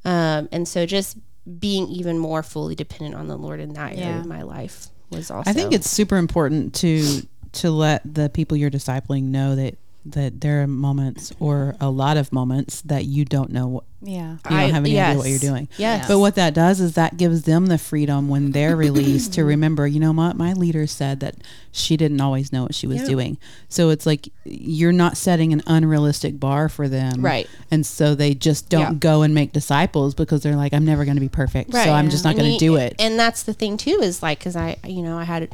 Um, 0.04 0.48
and 0.52 0.68
so 0.68 0.84
just 0.86 1.16
being 1.58 1.88
even 1.88 2.18
more 2.18 2.42
fully 2.42 2.74
dependent 2.74 3.14
on 3.14 3.26
the 3.28 3.36
Lord 3.36 3.60
in 3.60 3.72
that 3.74 3.92
area 3.92 4.04
Yeah. 4.06 4.20
of 4.20 4.26
my 4.26 4.42
life 4.42 4.88
was 5.10 5.30
also. 5.30 5.48
I 5.48 5.52
think 5.54 5.72
it's 5.72 5.88
super 5.88 6.16
important 6.16 6.74
to 6.76 7.22
to 7.52 7.70
let 7.70 8.02
the 8.14 8.28
people 8.28 8.56
you're 8.56 8.70
discipling 8.70 9.24
know 9.24 9.56
that 9.56 9.76
that 10.12 10.40
there 10.40 10.62
are 10.62 10.66
moments 10.66 11.32
or 11.40 11.74
a 11.80 11.90
lot 11.90 12.16
of 12.16 12.32
moments 12.32 12.80
that 12.82 13.04
you 13.04 13.24
don't 13.24 13.50
know 13.50 13.66
what 13.66 13.84
Yeah. 14.02 14.32
you 14.32 14.38
don't 14.44 14.52
I- 14.58 14.62
have 14.70 14.84
any 14.84 14.98
idea 15.00 15.18
what 15.18 15.28
you're 15.28 15.38
doing. 15.38 15.68
Yes. 15.76 16.06
But 16.08 16.18
what 16.20 16.34
that 16.36 16.54
does 16.54 16.80
is 16.80 16.94
that 16.94 17.16
gives 17.16 17.42
them 17.42 17.66
the 17.66 17.78
freedom 17.78 18.28
when 18.28 18.52
they're 18.52 18.76
released 18.76 19.32
to 19.34 19.44
remember, 19.54 19.86
you 19.86 19.98
know 20.00 20.12
what, 20.12 20.36
my 20.36 20.52
leader 20.52 20.86
said 20.86 21.20
that 21.20 21.36
she 21.72 21.96
didn't 21.96 22.20
always 22.20 22.52
know 22.52 22.62
what 22.62 22.74
she 22.74 22.86
was 22.86 23.02
Yeah. 23.02 23.06
doing. 23.08 23.38
So 23.68 23.90
it's 23.90 24.06
like 24.06 24.28
you're 24.44 24.92
not 24.92 25.16
setting 25.16 25.52
an 25.52 25.62
unrealistic 25.66 26.38
bar 26.40 26.68
for 26.68 26.88
them. 26.88 27.20
Right. 27.24 27.48
And 27.70 27.84
so 27.84 28.14
they 28.14 28.34
just 28.34 28.68
don't 28.68 28.80
Yeah. 28.80 28.94
go 28.94 29.22
and 29.22 29.34
make 29.34 29.52
disciples 29.52 30.14
because 30.14 30.42
they're 30.42 30.56
like, 30.56 30.72
I'm 30.72 30.84
never 30.84 31.04
going 31.04 31.16
to 31.16 31.20
be 31.20 31.28
perfect. 31.28 31.72
So 31.72 31.80
I'm 31.92 32.10
just 32.10 32.24
not 32.24 32.36
going 32.36 32.52
to 32.52 32.58
do 32.58 32.76
it. 32.76 32.94
And 32.98 33.18
that's 33.18 33.42
the 33.42 33.52
thing 33.52 33.76
too 33.76 34.00
is 34.02 34.22
like 34.22 34.38
because 34.38 34.56
I 34.56 34.76
you 34.86 35.02
know 35.02 35.18
I 35.18 35.24
had 35.24 35.48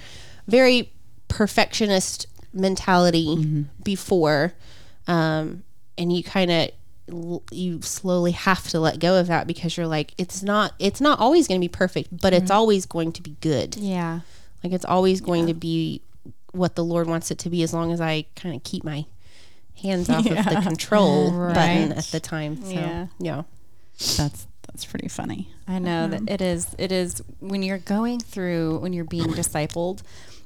very 0.47 0.91
perfectionist 1.29 2.27
mentality 2.55 3.37
Mm-hmm. 3.37 3.63
before, 3.83 4.53
um, 5.07 5.65
and 5.99 6.13
you 6.13 6.23
kind 6.23 6.51
of 6.51 6.71
you 7.51 7.83
slowly 7.83 8.33
have 8.33 8.67
to 8.69 8.81
let 8.81 8.99
go 8.99 9.21
of 9.21 9.27
that 9.27 9.47
because 9.47 9.77
you're 9.77 9.87
like 9.87 10.15
it's 10.17 10.43
not 10.43 10.73
it's 10.79 11.01
not 11.03 11.19
always 11.21 11.47
going 11.47 11.61
to 11.61 11.65
be 11.65 11.69
perfect, 11.69 12.09
but 12.17 12.33
it's 12.33 12.51
always 12.51 12.87
going 12.87 13.13
to 13.13 13.23
be 13.23 13.37
good. 13.41 13.77
Yeah. 13.77 14.21
Like 14.63 14.73
it's 14.73 14.87
always 14.87 15.21
going 15.21 15.47
to 15.49 15.55
be 15.55 16.01
what 16.53 16.77
the 16.77 16.85
Lord 16.85 17.07
wants 17.07 17.31
it 17.31 17.39
to 17.41 17.51
be 17.51 17.63
as 17.63 17.75
long 17.75 17.93
as 17.93 18.01
I 18.01 18.25
kind 18.37 18.57
of 18.57 18.63
keep 18.65 18.85
my 18.85 19.05
hands 19.83 20.09
off 20.09 20.25
of 20.25 20.37
the 20.45 20.61
control 20.63 21.31
button 21.53 21.93
at 21.93 22.05
the 22.05 22.21
time. 22.21 22.63
So, 22.63 22.71
Yeah. 22.71 23.07
yeah. 23.19 23.43
That's 24.17 24.47
that's 24.67 24.87
pretty 24.87 25.09
funny. 25.09 25.49
I 25.69 25.79
know 25.79 26.09
that 26.09 26.23
it 26.31 26.41
is. 26.41 26.75
It 26.79 26.91
is 26.91 27.23
when 27.41 27.63
you're 27.63 27.77
going 27.79 28.21
through 28.21 28.79
when 28.79 28.93
you're 28.95 29.05
being 29.05 29.29
discipled. 29.35 30.03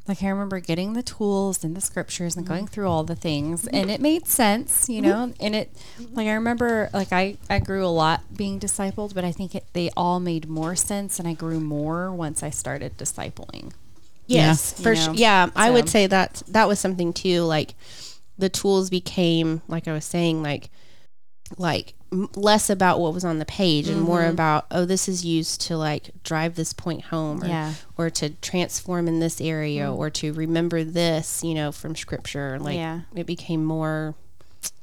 Like 0.09 0.23
I 0.23 0.29
remember 0.29 0.59
getting 0.59 0.95
the 0.95 1.03
tools 1.03 1.63
and 1.63 1.77
the 1.77 1.83
scriptures 1.83 2.35
and 2.35 2.47
going 2.47 2.65
mm-hmm. 2.65 2.73
through 2.73 2.89
all 2.89 3.05
the 3.05 3.15
things, 3.15 3.67
mm-hmm. 3.67 3.77
and 3.77 3.91
it 3.91 4.01
made 4.01 4.27
sense, 4.27 4.89
you 4.89 5.03
know. 5.03 5.27
Mm-hmm. 5.27 5.45
And 5.45 5.55
it, 5.55 5.71
like 6.13 6.27
I 6.27 6.33
remember, 6.33 6.89
like 6.95 7.13
I 7.13 7.37
I 7.51 7.59
grew 7.59 7.85
a 7.85 7.89
lot 7.89 8.23
being 8.35 8.59
discipled, 8.59 9.15
but 9.15 9.25
I 9.25 9.33
think 9.33 9.55
it, 9.55 9.67
they 9.75 9.91
all 9.97 10.19
made 10.19 10.49
more 10.49 10.75
sense, 10.75 11.19
and 11.19 11.29
I 11.29 11.35
grew 11.35 11.61
more 11.61 12.11
once 12.11 12.43
I 12.43 12.51
started 12.51 12.97
discipling. 12.97 13.73
Yes, 14.27 14.75
Yeah. 14.77 14.83
for 14.83 14.97
sure. 14.97 15.07
know, 15.09 15.13
Yeah, 15.15 15.51
I 15.55 15.71
would 15.71 15.89
say 15.89 16.07
that 16.07 16.43
that 16.49 16.69
was 16.69 16.79
something 16.79 17.13
too. 17.13 17.43
Like 17.43 17.75
the 18.39 18.49
tools 18.49 18.89
became, 18.91 19.63
like 19.69 19.87
I 19.87 19.93
was 19.93 20.05
saying, 20.05 20.43
like 20.43 20.71
like 21.57 21.95
m- 21.98 21.98
less 22.11 22.71
about 22.71 23.01
what 23.01 23.13
was 23.13 23.25
on 23.25 23.39
the 23.39 23.45
page 23.45 23.89
and 23.89 24.01
more 24.01 24.25
about 24.25 24.67
oh, 24.71 24.85
this 24.85 25.09
is 25.09 25.25
used 25.25 25.61
to 25.63 25.77
like 25.77 26.11
drive 26.25 26.55
this 26.55 26.73
point 26.73 27.03
home, 27.05 27.43
or, 27.43 27.47
Yeah. 27.47 27.75
or 27.97 28.09
to 28.11 28.31
transform 28.31 29.09
in 29.09 29.21
this 29.21 29.41
area, 29.41 29.93
or 29.93 30.09
to 30.11 30.33
remember 30.33 30.85
this, 30.85 31.43
you 31.45 31.55
know, 31.55 31.71
from 31.73 31.95
scripture. 31.95 32.59
Like 32.59 32.77
Yeah. 32.77 33.01
it 33.15 33.27
became 33.27 33.65
more. 33.65 34.15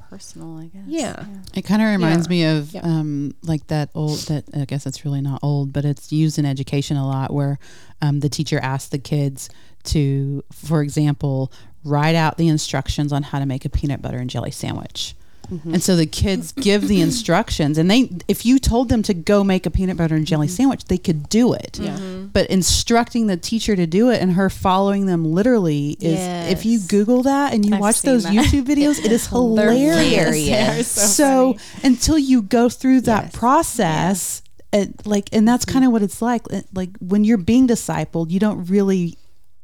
Personal, 0.08 0.60
I 0.60 0.66
guess. 0.68 0.84
Yeah. 0.86 1.26
It 1.56 1.64
kind 1.64 1.82
of 1.82 1.88
reminds 1.90 2.28
Yeah. 2.28 2.30
me 2.30 2.44
of 2.46 2.74
Yeah. 2.74 2.82
um, 2.84 3.34
like 3.42 3.66
that 3.68 3.90
old 3.96 4.20
that 4.28 4.46
I 4.54 4.64
guess 4.66 4.86
it's 4.86 5.04
really 5.04 5.20
not 5.20 5.40
old, 5.42 5.74
but 5.74 5.84
it's 5.84 6.12
used 6.12 6.38
in 6.38 6.46
education 6.46 6.96
a 6.96 7.06
lot 7.06 7.34
where 7.34 7.58
um, 8.04 8.20
the 8.20 8.30
teacher 8.30 8.60
asks 8.60 8.90
the 8.90 9.00
kids 9.00 9.50
to, 9.86 10.44
for 10.54 10.84
example, 10.84 11.52
write 11.84 12.16
out 12.16 12.38
the 12.38 12.48
instructions 12.48 13.12
on 13.12 13.24
how 13.24 13.40
to 13.40 13.46
make 13.48 13.66
a 13.66 13.70
peanut 13.70 14.02
butter 14.02 14.18
and 14.20 14.30
jelly 14.30 14.52
sandwich. 14.52 15.16
Mm-hmm. 15.52 15.74
And 15.76 15.84
so 15.84 15.96
the 15.96 16.06
kids 16.06 16.52
give 16.52 16.88
the 16.88 17.02
instructions, 17.08 17.78
and 17.78 17.90
they, 17.90 18.10
if 18.28 18.46
you 18.46 18.60
told 18.60 18.90
them 18.90 19.04
to 19.04 19.14
go 19.14 19.44
make 19.44 19.66
a 19.66 19.72
peanut 19.72 19.98
butter 19.98 20.16
and 20.16 20.26
jelly 20.26 20.48
mm-hmm. 20.48 20.56
sandwich, 20.56 20.86
they 20.86 20.98
could 20.98 21.30
do 21.30 21.54
it. 21.54 21.80
Yeah. 21.80 21.98
Mm-hmm. 21.98 22.28
But 22.28 22.48
instructing 22.48 23.28
the 23.28 23.38
teacher 23.38 23.76
to 23.76 23.86
do 23.86 24.10
it 24.10 24.22
and 24.22 24.34
her 24.34 24.50
following 24.50 25.06
them 25.06 25.26
literally 25.26 25.98
is, 26.00 26.20
if 26.52 26.66
you 26.66 26.80
Google 26.80 27.24
that 27.24 27.54
and 27.54 27.66
you 27.66 27.76
I've 27.76 27.82
watch 27.82 28.02
those 28.02 28.24
that. 28.24 28.34
YouTube 28.34 28.66
videos, 28.66 29.04
it 29.04 29.12
is 29.12 29.28
They're 29.30 29.40
hilarious. 29.40 30.46
They're 30.46 30.84
So, 30.84 31.58
until 31.84 32.18
you 32.18 32.42
go 32.42 32.70
through 32.70 33.02
that 33.02 33.26
Yes. 33.26 33.36
process, 33.36 34.42
it, 34.74 35.06
like, 35.08 35.30
and 35.32 35.48
that's 35.48 35.66
kind 35.66 35.86
of 35.86 35.92
what 35.92 36.02
it's 36.02 36.22
like. 36.22 36.44
Like 36.74 36.90
when 37.00 37.24
you're 37.24 37.38
being 37.38 37.68
discipled, 37.68 38.30
you 38.30 38.40
don't 38.40 38.66
really 38.66 39.18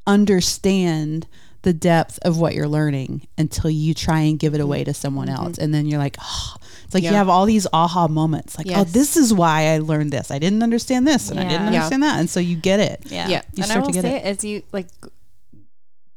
understand 0.07 1.27
the 1.63 1.73
depth 1.73 2.17
of 2.23 2.39
what 2.39 2.55
you're 2.55 2.67
learning 2.67 3.27
until 3.37 3.69
you 3.69 3.93
try 3.93 4.21
and 4.21 4.39
give 4.39 4.53
it 4.55 4.61
away 4.61 4.83
to 4.83 4.93
someone 4.93 5.27
mm-hmm. 5.27 5.45
else, 5.45 5.57
and 5.57 5.73
then 5.73 5.85
you're 5.85 5.99
like, 5.99 6.17
oh, 6.19 6.55
it's 6.85 6.93
like 6.93 7.03
you 7.03 7.09
have 7.09 7.29
all 7.29 7.45
these 7.45 7.67
aha 7.71 8.07
moments. 8.07 8.57
Like, 8.57 8.67
oh, 8.71 8.83
this 8.83 9.15
is 9.15 9.33
why 9.33 9.73
I 9.73 9.77
learned 9.77 10.11
this. 10.11 10.31
I 10.31 10.39
didn't 10.39 10.63
understand 10.63 11.07
this, 11.07 11.29
and 11.29 11.39
I 11.39 11.43
didn't 11.43 11.51
Yeah. 11.51 11.71
Yeah. 11.71 11.75
understand 11.77 12.03
that, 12.03 12.19
and 12.19 12.29
so 12.29 12.39
you 12.39 12.55
get 12.55 12.79
it. 12.79 13.03
Yeah. 13.05 13.27
Yeah. 13.27 13.41
You 13.53 13.63
and 13.63 13.65
start 13.65 13.77
I 13.77 13.81
to 13.81 13.85
will 13.85 13.93
get 13.93 14.01
say 14.01 14.15
it. 14.15 14.19
it 14.19 14.25
as 14.25 14.43
you 14.43 14.63
like 14.71 14.87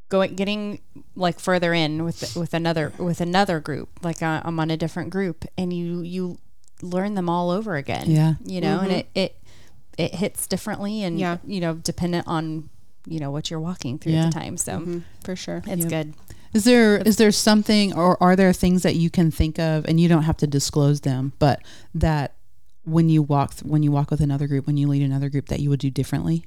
going 0.09 0.35
getting 0.35 0.79
like 1.15 1.39
further 1.39 1.73
in 1.73 2.03
with 2.03 2.35
with 2.35 2.53
another 2.53 2.91
with 2.97 3.21
another 3.21 3.59
group. 3.59 3.89
Like 4.03 4.21
uh, 4.21 4.41
I'm 4.43 4.59
on 4.59 4.71
a 4.71 4.77
different 4.77 5.11
group, 5.11 5.45
and 5.57 5.71
you 5.71 6.01
you 6.01 6.37
learn 6.81 7.15
them 7.15 7.29
all 7.29 7.51
over 7.51 7.75
again. 7.75 8.09
Yeah. 8.09 8.33
you 8.43 8.61
know, 8.61 8.79
and 8.79 8.89
mm-hmm. 8.91 8.99
it 8.99 9.09
it 9.15 9.41
it 9.97 10.15
hits 10.15 10.47
differently, 10.47 11.03
and 11.03 11.19
Yeah. 11.19 11.37
you 11.45 11.59
know, 11.59 11.75
dependent 11.75 12.27
on 12.27 12.69
you 13.07 13.19
know 13.19 13.31
what 13.31 13.49
you're 13.51 13.59
walking 13.59 13.97
through 13.99 14.13
Yeah. 14.13 14.25
at 14.27 14.33
the 14.33 14.39
time. 14.39 14.57
So 14.57 14.79
Mhm, 14.79 15.03
for 15.23 15.35
sure. 15.35 15.61
it's 15.67 15.83
Yep. 15.83 15.89
good. 15.89 16.13
Is 16.53 16.63
there 16.63 16.97
is 16.99 17.17
there 17.17 17.31
something 17.31 17.93
or 17.93 18.21
are 18.23 18.35
there 18.35 18.53
things 18.53 18.83
that 18.83 18.95
you 18.95 19.09
can 19.09 19.29
think 19.31 19.59
of 19.59 19.85
and 19.85 19.99
you 19.99 20.07
don't 20.07 20.23
have 20.23 20.37
to 20.37 20.47
disclose 20.47 21.01
them, 21.01 21.33
but 21.39 21.61
that 21.93 22.33
when 22.85 23.09
you 23.09 23.21
walk 23.21 23.55
th- 23.55 23.63
when 23.69 23.83
you 23.83 23.91
walk 23.91 24.09
with 24.11 24.21
another 24.21 24.47
group, 24.47 24.65
when 24.67 24.77
you 24.77 24.87
lead 24.87 25.01
another 25.01 25.29
group 25.29 25.47
that 25.49 25.59
you 25.59 25.69
would 25.69 25.79
do 25.79 25.89
differently? 25.89 26.45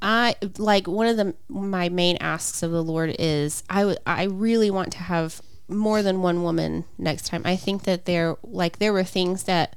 I 0.00 0.36
like 0.58 0.86
one 0.86 1.06
of 1.08 1.16
the 1.16 1.34
my 1.48 1.88
main 1.88 2.18
asks 2.20 2.62
of 2.62 2.70
the 2.70 2.84
Lord 2.84 3.16
is 3.18 3.64
I 3.68 3.96
I 4.06 4.24
really 4.24 4.70
want 4.70 4.92
to 4.92 4.98
have 4.98 5.42
more 5.66 6.02
than 6.02 6.22
one 6.22 6.42
woman 6.44 6.84
next 6.96 7.26
time. 7.26 7.42
I 7.44 7.56
think 7.56 7.82
that 7.82 8.04
there 8.04 8.36
like 8.44 8.78
there 8.78 8.92
were 8.92 9.02
things 9.04 9.42
that 9.44 9.76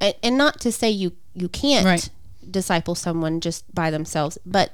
and, 0.00 0.14
and 0.22 0.36
not 0.36 0.58
to 0.62 0.72
say 0.72 0.90
you 0.90 1.12
you 1.32 1.48
can't 1.48 1.86
Right. 1.86 2.08
disciple 2.50 2.96
someone 2.96 3.40
just 3.40 3.72
by 3.72 3.90
themselves, 3.92 4.36
but 4.44 4.72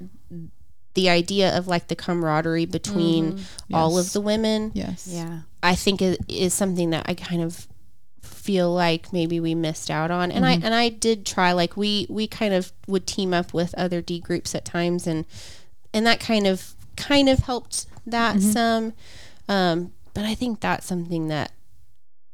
the 0.94 1.08
idea 1.08 1.56
of 1.56 1.66
like 1.66 1.88
the 1.88 1.96
camaraderie 1.96 2.66
between 2.66 3.34
mm-hmm. 3.34 3.74
all 3.74 3.98
of 3.98 4.12
the 4.12 4.20
women, 4.20 4.72
Yes. 4.74 5.08
Yeah. 5.10 5.40
I 5.62 5.74
think 5.74 6.02
is, 6.02 6.18
is 6.28 6.54
something 6.54 6.90
that 6.90 7.04
I 7.08 7.14
kind 7.14 7.42
of 7.42 7.66
feel 8.20 8.72
like 8.72 9.12
maybe 9.12 9.38
we 9.38 9.54
missed 9.54 9.90
out 9.90 10.10
on. 10.10 10.32
And 10.32 10.44
I 10.44 10.56
mm-hmm. 10.56 10.64
and 10.64 10.74
I 10.74 10.88
did 10.88 11.24
try 11.24 11.52
like 11.52 11.76
we 11.76 12.06
we 12.10 12.26
kind 12.26 12.52
of 12.52 12.72
would 12.86 13.06
team 13.06 13.32
up 13.32 13.54
with 13.54 13.74
other 13.76 14.02
D 14.02 14.18
groups 14.18 14.54
at 14.54 14.64
times 14.64 15.06
and 15.06 15.24
and 15.94 16.06
that 16.06 16.20
kind 16.20 16.46
of 16.46 16.74
kind 16.96 17.28
of 17.28 17.40
helped 17.40 17.86
that 18.06 18.36
mm-hmm. 18.36 18.50
some. 18.50 18.92
Um, 19.48 19.92
but 20.14 20.24
I 20.24 20.34
think 20.34 20.60
that's 20.60 20.86
something 20.86 21.28
that 21.28 21.52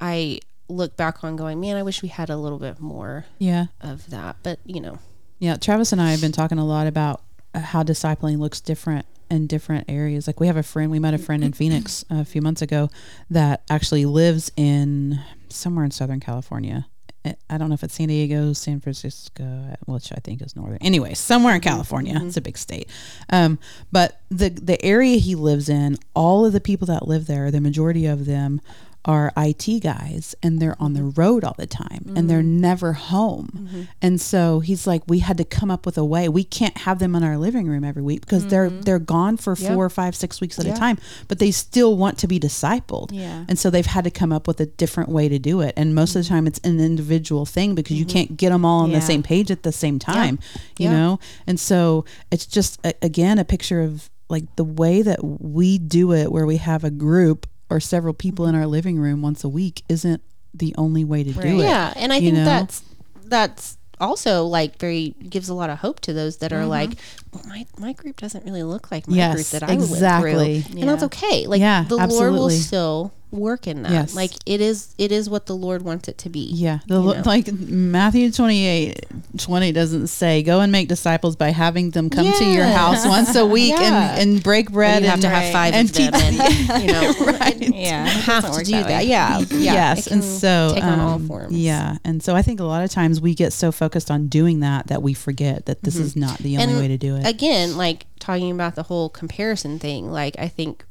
I 0.01 0.41
look 0.69 0.97
back 0.97 1.25
on 1.25 1.37
going, 1.37 1.61
man, 1.61 1.77
I 1.77 1.83
wish 1.83 2.03
we 2.03 2.09
had 2.09 2.31
a 2.31 2.37
little 2.37 2.59
bit 2.59 2.81
more 2.81 3.27
Yeah. 3.39 3.67
of 3.81 4.09
that. 4.11 4.37
But 4.43 4.61
you 4.65 4.81
know, 4.81 4.99
Yeah, 5.39 5.57
Travis 5.57 5.93
and 5.93 6.01
I 6.01 6.11
have 6.11 6.21
been 6.21 6.33
talking 6.33 6.59
a 6.59 6.67
lot 6.67 6.87
about 6.87 7.23
how 7.59 7.83
discipling 7.83 8.39
looks 8.39 8.61
different 8.61 9.07
in 9.31 9.47
different 9.47 9.85
areas. 9.89 10.27
Like 10.27 10.41
we 10.41 10.47
have 10.47 10.57
a 10.57 10.63
friend, 10.63 10.91
we 10.91 10.99
met 10.99 11.13
a 11.15 11.19
friend 11.19 11.45
in 11.45 11.53
Phoenix 11.53 12.05
a 12.09 12.25
few 12.25 12.41
months 12.41 12.63
ago 12.63 12.89
that 13.31 13.63
actually 13.69 14.07
lives 14.07 14.51
in 14.57 15.21
somewhere 15.51 15.85
in 15.85 15.91
Southern 15.91 16.21
California. 16.21 16.87
I- 17.27 17.35
I 17.51 17.59
don't 17.59 17.69
know 17.69 17.75
if 17.75 17.83
it's 17.83 17.95
San 17.95 18.09
Diego, 18.09 18.53
San 18.55 18.81
Francisco, 18.81 19.77
which 19.87 20.13
I 20.13 20.21
think 20.23 20.41
is 20.41 20.57
northern. 20.57 20.79
Anyway, 20.81 21.13
somewhere 21.15 21.55
in 21.55 21.61
California. 21.61 22.19
It's 22.25 22.37
a 22.37 22.41
big 22.41 22.57
state. 22.57 22.89
Um, 23.29 23.59
but 23.93 24.21
the 24.31 24.49
the 24.51 24.83
area 24.85 25.19
he 25.19 25.35
lives 25.35 25.69
in, 25.69 25.99
all 26.15 26.47
of 26.47 26.53
the 26.55 26.61
people 26.61 26.87
that 26.87 27.07
live 27.09 27.27
there, 27.27 27.51
the 27.51 27.61
majority 27.61 28.07
of 28.07 28.25
them 28.25 28.61
are 29.09 29.33
IT 29.39 29.83
guys 29.83 30.35
and 30.43 30.61
they're 30.61 30.77
on 30.79 30.93
the 30.93 31.03
road 31.03 31.43
all 31.43 31.55
the 31.57 31.67
time 31.67 32.13
and 32.15 32.29
they're 32.29 32.43
mm. 32.43 32.61
never 32.61 32.93
home. 32.93 33.49
Mm-hmm. 33.57 33.83
And 34.03 34.21
so 34.21 34.61
he's 34.61 34.87
like, 34.87 35.03
we 35.07 35.21
had 35.21 35.39
to 35.39 35.45
come 35.45 35.71
up 35.71 35.87
with 35.87 35.97
a 35.97 36.05
way. 36.05 36.29
We 36.29 36.45
can't 36.45 36.77
have 36.79 36.99
them 36.99 37.15
in 37.15 37.25
our 37.25 37.39
living 37.39 37.67
room 37.67 37.85
every 37.85 38.03
week 38.03 38.21
because 38.21 38.47
they're 38.49 38.69
mm-hmm. 38.69 38.83
they're 38.83 38.99
gone 38.99 39.39
for 39.39 39.57
Yep. 39.59 39.73
four, 39.73 39.89
five, 39.89 40.15
six 40.15 40.43
weeks 40.43 40.59
at 40.59 40.67
Yeah. 40.67 40.75
a 40.75 40.77
time, 40.77 40.99
but 41.27 41.39
they 41.39 41.51
still 41.51 41.97
want 41.97 42.19
to 42.19 42.29
be 42.29 42.39
discipled. 42.39 43.11
Yeah. 43.11 43.47
And 43.49 43.59
so 43.59 43.71
they've 43.71 43.87
had 43.87 44.05
to 44.05 44.11
come 44.11 44.31
up 44.31 44.47
with 44.47 44.61
a 44.61 44.67
different 44.67 45.09
way 45.09 45.27
to 45.31 45.39
do 45.39 45.63
it. 45.63 45.73
And 45.75 45.95
most 45.95 46.15
of 46.15 46.23
the 46.23 46.27
mm-hmm. 46.27 46.35
time 46.35 46.47
it's 46.47 46.61
an 46.61 46.79
individual 46.79 47.47
thing 47.47 47.75
because 47.75 47.97
you 47.97 48.05
can't 48.05 48.37
get 48.37 48.51
them 48.51 48.67
all 48.67 48.83
on 48.83 48.91
Yeah. 48.91 48.99
the 48.99 49.07
same 49.07 49.23
page 49.23 49.51
at 49.51 49.63
the 49.63 49.73
same 49.73 49.99
time, 49.99 50.39
yeah. 50.77 50.91
you 50.91 50.95
know? 50.95 51.19
And 51.47 51.59
so 51.59 52.05
it's 52.31 52.45
just, 52.45 52.79
a, 52.85 52.93
again, 53.01 53.39
a 53.39 53.45
picture 53.45 53.81
of 53.81 54.11
like 54.29 54.45
the 54.57 54.65
way 54.65 55.01
that 55.01 55.25
we 55.25 55.79
do 55.79 56.13
it 56.13 56.31
where 56.31 56.45
we 56.45 56.59
have 56.59 56.85
a 56.85 56.91
group 56.91 57.47
or 57.71 57.81
several 57.81 58.15
people 58.15 58.47
in 58.47 58.55
our 58.55 58.67
living 58.67 58.99
room 58.99 59.23
once 59.23 59.45
a 59.45 59.49
week 59.49 59.83
isn't 59.89 60.23
the 60.55 60.75
only 60.79 61.05
way 61.05 61.23
to 61.23 61.33
do 61.33 61.61
it. 61.61 61.65
yeah, 61.65 61.93
and 61.97 62.13
I 62.13 62.21
think 62.21 62.35
know? 62.35 62.45
that's 62.45 62.83
that's 63.25 63.79
also 64.01 64.45
like 64.45 64.79
very 64.79 65.15
gives 65.29 65.49
a 65.49 65.55
lot 65.55 65.71
of 65.71 65.79
hope 65.79 66.01
to 66.01 66.13
those 66.13 66.39
that 66.39 66.53
are 66.53 66.61
mm-hmm. 66.61 66.69
like 66.69 66.91
well, 67.33 67.43
my 67.47 67.67
my 67.79 67.93
group 67.93 68.17
doesn't 68.19 68.45
really 68.45 68.63
look 68.63 68.91
like 68.91 69.09
my 69.09 69.17
Yes, 69.17 69.35
group 69.35 69.47
that 69.63 69.69
I 69.71 69.75
exactly. 69.75 70.35
went 70.35 70.67
through, 70.67 70.81
and 70.81 70.89
that's 70.89 71.03
okay. 71.05 71.47
Like 71.47 71.61
Yeah, 71.61 71.85
the 71.89 71.97
Lord 71.97 72.33
will 72.33 72.51
still 72.51 73.13
work 73.31 73.67
in 73.67 73.83
that. 73.83 73.93
Yes. 73.93 74.15
Like 74.15 74.31
it 74.47 74.63
is 74.63 74.95
it 74.97 75.13
is 75.13 75.29
what 75.29 75.45
the 75.45 75.55
Lord 75.55 75.83
wants 75.83 76.09
it 76.09 76.17
to 76.19 76.31
be. 76.31 76.41
Yeah, 76.51 76.79
the, 76.87 76.99
lo- 76.99 77.21
like 77.27 77.53
Matthew 77.53 78.33
28, 78.33 79.05
20 79.37 79.73
doesn't 79.73 80.07
say 80.07 80.43
go 80.43 80.61
and 80.61 80.73
make 80.73 80.89
disciples 80.89 81.37
by 81.37 81.51
having 81.51 81.91
them 81.91 82.09
come 82.09 82.33
to 82.33 82.45
your 82.47 82.65
house 82.65 83.07
once 83.07 83.35
a 83.37 83.45
week 83.45 83.75
Yeah. 83.77 84.17
and, 84.17 84.31
and 84.35 84.43
break 84.43 84.71
bread 84.73 85.03
And 85.03 85.05
you 85.05 85.11
have 85.11 85.17
and 85.19 85.23
to 85.25 85.29
have 85.29 85.53
five 85.53 85.75
and 85.75 85.91
of 85.91 85.95
them, 85.95 86.13
teach- 86.13 86.23
and 86.71 86.83
you 86.85 86.93
know, 86.93 87.15
right. 87.39 87.57
Yeah. 87.61 88.07
have 88.07 88.51
to 88.57 88.65
do 88.65 88.73
that 88.73 88.89
that. 88.89 89.07
Yeah, 89.07 89.39
yeah. 89.51 89.73
yes, 89.75 90.07
and 90.07 90.25
so 90.25 90.71
take 90.75 90.85
on 90.85 90.99
all 90.99 91.15
um, 91.17 91.27
forms. 91.29 91.53
Yeah, 91.53 91.99
and 92.07 92.23
so 92.23 92.35
I 92.35 92.41
think 92.41 92.61
a 92.61 92.65
lot 92.65 92.83
of 92.83 92.91
times 92.91 93.21
we 93.21 93.35
get 93.35 93.53
so 93.53 93.71
focused 93.73 94.11
on 94.11 94.29
doing 94.29 94.61
that 94.61 94.87
that 94.87 95.03
we 95.03 95.13
forget 95.13 95.67
that 95.67 95.83
this 95.83 95.97
is 95.97 96.17
not 96.17 96.39
the 96.39 96.57
only 96.57 96.69
Mm-hmm. 96.69 96.71
And 96.73 96.81
way 96.81 96.89
to 96.89 96.97
do 96.99 97.17
it. 97.17 97.18
Again, 97.25 97.77
like 97.77 98.07
talking 98.19 98.51
about 98.51 98.75
the 98.75 98.85
whole 98.85 99.09
comparison 99.09 99.79
thing, 99.79 100.11
like 100.11 100.37
I 100.39 100.49
think 100.49 100.85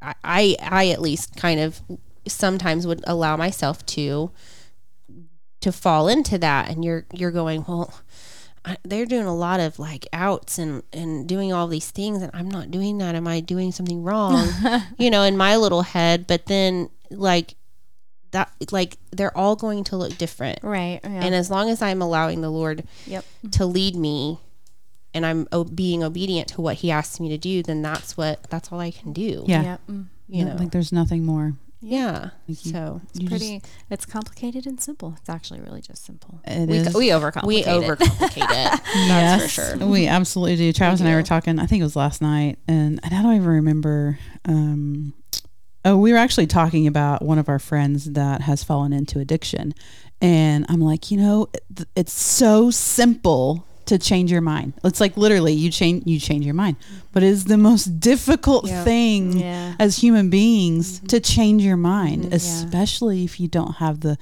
I, 0.00 0.14
I, 0.22 0.56
I 0.60 0.88
at 0.88 1.00
least 1.00 1.36
kind 1.36 1.60
of 1.60 1.80
sometimes 2.26 2.86
would 2.86 3.02
allow 3.06 3.36
myself 3.36 3.84
to 3.86 4.30
to 5.60 5.72
fall 5.72 6.08
into 6.08 6.38
that, 6.38 6.68
and 6.68 6.84
you're 6.84 7.06
you're 7.12 7.30
going 7.30 7.64
well. 7.66 7.94
I, 8.64 8.76
they're 8.82 9.06
doing 9.06 9.26
a 9.26 9.34
lot 9.34 9.60
of 9.60 9.78
like 9.78 10.06
outs 10.12 10.58
and 10.58 10.82
and 10.92 11.28
doing 11.28 11.52
all 11.52 11.66
these 11.66 11.90
things, 11.90 12.22
and 12.22 12.30
I'm 12.34 12.50
not 12.50 12.70
doing 12.70 12.98
that. 12.98 13.14
Am 13.14 13.26
I 13.26 13.40
doing 13.40 13.72
something 13.72 14.02
wrong? 14.02 14.48
you 14.98 15.10
know, 15.10 15.22
in 15.22 15.36
my 15.36 15.56
little 15.56 15.82
head. 15.82 16.26
But 16.26 16.46
then 16.46 16.90
like 17.10 17.54
that, 18.32 18.52
like 18.70 18.96
they're 19.10 19.36
all 19.36 19.56
going 19.56 19.84
to 19.84 19.96
look 19.96 20.16
different. 20.18 20.60
Right. 20.62 21.00
Yeah. 21.02 21.24
And 21.24 21.34
as 21.34 21.50
long 21.50 21.70
as 21.70 21.82
I'm 21.82 22.02
allowing 22.02 22.40
the 22.40 22.50
Lord 22.50 22.84
yep. 23.06 23.24
to 23.52 23.66
lead 23.66 23.96
me 23.96 24.38
and 25.18 25.26
I'm 25.26 25.46
o- 25.52 25.64
being 25.64 26.02
obedient 26.02 26.48
to 26.54 26.60
what 26.62 26.76
he 26.76 26.90
asks 26.90 27.18
me 27.20 27.28
to 27.28 27.36
do, 27.38 27.62
then 27.62 27.82
that's 27.82 28.16
what 28.16 28.44
that's 28.50 28.72
all 28.72 28.80
I 28.80 28.90
can 28.90 29.12
do. 29.12 29.44
yeah, 29.46 29.62
Yep. 29.62 29.80
Mm. 29.90 30.06
You 30.28 30.44
No, 30.44 30.52
know. 30.52 30.56
like 30.60 30.70
there's 30.70 30.92
nothing 30.92 31.24
more. 31.24 31.54
yeah. 31.80 32.30
Like 32.48 32.64
you- 32.64 32.72
So 32.72 33.00
It's 33.10 33.20
You 33.20 33.28
just- 33.28 33.40
pretty. 33.40 33.62
it's 33.90 34.04
complicated 34.06 34.66
and 34.66 34.80
simple. 34.80 35.14
It's 35.20 35.28
actually 35.28 35.60
really 35.60 35.80
just 35.80 36.04
simple. 36.04 36.40
It 36.44 36.68
we 36.68 36.76
is. 36.78 36.94
we 36.94 37.08
overcomplicate. 37.08 37.46
we 37.46 37.56
it. 37.58 37.66
overcomplicate 37.66 38.50
it. 38.50 38.80
yes, 38.94 39.42
for 39.42 39.48
sure. 39.76 39.86
We 39.86 40.06
absolutely 40.06 40.56
do. 40.56 40.72
Travis 40.72 41.00
and 41.00 41.08
I 41.08 41.14
were 41.14 41.22
talking. 41.22 41.58
I 41.58 41.66
think 41.66 41.80
it 41.80 41.84
was 41.84 41.96
last 41.96 42.20
night, 42.22 42.58
and, 42.68 43.00
and 43.02 43.14
I 43.14 43.22
don't 43.22 43.34
even 43.36 43.46
remember. 43.48 44.18
Um, 44.44 45.14
oh, 45.84 45.96
we 45.96 46.12
were 46.12 46.18
actually 46.18 46.46
talking 46.46 46.86
about 46.86 47.22
one 47.24 47.38
of 47.38 47.48
our 47.48 47.58
friends 47.60 48.04
that 48.12 48.42
has 48.42 48.62
fallen 48.64 48.92
into 48.92 49.18
addiction, 49.20 49.72
and 50.20 50.66
I'm 50.68 50.80
like, 50.80 51.10
you 51.10 51.16
know, 51.18 51.48
it- 51.54 51.86
it's 51.96 52.12
so 52.12 52.70
simple 52.70 53.64
to 53.88 53.98
change 53.98 54.30
your 54.30 54.40
mind. 54.40 54.72
It's 54.84 55.00
like 55.00 55.16
literally 55.16 55.52
you 55.52 55.70
change 55.70 56.04
you 56.06 56.18
change 56.18 56.44
your 56.44 56.54
mind, 56.54 56.76
but 57.12 57.22
it 57.22 57.28
is 57.28 57.44
the 57.44 57.58
most 57.58 57.86
difficult 58.00 58.66
Yeah. 58.68 58.84
thing 58.84 59.38
Yeah. 59.38 59.74
as 59.78 59.96
human 59.98 60.30
beings 60.30 61.00
to 61.08 61.20
change 61.20 61.62
your 61.62 61.76
mind, 61.76 62.24
Mhm. 62.24 62.30
Yeah. 62.30 62.36
especially 62.36 63.24
if 63.24 63.40
you 63.40 63.48
don't 63.48 63.76
have 63.76 64.00
the 64.00 64.16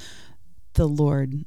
the 0.75 0.87
Lord 0.87 1.45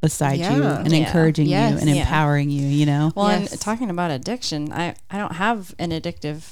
beside 0.00 0.38
you 0.40 0.62
and 0.64 0.90
Yeah. 0.92 0.98
encouraging 1.06 1.46
Yes. 1.46 1.72
you 1.72 1.78
and 1.80 1.88
Yeah. 1.90 2.02
empowering 2.02 2.48
you. 2.50 2.66
You 2.66 2.86
know. 2.86 3.12
Well, 3.14 3.28
Yes. 3.30 3.52
and 3.52 3.60
talking 3.60 3.90
about 3.90 4.10
addiction, 4.10 4.72
I 4.72 4.94
I 5.10 5.18
don't 5.18 5.34
have 5.36 5.74
an 5.78 5.90
addictive. 5.90 6.42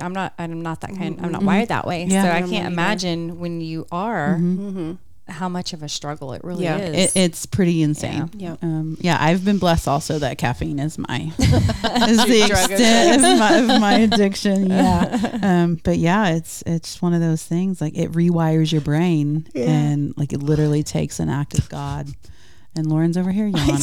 I'm 0.00 0.12
not. 0.12 0.32
I'm 0.38 0.60
not 0.60 0.80
that 0.82 0.96
kind. 0.96 1.16
I'm 1.22 1.30
not 1.30 1.42
Mhm. 1.42 1.46
wired 1.46 1.68
that 1.68 1.86
way. 1.86 2.04
Yeah. 2.08 2.24
So 2.24 2.28
I 2.30 2.38
I'm 2.38 2.50
can't 2.50 2.66
imagine 2.66 3.38
when 3.38 3.60
you 3.60 3.86
are 3.92 4.36
Mhm. 4.40 4.58
Mm-hmm. 4.58 4.92
How 5.28 5.48
much 5.48 5.72
of 5.72 5.82
a 5.82 5.88
struggle 5.88 6.32
it 6.32 6.42
really 6.44 6.64
Yeah. 6.64 6.78
is. 6.78 7.14
It, 7.14 7.18
it's 7.20 7.46
pretty 7.46 7.82
insane. 7.82 8.30
Yeah. 8.34 8.56
Um, 8.62 8.96
yeah, 9.00 9.16
I've 9.20 9.44
been 9.44 9.58
blessed 9.58 9.86
also 9.88 10.18
that 10.20 10.38
caffeine 10.38 10.78
is 10.78 10.98
my 10.98 11.32
is 11.38 12.24
the 12.24 12.46
extent 12.48 13.16
of 13.24 13.38
my, 13.38 13.56
of 13.74 13.80
my 13.80 13.94
addiction. 13.98 14.70
Yeah, 14.70 15.38
um, 15.42 15.80
but 15.84 15.98
yeah, 15.98 16.30
it's 16.30 16.62
it's 16.66 17.00
one 17.02 17.12
of 17.14 17.20
those 17.20 17.42
things 17.44 17.80
like 17.80 17.96
it 17.96 18.12
rewires 18.12 18.72
your 18.72 18.80
brain, 18.80 19.46
and 19.54 20.14
like 20.16 20.32
it 20.32 20.42
literally 20.42 20.82
takes 20.82 21.20
an 21.20 21.28
act 21.28 21.58
of 21.58 21.68
God. 21.68 22.08
And 22.76 22.86
Lauren's 22.86 23.16
over 23.16 23.32
here 23.32 23.46
yawning. 23.48 23.78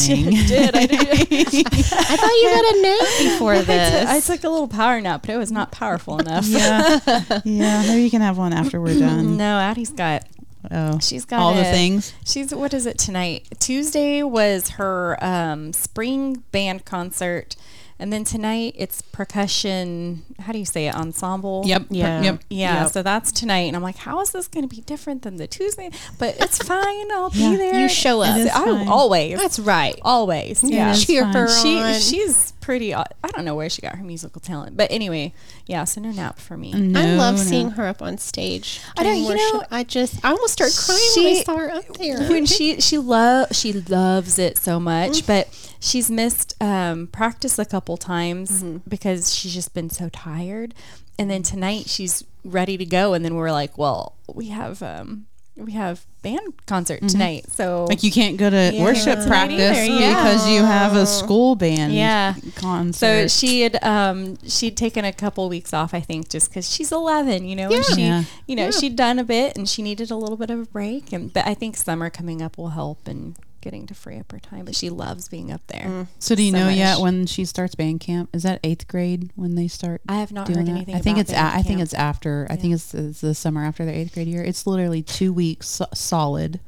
did. 0.48 0.74
I 0.74 0.86
did. 0.86 1.00
I 1.02 1.82
thought 2.16 2.32
you 2.32 2.50
got 2.50 2.76
a 2.76 2.82
nap 2.82 3.34
before 3.34 3.60
this. 3.60 4.08
I 4.08 4.20
took 4.22 4.44
a 4.46 4.50
little 4.50 4.70
power 4.70 5.02
nap, 5.02 5.22
but 5.26 5.32
it 5.32 5.38
was 5.38 5.52
not 5.52 5.72
powerful 5.74 6.18
enough. 6.20 6.46
yeah, 6.48 7.00
yeah. 7.44 7.84
Maybe 7.88 8.04
you 8.04 8.10
can 8.12 8.22
have 8.22 8.38
one 8.38 8.54
after 8.54 8.80
we're 8.80 8.98
done. 8.98 9.36
No, 9.36 9.60
Addie's 9.60 9.90
got. 9.90 10.24
Oh, 10.72 11.00
She's 11.00 11.26
got 11.26 11.40
all 11.40 11.54
the 11.54 11.64
things. 11.64 12.14
She's 12.26 12.54
what 12.54 12.74
is 12.74 12.86
it 12.86 12.98
tonight? 12.98 13.48
Tuesday 13.60 14.24
was 14.24 14.70
her 14.72 15.18
um, 15.24 15.74
spring 15.74 16.44
band 16.52 16.86
concert, 16.86 17.56
and 18.00 18.12
then 18.12 18.24
tonight 18.24 18.74
it's 18.78 19.02
percussion. 19.02 20.24
How 20.40 20.52
do 20.54 20.60
you 20.60 20.66
say 20.66 20.88
it? 20.88 20.96
Ensemble. 20.96 21.64
Yep. 21.66 21.88
Yeah. 21.90 22.22
Yep. 22.22 22.44
Yeah, 22.50 22.84
Yep. 22.84 22.92
so 22.92 23.04
that's 23.04 23.32
tonight, 23.32 23.62
and 23.68 23.76
I'm 23.76 23.84
like, 23.84 23.98
how 23.98 24.20
is 24.22 24.32
this 24.32 24.48
going 24.48 24.68
to 24.68 24.74
be 24.76 24.82
different 24.82 25.22
than 25.22 25.38
the 25.38 25.48
Tuesday? 25.48 25.90
But 26.18 26.36
it's 26.40 26.58
fine. 26.68 27.12
I'll 27.12 27.30
Yeah. 27.34 27.50
be 27.52 27.56
there. 27.58 27.80
You 27.80 27.90
show 27.90 28.22
up. 28.22 28.36
I 28.36 28.48
fine. 28.50 28.88
always, 28.88 29.40
That's 29.40 29.60
right. 29.60 30.00
always. 30.02 30.64
It 30.64 30.72
Yeah, 30.72 30.92
is 30.92 31.06
Cheer 31.06 31.24
fine. 31.24 31.34
her 31.34 31.48
she 31.48 31.94
she's 32.02 32.54
pretty. 32.66 32.94
I 32.94 33.06
don't 33.34 33.46
know 33.46 33.56
where 33.56 33.70
she 33.70 33.82
got 33.82 33.96
her 33.96 34.04
musical 34.04 34.42
talent, 34.42 34.76
but 34.76 34.92
anyway, 34.92 35.34
yeah. 35.68 35.84
So 35.84 36.02
no 36.02 36.12
nap 36.12 36.40
for 36.40 36.58
me. 36.58 36.74
No, 36.74 37.00
I 37.00 37.06
love 37.16 37.36
no. 37.38 37.42
seeing 37.44 37.70
her 37.72 37.86
up 37.88 38.02
on 38.02 38.18
stage. 38.18 38.82
I 38.98 39.04
don't- 39.04 39.24
during 39.24 39.40
you 39.40 39.54
know- 39.54 39.64
I 39.72 39.84
just 39.84 40.24
I 40.26 40.32
almost 40.32 40.54
start 40.54 40.72
crying 40.76 41.00
when 41.16 41.26
I 41.28 41.34
She- 41.38 41.44
saw 41.44 41.58
her 41.58 41.72
up 41.72 41.98
there. 41.98 42.28
when 42.30 42.46
she 42.56 42.82
she 42.82 42.98
love 42.98 43.48
she 43.52 43.72
loves 43.74 44.40
it 44.40 44.58
so 44.58 44.80
much 44.80 45.12
Mm. 45.22 45.28
but 45.28 45.48
she's 45.80 46.10
missed 46.10 46.56
um, 46.62 47.08
practice 47.08 47.60
a 47.60 47.66
couple 47.66 47.98
times 47.98 48.50
Mm-hmm. 48.64 48.78
because 48.88 49.34
she's 49.36 49.54
just 49.54 49.74
been 49.74 49.90
so 49.90 50.10
tired 50.10 50.74
and 51.20 51.30
then 51.30 51.44
tonight 51.44 51.88
she's 51.88 52.24
ready 52.44 52.78
to 52.78 52.86
go 52.86 53.14
and 53.14 53.24
then 53.24 53.36
we're 53.36 53.52
like 53.52 53.78
well 53.78 54.16
we 54.34 54.48
have 54.50 54.82
um 54.84 55.26
we 55.56 55.72
have 55.74 56.06
band 56.28 56.48
concert 56.74 57.00
tonight 57.14 57.44
so 57.60 57.64
Mm-hmm. 57.66 57.90
Like 57.92 58.04
you 58.08 58.12
can't 58.20 58.38
go 58.44 58.50
to 58.50 58.64
Yeah. 58.74 58.84
worship 58.88 59.20
practice 59.28 59.78
either, 59.78 60.00
yeah. 60.02 60.24
because 60.24 60.44
you 60.54 60.60
have 60.64 60.94
a 60.96 61.06
school 61.06 61.56
band 61.56 61.94
Yeah. 61.94 62.34
concert. 62.56 62.98
so 63.04 63.28
she 63.40 63.52
had 63.66 63.76
um 63.84 64.18
she'd 64.56 64.76
taken 64.86 65.04
a 65.06 65.14
couple 65.24 65.48
weeks 65.56 65.72
off 65.80 65.94
I 65.94 66.02
think 66.10 66.22
just 66.36 66.50
because 66.50 66.66
she's 66.74 66.92
11 66.92 67.46
you 67.50 67.56
know 67.60 67.70
and 67.72 67.86
she 67.94 68.02
Yeah. 68.10 68.24
you 68.50 68.56
know 68.60 68.66
Yeah. 68.70 68.72
she'd 68.80 68.96
done 68.96 69.18
a 69.20 69.24
bit 69.36 69.56
and 69.58 69.66
she 69.70 69.82
needed 69.90 70.10
a 70.12 70.18
little 70.24 70.38
bit 70.44 70.50
of 70.50 70.60
a 70.60 70.66
break 70.78 71.14
and 71.16 71.32
but 71.36 71.44
I 71.46 71.54
think 71.54 71.72
summer 71.78 72.10
coming 72.10 72.42
up 72.42 72.58
will 72.58 72.70
help 72.82 73.08
and 73.08 73.36
getting 73.66 73.86
to 73.88 73.94
free 73.94 74.18
up 74.20 74.32
her 74.32 74.40
time, 74.40 74.64
but 74.64 74.76
she 74.76 74.90
loves 74.90 75.28
being 75.28 75.52
up 75.52 75.66
there. 75.68 75.86
Mm. 75.86 76.08
So 76.20 76.36
do 76.36 76.44
you 76.44 76.52
So 76.52 76.60
know 76.60 76.66
much. 76.68 76.78
yet 76.78 77.00
when 77.00 77.26
she 77.26 77.44
starts 77.44 77.76
band 77.76 78.00
camp? 78.00 78.30
Is 78.32 78.44
that 78.44 78.60
eighth 78.64 78.88
grade 78.88 79.32
when 79.36 79.56
they 79.56 79.68
start? 79.68 80.02
I 80.08 80.16
have 80.20 80.32
not 80.32 80.46
doing 80.48 80.60
heard 80.60 80.68
that? 80.68 80.72
anything. 80.72 80.96
I 80.96 81.00
think 81.00 81.18
about 81.18 81.22
it's. 81.22 81.32
A, 81.32 81.36
band 81.36 81.58
I 81.58 81.62
think 81.64 81.80
it's 81.82 81.94
after. 81.96 82.48
I 82.50 82.56
think 82.56 82.76
it's, 82.76 82.94
it's 82.94 83.22
the 83.22 83.34
summer 83.36 83.66
after 83.66 83.84
the 83.84 83.92
eighth 83.92 84.14
grade 84.14 84.28
year. 84.28 84.44
It's 84.44 84.66
literally 84.66 85.02
two 85.02 85.34
weeks 85.34 85.82
solid, 85.94 86.60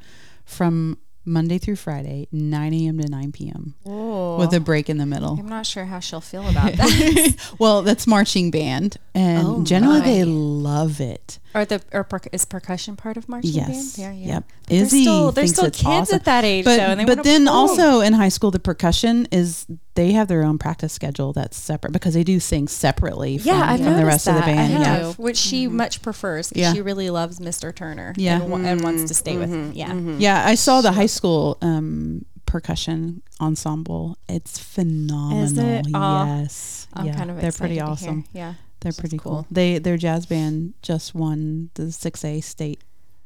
from 0.44 0.98
Monday 1.28 1.58
through 1.58 1.76
Friday, 1.76 2.26
nine 2.32 2.72
a.m. 2.74 2.98
to 2.98 3.08
nine 3.08 3.32
p.m. 3.32 3.74
with 3.84 4.52
a 4.54 4.60
break 4.60 4.88
in 4.88 4.98
the 4.98 5.06
middle. 5.06 5.36
I'm 5.38 5.48
not 5.48 5.66
sure 5.66 5.84
how 5.84 6.00
she'll 6.00 6.20
feel 6.20 6.48
about 6.48 6.72
that. 6.72 7.34
well, 7.58 7.82
that's 7.82 8.06
marching 8.06 8.50
band, 8.50 8.96
and 9.14 9.46
Oh, 9.46 9.62
generally 9.64 10.00
my. 10.00 10.06
they 10.06 10.24
love 10.24 11.00
it. 11.00 11.38
or 11.54 11.64
the 11.64 11.80
or 11.92 12.04
per, 12.04 12.20
is 12.32 12.44
percussion 12.44 12.96
part 12.96 13.16
of 13.16 13.28
marching 13.28 13.52
Yes. 13.52 13.96
band? 13.96 14.18
Yeah, 14.18 14.26
yeah. 14.26 14.34
Yep. 14.34 14.44
But 14.48 14.68
they're 14.68 14.82
Izzy 14.82 15.02
still, 15.02 15.32
they're 15.32 15.46
still 15.46 15.64
it's 15.66 15.78
kids 15.78 15.86
awesome. 15.86 16.16
at 16.16 16.24
that 16.26 16.44
age, 16.44 16.64
But, 16.64 16.76
though, 16.76 16.82
and 16.82 17.00
they 17.00 17.04
but 17.06 17.18
wanna 17.18 17.22
then 17.22 17.42
play. 17.44 17.52
also 17.52 18.00
in 18.00 18.12
high 18.12 18.28
school, 18.28 18.50
the 18.50 18.58
percussion 18.58 19.26
is 19.32 19.66
they 19.94 20.12
have 20.12 20.28
their 20.28 20.42
own 20.44 20.58
practice 20.58 20.92
schedule 20.92 21.32
that's 21.32 21.56
separate 21.56 21.92
because 21.92 22.12
they 22.14 22.22
do 22.22 22.38
things 22.38 22.70
separately 22.70 23.38
from, 23.38 23.48
yeah, 23.48 23.62
I've 23.72 23.78
from 23.80 23.86
noticed 23.86 23.98
the 24.00 24.06
rest 24.06 24.24
that. 24.26 24.30
of 24.36 24.40
the 24.44 24.46
band. 24.52 24.76
I 24.76 24.80
yeah. 24.80 24.96
have, 25.06 25.18
which 25.18 25.36
she 25.38 25.66
mm-hmm. 25.66 25.76
much 25.78 26.02
prefers. 26.02 26.50
'cause 26.50 26.58
Yeah. 26.60 26.72
she 26.74 26.82
really 26.82 27.08
loves 27.10 27.40
Mr. 27.40 27.74
Turner. 27.74 28.12
Yeah. 28.16 28.42
and, 28.42 28.50
wa- 28.50 28.58
and 28.58 28.82
wants 28.82 29.04
to 29.04 29.14
stay 29.14 29.36
with 29.38 29.48
mm-hmm. 29.50 29.70
him. 29.70 29.72
Yeah, 29.74 29.88
mm-hmm. 29.90 30.20
Yeah, 30.20 30.46
I 30.46 30.54
saw 30.54 30.82
the 30.82 30.92
high 30.92 31.06
school 31.06 31.17
um, 31.26 32.24
percussion 32.46 33.22
ensemble. 33.40 34.16
It's 34.28 34.58
phenomenal. 34.58 35.58
it? 35.58 35.86
Aw. 35.94 36.40
yes, 36.40 36.88
I'm 36.94 37.06
yeah, 37.06 37.14
kind 37.16 37.30
of 37.30 37.40
they're 37.40 37.52
pretty 37.52 37.76
excited 37.76 37.96
to 37.98 38.04
hear. 38.04 38.10
awesome. 38.12 38.24
Yeah, 38.32 38.54
They're 38.80 38.90
That's 38.92 39.00
pretty 39.00 39.18
cool. 39.18 39.32
cool. 39.32 39.46
They 39.50 39.78
their 39.78 39.96
jazz 39.96 40.26
band 40.26 40.74
just 40.82 41.14
won 41.14 41.70
the 41.74 41.92
six 41.92 42.24
A 42.24 42.40
state 42.40 42.80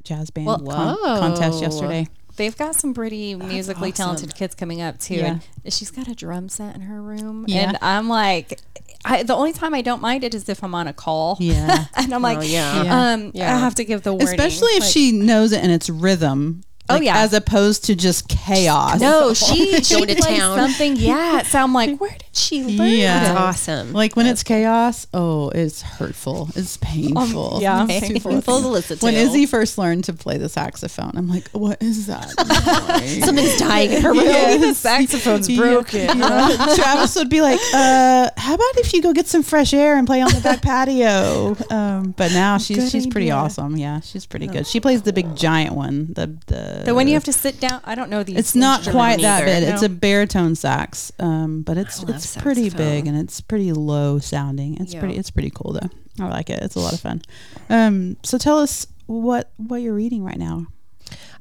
jazz 0.04 0.30
band 0.30 0.46
Well, 0.46 0.58
con- 0.58 0.96
contest 1.20 1.60
yesterday. 1.62 2.08
they've 2.36 2.56
got 2.56 2.74
some 2.74 2.92
pretty 2.94 3.34
musically 3.36 3.90
awesome. 3.90 4.04
talented 4.04 4.34
kids 4.34 4.54
coming 4.54 4.80
up 4.80 4.98
too. 4.98 5.14
Yeah. 5.16 5.38
And 5.64 5.72
she's 5.72 5.90
got 5.90 6.08
a 6.08 6.14
drum 6.14 6.48
set 6.48 6.74
in 6.74 6.82
her 6.82 7.00
room, 7.00 7.44
Yeah. 7.46 7.68
and 7.68 7.78
I'm 7.82 8.08
like, 8.08 8.60
I, 9.04 9.22
the 9.24 9.34
only 9.34 9.52
time 9.52 9.74
I 9.74 9.82
don't 9.82 10.00
mind 10.00 10.24
it 10.24 10.34
is 10.34 10.48
if 10.48 10.62
I'm 10.64 10.74
on 10.74 10.86
a 10.88 10.92
call. 10.92 11.36
Yeah. 11.40 11.86
and 11.96 12.12
I'm 12.14 12.22
like, 12.22 12.38
Oh, 12.38 12.42
yeah. 12.42 12.82
Yeah. 12.84 13.12
um, 13.12 13.30
Yeah. 13.34 13.54
I 13.54 13.58
have 13.58 13.74
to 13.76 13.84
give 13.84 14.02
the 14.02 14.12
warning, 14.12 14.28
Especially 14.28 14.72
if 14.72 14.80
like- 14.82 14.90
she 14.92 15.12
knows 15.12 15.52
it 15.52 15.62
and 15.62 15.70
its 15.72 15.88
rhythm. 15.90 16.62
Oh, 16.88 17.00
yeah. 17.00 17.18
as 17.18 17.32
opposed 17.32 17.84
to 17.86 17.94
just 17.94 18.28
chaos. 18.28 19.00
No, 19.00 19.32
she 19.34 19.82
she 19.82 20.00
to 20.04 20.14
plays 20.14 20.38
town. 20.38 20.58
something. 20.58 20.96
Yeah, 20.96 21.42
so 21.42 21.60
I'm 21.60 21.72
like, 21.72 21.98
where 21.98 22.10
did 22.10 22.24
she 22.32 22.62
learn? 22.64 22.88
Yeah. 22.90 23.20
That's 23.24 23.38
awesome. 23.38 23.92
Like 23.92 24.14
when 24.16 24.26
it's 24.26 24.42
chaos, 24.42 25.06
oh, 25.14 25.48
it's 25.50 25.80
hurtful. 25.80 26.50
It's 26.54 26.76
painful. 26.78 27.56
Um, 27.56 27.62
yeah, 27.62 27.86
It's 27.88 28.08
painful. 28.08 28.32
painful. 28.32 28.60
to 28.62 28.68
listen 28.68 28.98
to. 28.98 29.04
When 29.04 29.14
Izzy 29.14 29.46
first 29.46 29.78
learned 29.78 30.04
to 30.04 30.12
play 30.12 30.36
the 30.38 30.48
saxophone, 30.50 31.12
I'm 31.16 31.28
like, 31.30 31.48
what 31.50 31.82
is 31.82 32.08
that? 32.08 32.26
noise?" 33.00 33.24
something's 33.24 33.56
dying 33.58 33.92
in 33.92 34.02
her 34.02 34.10
room. 34.10 34.20
Yes. 34.24 34.60
The 34.62 34.74
saxophone's 34.74 35.48
broken. 35.56 36.18
Yeah. 36.18 36.72
Travis 36.76 37.14
would 37.16 37.28
be 37.30 37.40
like, 37.40 37.60
uh, 37.74 38.28
"How 38.36 38.54
about 38.54 38.76
if 38.78 38.92
you 38.92 39.00
go 39.02 39.12
get 39.12 39.28
some 39.28 39.42
fresh 39.42 39.72
air 39.72 39.96
and 39.96 40.06
play 40.06 40.20
on 40.20 40.30
the 40.32 40.40
back 40.40 40.60
patio?" 40.62 41.56
Um, 41.70 42.12
but 42.16 42.32
now 42.32 42.58
she's 42.58 42.76
Good 42.78 42.90
she's 42.90 43.06
pretty 43.06 43.30
awesome. 43.30 43.76
Yeah, 43.76 44.00
she's 44.00 44.26
pretty 44.26 44.46
good. 44.46 44.66
She 44.66 44.80
plays 44.80 45.02
the 45.02 45.12
big 45.12 45.36
giant 45.36 45.74
one. 45.74 46.12
The 46.12 46.36
the 46.46 46.71
The 46.84 46.94
one 46.94 47.06
you 47.08 47.14
have 47.14 47.24
to 47.24 47.32
sit 47.32 47.60
down. 47.60 47.80
I 47.84 47.94
don't 47.94 48.10
know 48.10 48.22
these. 48.22 48.36
It's 48.38 48.54
not 48.54 48.80
instruments 48.80 48.96
quite 48.96 49.20
that 49.22 49.42
either. 49.48 49.60
big. 49.66 49.74
It's 49.74 49.82
a 49.82 49.88
baritone 49.88 50.54
sax, 50.54 51.12
um, 51.18 51.62
but 51.62 51.76
it's 51.78 52.00
love 52.02 52.16
it's 52.16 52.36
pretty 52.36 52.70
big 52.70 53.06
and 53.06 53.16
it's 53.16 53.40
pretty 53.40 53.72
low 53.72 54.18
sounding. 54.18 54.76
It's 54.80 54.94
Yeah. 54.94 55.00
pretty 55.00 55.16
it's 55.16 55.30
pretty 55.30 55.50
cool 55.54 55.72
though. 55.74 55.90
I 56.24 56.28
like 56.28 56.50
it. 56.50 56.62
It's 56.62 56.74
a 56.76 56.80
lot 56.80 56.92
of 56.92 57.00
fun. 57.00 57.22
Um, 57.70 58.16
so 58.22 58.38
tell 58.38 58.58
us 58.58 58.86
what 59.06 59.50
what 59.56 59.76
you're 59.82 59.94
reading 59.94 60.22
right 60.24 60.38
now. 60.38 60.66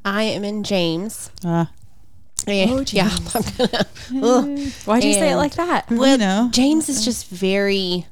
I 0.04 0.24
am 0.24 0.44
in 0.44 0.64
James. 0.64 1.30
Uh, 1.46 1.66
And- 2.48 2.92
yeah, 2.94 3.10
I'm 3.36 3.44
gonna. 3.58 4.56
Why'd 4.86 5.04
you 5.04 5.14
say 5.14 5.32
it 5.32 5.36
like 5.36 5.54
that? 5.56 5.86
you 5.92 6.18
know, 6.18 6.50
James 6.52 6.90
is 6.90 7.06
just 7.06 7.28
very, 7.28 8.06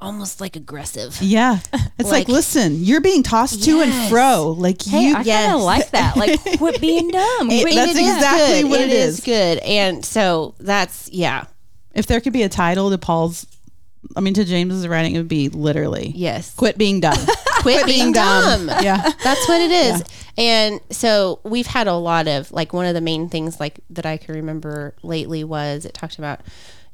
almost 0.00 0.40
like 0.40 0.56
aggressive. 0.56 1.16
yeah. 1.20 1.58
It's 1.98 2.10
like, 2.12 2.28
Like- 2.28 2.28
listen, 2.28 2.84
you're 2.84 3.00
being 3.00 3.24
tossed 3.24 3.64
to 3.64 3.80
and 3.80 4.08
fro. 4.08 4.54
Like 4.56 4.80
Hey, 4.82 5.08
you, 5.08 5.16
I 5.16 5.24
kinda 5.24 5.56
like 5.56 5.90
that. 5.90 6.16
Like, 6.16 6.40
quit 6.58 6.80
being 6.80 7.08
dumb. 7.10 7.50
It- 7.50 7.74
that's 7.74 7.96
it 7.96 8.00
exactly 8.00 8.62
good. 8.62 8.70
what 8.70 8.80
it 8.80 8.90
is 8.90 9.18
is. 9.18 9.24
good, 9.24 9.58
and 9.58 10.04
so 10.04 10.54
that's 10.60 11.10
yeah, 11.12 11.46
if 11.94 12.06
there 12.06 12.20
could 12.20 12.32
be 12.32 12.44
a 12.44 12.48
title 12.48 12.90
to 12.90 12.98
Paul's, 12.98 13.46
I 14.16 14.20
mean 14.20 14.32
to 14.34 14.44
James's 14.44 14.86
writing, 14.86 15.16
it 15.16 15.18
would 15.18 15.26
be 15.28 15.48
literally 15.48 16.12
yes. 16.14 16.54
"Quit 16.54 16.78
being 16.78 17.00
dumb." 17.00 17.18
Quit 17.62 17.84
being 17.86 18.12
dumb. 18.12 18.68
yeah, 18.80 19.02
That's 19.24 19.48
what 19.48 19.60
it 19.60 19.72
is. 19.72 20.04
And 20.38 20.80
so 20.90 21.40
we've 21.42 21.66
had 21.66 21.88
a 21.88 21.94
lot 21.94 22.28
of 22.28 22.52
like 22.52 22.72
one 22.72 22.86
of 22.86 22.94
the 22.94 23.00
main 23.00 23.28
things 23.28 23.58
like 23.58 23.80
that 23.90 24.06
I 24.06 24.16
can 24.18 24.36
remember 24.36 24.94
lately 25.02 25.42
was 25.42 25.84
it 25.84 25.92
talked 25.94 26.18
about, 26.18 26.40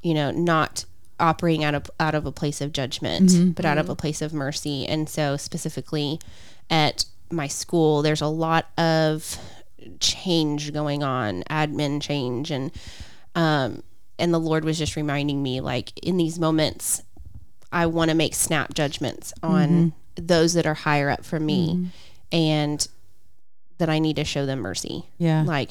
you 0.03 0.15
know, 0.15 0.31
not 0.31 0.87
operating 1.21 1.65
out 1.65 1.75
of 1.75 1.91
out 2.01 2.15
of 2.15 2.27
a 2.27 2.33
place 2.33 2.61
of 2.61 2.73
judgment, 2.73 3.31
mm-hmm. 3.31 3.51
but 3.51 3.65
out 3.65 3.79
of 3.79 3.89
a 3.89 3.97
place 3.97 4.23
of 4.23 4.33
mercy. 4.33 4.87
And 4.87 5.09
so 5.09 5.37
specifically 5.37 6.21
at 6.71 7.05
my 7.31 7.47
school, 7.47 8.03
there's 8.03 8.21
a 8.21 8.27
lot 8.27 8.67
of 8.79 9.39
change 10.01 10.73
going 10.73 11.03
on, 11.03 11.43
admin 11.45 12.01
change. 12.01 12.51
And 12.51 12.71
um 13.35 13.83
and 14.19 14.33
the 14.33 14.41
Lord 14.41 14.65
was 14.65 14.79
just 14.79 14.97
reminding 14.97 15.43
me 15.43 15.61
like 15.61 15.93
in 15.99 16.17
these 16.17 16.39
moments 16.39 17.03
I 17.73 17.87
want 17.87 18.11
to 18.11 18.15
make 18.15 18.35
snap 18.35 18.73
judgments 18.73 19.33
on 19.43 19.69
mm-hmm. 19.69 20.27
those 20.27 20.55
that 20.55 20.67
are 20.67 20.75
higher 20.75 21.11
up 21.11 21.25
for 21.25 21.41
me. 21.41 21.75
Mm-hmm. 21.75 21.87
And 22.33 22.89
that 23.79 23.89
I 23.89 23.99
need 23.99 24.17
to 24.17 24.25
show 24.25 24.47
them 24.47 24.61
mercy. 24.61 25.05
yeah. 25.19 25.43
Like 25.43 25.71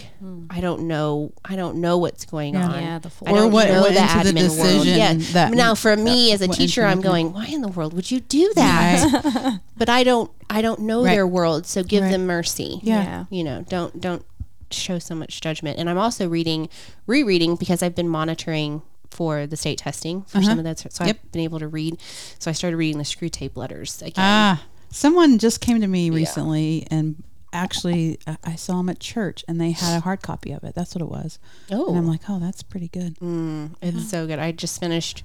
I 0.49 0.59
don't 0.61 0.87
know 0.87 1.31
I 1.45 1.55
don't 1.55 1.77
know 1.77 1.97
what's 1.97 2.25
going 2.25 2.53
Yeah. 2.55 2.67
on. 2.69 2.81
Yeah, 2.83 2.99
the 2.99 3.09
full 3.09 3.27
I 3.27 3.31
Or 3.31 3.35
don't 3.35 3.51
what 3.53 3.67
know 3.69 3.81
went 3.83 3.95
the 3.95 4.01
into 4.01 4.33
the 4.33 4.39
admin 4.39 4.59
world. 4.59 4.85
Yeah. 4.85 5.13
that- 5.33 5.53
now 5.53 5.73
for 5.75 5.95
me 5.95 6.27
that 6.29 6.33
as 6.35 6.41
a 6.41 6.47
teacher 6.49 6.83
I'm 6.85 7.01
going, 7.01 7.31
why 7.33 7.45
in 7.47 7.61
the 7.61 7.67
world 7.69 7.93
would 7.93 8.11
you 8.11 8.19
do 8.19 8.51
that? 8.55 9.59
but 9.77 9.89
I 9.89 10.03
don't 10.03 10.29
I 10.49 10.61
don't 10.61 10.81
know 10.81 11.03
Right. 11.03 11.11
their 11.15 11.25
world, 11.27 11.65
so 11.65 11.81
give 11.83 12.03
Right. 12.03 12.11
them 12.11 12.25
mercy. 12.27 12.79
Yeah. 12.83 13.25
You 13.29 13.43
know, 13.43 13.63
don't 13.69 13.99
don't 14.01 14.25
show 14.69 14.99
so 14.99 15.15
much 15.15 15.39
judgment. 15.39 15.79
And 15.79 15.89
I'm 15.89 15.97
also 15.97 16.27
reading 16.27 16.67
rereading 17.07 17.55
because 17.55 17.81
I've 17.83 17.95
been 17.95 18.09
monitoring 18.09 18.81
for 19.11 19.45
the 19.47 19.55
state 19.55 19.77
testing 19.77 20.23
for 20.23 20.41
some 20.41 20.57
of 20.57 20.63
that. 20.65 20.79
So 20.79 21.05
Yep. 21.05 21.19
I've 21.23 21.31
been 21.31 21.41
able 21.43 21.59
to 21.59 21.67
read. 21.67 21.97
So 22.39 22.49
I 22.49 22.53
started 22.53 22.77
reading 22.77 22.97
the 22.97 23.03
Screwtape 23.03 23.55
Letters 23.55 24.01
again. 24.01 24.13
Ah, 24.17 24.63
someone 24.89 25.37
just 25.37 25.61
came 25.61 25.79
to 25.81 25.87
me 25.87 26.09
recently 26.09 26.87
and 26.89 27.21
actually 27.53 28.19
I- 28.27 28.37
I 28.43 28.55
saw 28.55 28.77
them 28.77 28.89
at 28.89 28.99
church 28.99 29.45
and 29.47 29.61
they 29.61 29.71
had 29.71 29.95
a 29.97 30.01
hard 30.01 30.21
copy 30.21 30.51
of 30.51 30.63
it. 30.63 30.75
That's 30.75 30.93
what 30.95 31.01
it 31.01 31.09
was. 31.09 31.39
oh, 31.71 31.87
And 31.89 31.97
I'm 31.97 32.07
like, 32.07 32.21
oh, 32.29 32.39
that's 32.39 32.63
pretty 32.63 32.87
good. 32.89 33.17
Mm, 33.19 33.71
it's 33.81 34.09
so 34.09 34.27
good. 34.27 34.39
I 34.39 34.51
just 34.51 34.79
finished 34.79 35.23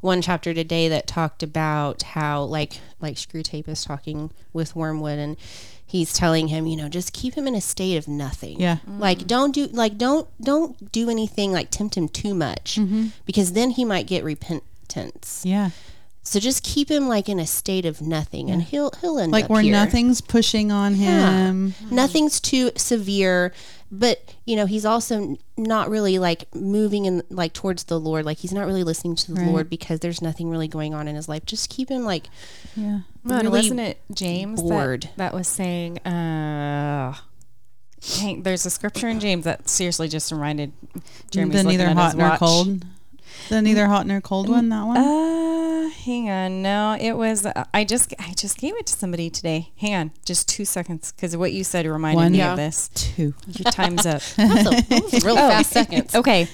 one 0.00 0.20
chapter 0.22 0.52
today 0.54 0.88
that 0.88 1.06
talked 1.06 1.42
about 1.42 2.02
how 2.02 2.42
like 2.42 2.80
like 3.00 3.14
Screwtape 3.16 3.68
is 3.68 3.84
talking 3.84 4.30
with 4.52 4.74
wormwood 4.76 5.18
and 5.18 5.36
he's 5.86 6.12
telling 6.12 6.48
him 6.48 6.66
you 6.66 6.76
know 6.76 6.88
just 6.90 7.14
keep 7.14 7.32
him 7.32 7.46
in 7.46 7.54
a 7.54 7.60
state 7.62 7.96
of 7.96 8.06
nothing 8.06 8.60
Yeah. 8.60 8.78
like 8.86 9.26
don't 9.26 9.54
do 9.54 9.66
like 9.68 9.96
don't 9.96 10.28
don't 10.42 10.92
do 10.92 11.08
anything 11.08 11.52
like 11.52 11.70
tempt 11.70 11.94
him 11.96 12.06
too 12.08 12.34
much 12.34 12.76
Mm-hmm. 12.76 13.06
because 13.24 13.52
then 13.54 13.70
he 13.70 13.84
might 13.86 14.06
get 14.06 14.22
repentance 14.24 15.42
Yeah. 15.46 15.70
So 16.28 16.38
just 16.40 16.62
keep 16.62 16.90
him 16.90 17.08
like 17.08 17.28
in 17.28 17.38
a 17.38 17.46
state 17.46 17.86
of 17.86 18.00
nothing 18.02 18.50
and 18.50 18.62
he'll 18.62 18.90
he'll 19.00 19.18
end 19.18 19.32
Like 19.32 19.44
up 19.44 19.50
where 19.50 19.62
here. 19.62 19.72
nothing's 19.72 20.20
pushing 20.20 20.70
on 20.70 20.94
him. 20.94 21.74
nothing's 21.90 22.40
too 22.40 22.70
severe 22.76 23.52
but 23.90 24.34
you 24.44 24.54
know 24.54 24.66
he's 24.66 24.84
also 24.84 25.36
not 25.56 25.88
really 25.88 26.18
like 26.18 26.44
moving 26.54 27.06
in 27.06 27.22
like 27.30 27.54
towards 27.54 27.84
the 27.84 27.98
lord 27.98 28.24
like 28.26 28.36
he's 28.38 28.52
not 28.52 28.66
really 28.66 28.84
listening 28.84 29.16
to 29.16 29.32
the 29.32 29.40
Right. 29.40 29.50
lord 29.50 29.70
because 29.70 30.00
there's 30.00 30.20
nothing 30.20 30.50
really 30.50 30.68
going 30.68 30.92
on 30.94 31.08
in 31.08 31.16
his 31.16 31.28
life 31.28 31.46
just 31.46 31.70
keep 31.70 31.88
him 31.88 32.04
like 32.04 32.28
Yeah. 32.76 33.00
Well, 33.24 33.38
really 33.42 33.48
wasn't 33.50 33.80
it 33.80 33.98
James 34.12 34.60
bored. 34.62 35.04
that, 35.04 35.16
that 35.16 35.34
was 35.34 35.48
saying, 35.48 35.98
uh, 35.98 37.14
Hank, 38.20 38.44
there's 38.44 38.64
a 38.64 38.70
scripture 38.70 39.08
in 39.08 39.18
James 39.20 39.44
that 39.44 39.68
seriously 39.68 40.08
just 40.08 40.30
reminded 40.32 40.72
Jeremy's 41.30 41.62
the 41.62 41.68
neither 41.68 41.88
hot 41.90 42.16
nor 42.16 42.28
watch. 42.28 42.38
cold. 42.38 42.84
The 43.48 43.62
neither 43.62 43.86
hot 43.86 44.06
nor 44.06 44.20
cold 44.20 44.48
one, 44.48 44.68
that 44.68 44.82
one? 44.84 44.96
Uh, 44.96 45.88
hang 46.04 46.28
on. 46.28 46.62
No, 46.62 46.96
it 47.00 47.12
was. 47.12 47.46
Uh, 47.46 47.64
I 47.72 47.84
just 47.84 48.12
I 48.18 48.32
just 48.36 48.58
gave 48.58 48.76
it 48.76 48.86
to 48.86 48.92
somebody 48.92 49.30
today. 49.30 49.70
Hang 49.76 49.94
on, 49.94 50.10
just 50.24 50.48
two 50.48 50.64
seconds, 50.64 51.12
because 51.12 51.36
what 51.36 51.52
you 51.52 51.64
said 51.64 51.86
reminded 51.86 52.16
One. 52.16 52.32
me 52.32 52.38
Yeah. 52.38 52.50
of 52.52 52.56
this. 52.58 52.88
Two. 52.94 53.34
Your 53.46 53.72
time's 53.72 54.04
up. 54.06 54.20
that's 54.36 54.66
a, 54.66 54.82
that 54.88 55.02
was 55.02 55.24
a 55.24 55.26
real 55.26 55.36
fast 55.50 55.70
seconds 55.70 56.14
Okay. 56.14 56.48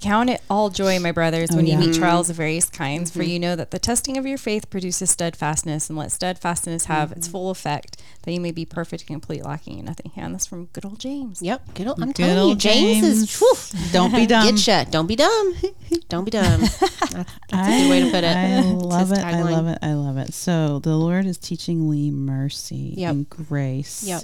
Count 0.00 0.30
it 0.30 0.40
all 0.48 0.70
joy, 0.70 0.98
my 1.00 1.12
brothers, 1.12 1.50
oh, 1.52 1.56
when 1.56 1.64
Oh, 1.66 1.68
yeah. 1.68 1.74
you 1.74 1.80
meet 1.80 1.90
mm-hmm. 1.90 2.00
trials 2.00 2.30
of 2.30 2.36
various 2.36 2.70
kinds, 2.70 3.10
for 3.10 3.18
mm-hmm. 3.18 3.30
you 3.30 3.38
know 3.40 3.56
that 3.56 3.70
the 3.70 3.78
testing 3.78 4.16
of 4.16 4.24
your 4.24 4.38
faith 4.38 4.70
produces 4.70 5.10
steadfastness, 5.10 5.90
and 5.90 5.98
let 5.98 6.10
steadfastness 6.12 6.84
have 6.86 7.12
its 7.12 7.26
mm-hmm. 7.26 7.32
full 7.32 7.50
effect, 7.50 8.00
that 8.22 8.32
you 8.32 8.40
may 8.40 8.50
be 8.52 8.64
perfect 8.64 9.02
and 9.02 9.08
complete, 9.20 9.44
lacking 9.44 9.78
in 9.78 9.84
nothing. 9.84 10.10
And 10.16 10.32
that's 10.32 10.46
from 10.46 10.66
good 10.66 10.84
old 10.86 11.00
James. 11.00 11.42
yep 11.42 11.62
good 11.74 11.86
old, 11.88 12.00
i'm 12.00 12.12
Good 12.12 12.16
telling 12.24 12.34
you 12.36 12.40
old 12.50 12.60
james, 12.60 13.04
is 13.04 13.38
whew, 13.38 13.54
Don't 13.92 14.14
be 14.14 14.26
dumb. 14.26 14.54
get 14.54 14.66
ya. 14.66 14.84
don't 14.84 15.06
be 15.06 15.16
dumb 15.16 15.54
don't 16.08 16.24
be 16.24 16.30
dumb 16.30 16.60
that's, 16.60 16.78
that's 16.78 17.12
a 17.52 17.82
good 17.82 17.90
way 17.90 18.00
to 18.04 18.10
put 18.10 18.24
it 18.24 18.36
I 18.36 18.60
love 18.70 19.12
it. 19.12 19.18
I 19.18 19.42
love 19.42 19.66
it. 19.66 19.78
I 19.82 19.92
love 19.94 20.16
it. 20.18 20.32
So 20.34 20.78
the 20.78 20.96
Lord 20.96 21.26
is 21.26 21.36
teaching 21.36 21.88
Le 21.90 22.10
mercy 22.12 22.94
Yep. 22.96 23.10
and 23.10 23.28
grace. 23.30 24.04
Yep. 24.04 24.22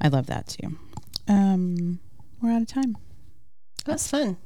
I 0.00 0.08
love 0.08 0.26
that 0.26 0.46
too. 0.48 0.78
Um, 1.28 1.98
we're 2.40 2.52
out 2.52 2.62
of 2.62 2.68
time. 2.68 2.96
That's 3.84 4.08
fun. 4.10 4.36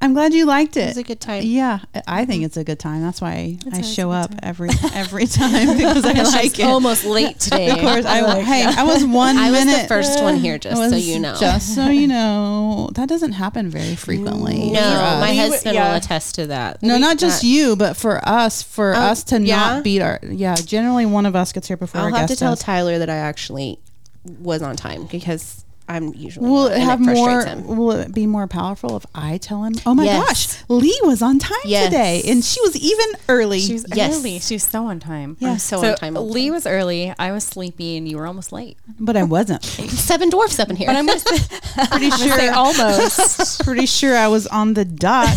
I'm 0.00 0.14
glad 0.14 0.32
you 0.32 0.46
liked 0.46 0.76
It 0.76 0.82
it. 0.82 0.86
was 0.90 0.96
a 0.98 1.02
good 1.02 1.20
time. 1.20 1.42
yeah, 1.42 1.80
I 2.06 2.24
think 2.24 2.38
mm-hmm. 2.38 2.46
it's 2.46 2.56
a 2.56 2.62
good 2.62 2.78
time. 2.78 3.02
That's 3.02 3.20
why 3.20 3.58
I 3.72 3.80
show 3.80 4.12
up 4.12 4.30
good 4.30 4.40
every 4.44 4.68
every 4.94 5.26
time 5.26 5.76
because 5.76 6.04
I 6.04 6.12
like 6.22 6.56
it. 6.56 6.66
almost 6.66 7.04
late 7.04 7.40
today. 7.40 7.70
Of 7.70 7.78
course, 7.80 8.04
I 8.04 8.40
hey, 8.44 8.62
I 8.64 8.84
was 8.84 9.04
one 9.04 9.36
I 9.36 9.50
was 9.50 9.64
minute. 9.64 9.82
the 9.82 9.88
first 9.88 10.22
one 10.22 10.36
here, 10.36 10.54
I 10.54 10.58
just 10.58 10.76
so 10.90 10.96
you 10.96 11.18
know. 11.18 11.34
Just 11.40 11.74
so 11.74 11.88
you 11.88 12.06
know, 12.16 12.90
that 12.94 13.08
doesn't 13.08 13.32
happen 13.32 13.70
very 13.70 13.96
frequently. 13.96 14.70
no, 14.70 14.78
for 14.80 15.20
my 15.20 15.34
husband 15.34 15.74
yeah. 15.74 15.88
will 15.90 15.96
attest 15.96 16.36
to 16.36 16.46
that. 16.46 16.80
No, 16.80 16.94
We- 16.94 17.00
not 17.00 17.18
just 17.18 17.40
that- 17.42 17.48
you, 17.48 17.74
but 17.74 17.96
for 17.96 18.20
us, 18.26 18.62
for 18.62 18.94
Oh, 18.94 19.00
us 19.00 19.24
to 19.24 19.40
yeah? 19.42 19.56
not 19.56 19.82
beat 19.84 20.00
our 20.00 20.20
yeah. 20.22 20.54
Generally, 20.54 21.06
one 21.06 21.26
of 21.26 21.34
us 21.34 21.52
gets 21.52 21.66
here 21.66 21.76
before 21.76 22.02
I'll 22.02 22.04
our 22.06 22.10
have 22.12 22.28
guest 22.28 22.34
to 22.34 22.38
tell 22.38 22.52
does. 22.52 22.60
Tyler 22.60 23.00
that 23.00 23.10
I 23.10 23.16
actually 23.16 23.80
was 24.24 24.62
on 24.62 24.76
time 24.76 25.06
because 25.06 25.64
I'm 25.88 26.12
usually. 26.14 26.48
Will 26.48 26.68
not, 26.68 26.72
it 26.72 26.80
have 26.80 26.98
frustrates 27.00 27.26
more? 27.26 27.42
him. 27.44 27.76
Will 27.76 27.90
it 27.92 28.12
be 28.14 28.26
more 28.26 28.46
powerful 28.46 28.96
if 28.96 29.06
I 29.14 29.38
tell 29.38 29.64
him? 29.64 29.72
Oh 29.86 29.94
my 29.94 30.04
Yes. 30.04 30.62
gosh, 30.62 30.64
Le 30.68 30.92
was 31.08 31.22
on 31.22 31.38
time 31.38 31.56
Yes. 31.64 31.86
today, 31.86 32.22
and 32.26 32.44
she 32.44 32.60
was 32.60 32.76
even 32.76 33.06
early. 33.28 33.60
She 33.60 33.72
was 33.72 33.86
Yes. 33.94 34.14
early. 34.18 34.38
She 34.40 34.54
was 34.56 34.62
so 34.64 34.86
on 34.86 35.00
time. 35.00 35.36
Yeah. 35.40 35.52
I'm 35.52 35.58
so, 35.58 35.78
on 35.84 35.96
time. 35.96 36.16
all 36.16 36.26
the 36.26 36.32
Le 36.46 36.52
was 36.52 36.66
early. 36.66 37.14
I 37.18 37.32
was 37.32 37.44
sleepy, 37.44 37.96
and 37.96 38.06
you 38.08 38.18
were 38.18 38.26
almost 38.26 38.52
late. 38.52 38.76
but 39.00 39.16
I 39.16 39.22
wasn't. 39.22 39.64
Seven 39.64 40.28
dwarfs 40.28 40.58
up 40.58 40.68
in 40.70 40.76
here. 40.76 40.88
But 40.88 40.96
I'm 40.96 41.06
pretty 41.88 42.10
sure 42.10 42.52
almost. 42.52 43.60
pretty 43.64 43.86
sure 43.86 44.16
I 44.16 44.28
was 44.28 44.46
on 44.48 44.74
the 44.74 44.84
dot. 44.84 45.28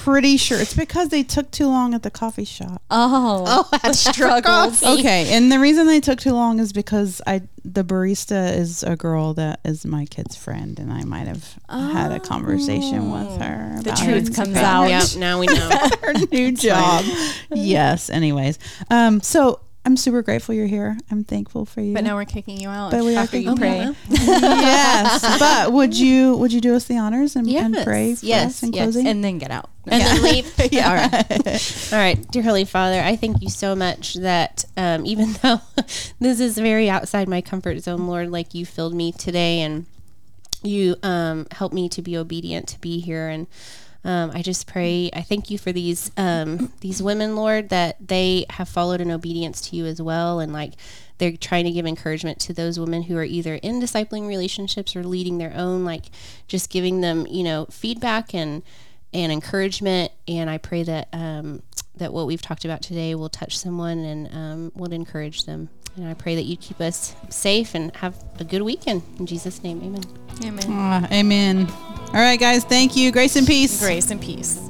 pretty 0.00 0.36
sure 0.36 0.58
it's 0.60 0.74
because 0.74 1.08
they 1.08 1.22
took 1.22 1.50
too 1.50 1.66
long 1.66 1.94
at 1.94 2.02
the 2.02 2.10
coffee 2.10 2.44
shop. 2.44 2.82
Oh, 2.90 3.44
oh, 3.46 3.78
I 3.82 3.92
struggled. 3.92 4.74
Okay, 4.82 5.32
and 5.34 5.50
the 5.50 5.58
reason 5.58 5.86
they 5.86 6.00
took 6.00 6.18
too 6.18 6.32
long 6.32 6.58
is 6.60 6.72
because 6.72 7.20
I 7.26 7.42
the 7.64 7.82
barista 7.82 8.56
is 8.56 8.82
a 8.82 8.94
girl 8.94 9.34
that 9.34 9.60
is 9.64 9.86
my 9.86 10.04
kid's 10.04 10.36
friend, 10.36 10.78
and 10.78 10.92
I 10.92 11.04
might 11.04 11.26
have 11.26 11.58
had 11.68 12.12
a 12.12 12.20
conversation 12.20 13.10
with 13.10 13.40
her. 13.40 13.80
The 13.82 13.92
truth 13.92 14.28
her- 14.36 14.44
comes 14.44 14.56
out. 14.56 14.88
Yep, 14.88 15.04
now 15.16 15.40
we 15.40 15.46
know. 15.46 15.70
her 16.02 16.12
new 16.30 16.52
job. 16.52 17.04
yes. 17.50 18.10
Anyways, 18.10 18.58
um, 18.90 19.20
so 19.22 19.60
I'm 19.86 19.98
super 19.98 20.22
grateful 20.22 20.54
you're 20.54 20.66
here. 20.66 20.96
I'm 21.10 21.24
thankful 21.24 21.66
for 21.66 21.82
you. 21.82 21.92
But 21.92 22.04
now 22.04 22.16
we're 22.16 22.24
kicking 22.24 22.58
you 22.58 22.70
out 22.70 22.90
But 22.90 23.04
we 23.04 23.16
are 23.16 23.20
after 23.20 23.36
you 23.36 23.54
kicking 23.54 23.58
pray. 23.58 23.94
yes, 24.08 25.38
but 25.38 25.72
would 25.72 25.94
you 25.98 26.36
would 26.36 26.52
you 26.52 26.60
do 26.62 26.74
us 26.74 26.84
the 26.86 26.96
honors 26.96 27.36
and, 27.36 27.46
and 27.46 27.74
Yes, 27.74 27.84
pray 27.84 28.14
for 28.14 28.24
yes, 28.24 28.46
us 28.46 28.62
in 28.62 28.72
yes. 28.72 28.82
closing? 28.84 29.06
And 29.06 29.22
then 29.22 29.38
get 29.38 29.50
out. 29.50 29.68
and 29.86 30.00
then 30.00 30.22
leave. 30.22 30.50
yeah. 30.72 30.88
All 30.88 30.94
right. 30.94 31.92
All 31.92 31.98
right. 31.98 32.30
Dear 32.30 32.42
Holy 32.42 32.64
Father, 32.64 33.00
I 33.00 33.16
thank 33.16 33.42
you 33.42 33.50
so 33.50 33.74
much 33.76 34.14
that 34.14 34.64
um, 34.78 35.04
even 35.04 35.34
though 35.42 35.60
this 36.18 36.40
is 36.40 36.56
very 36.56 36.88
outside 36.88 37.28
my 37.28 37.42
comfort 37.42 37.80
zone, 37.80 38.06
Lord, 38.06 38.30
like 38.30 38.54
you 38.54 38.64
filled 38.64 38.94
me 38.94 39.12
today 39.12 39.60
and 39.60 39.84
you 40.62 40.96
um, 41.02 41.46
helped 41.50 41.74
me 41.74 41.90
to 41.90 42.00
be 42.00 42.16
obedient 42.16 42.68
to 42.68 42.80
be 42.80 43.00
here. 43.00 43.28
And 43.28 43.46
um, 44.04 44.32
I 44.34 44.42
just 44.42 44.66
pray, 44.66 45.10
I 45.14 45.22
thank 45.22 45.50
you 45.50 45.56
for 45.56 45.72
these 45.72 46.10
um, 46.16 46.72
these 46.80 47.02
women, 47.02 47.36
Lord, 47.36 47.70
that 47.70 47.96
they 48.06 48.44
have 48.50 48.68
followed 48.68 49.00
in 49.00 49.10
obedience 49.10 49.62
to 49.62 49.76
you 49.76 49.86
as 49.86 50.00
well. 50.00 50.40
And 50.40 50.52
like 50.52 50.74
they're 51.18 51.36
trying 51.36 51.64
to 51.64 51.70
give 51.70 51.86
encouragement 51.86 52.38
to 52.40 52.52
those 52.52 52.78
women 52.78 53.04
who 53.04 53.16
are 53.16 53.24
either 53.24 53.54
in 53.56 53.80
discipling 53.80 54.28
relationships 54.28 54.94
or 54.94 55.04
leading 55.04 55.38
their 55.38 55.54
own, 55.54 55.84
like 55.84 56.06
just 56.48 56.70
giving 56.70 57.00
them, 57.00 57.26
you 57.28 57.42
know, 57.42 57.66
feedback 57.70 58.34
and 58.34 58.62
and 59.14 59.32
encouragement. 59.32 60.12
And 60.28 60.50
I 60.50 60.58
pray 60.58 60.82
that 60.82 61.08
um, 61.14 61.62
that 61.96 62.12
what 62.12 62.26
we've 62.26 62.42
talked 62.42 62.66
about 62.66 62.82
today 62.82 63.14
will 63.14 63.30
touch 63.30 63.56
someone 63.58 63.98
and 63.98 64.34
um, 64.34 64.72
will 64.74 64.92
encourage 64.92 65.44
them. 65.44 65.70
And 65.96 66.08
I 66.08 66.14
pray 66.14 66.34
that 66.34 66.42
you 66.42 66.56
keep 66.56 66.80
us 66.80 67.14
safe 67.28 67.74
and 67.74 67.94
have 67.96 68.16
a 68.40 68.44
good 68.44 68.62
weekend. 68.62 69.02
In 69.18 69.26
Jesus' 69.26 69.62
name, 69.62 69.80
amen. 69.82 70.02
Amen. 70.44 70.64
Ah, 70.68 71.08
amen. 71.12 71.68
All 72.08 72.14
right, 72.14 72.38
guys. 72.38 72.64
Thank 72.64 72.96
you. 72.96 73.12
Grace 73.12 73.36
and 73.36 73.46
peace. 73.46 73.80
Grace 73.80 74.10
and 74.10 74.20
peace. 74.20 74.60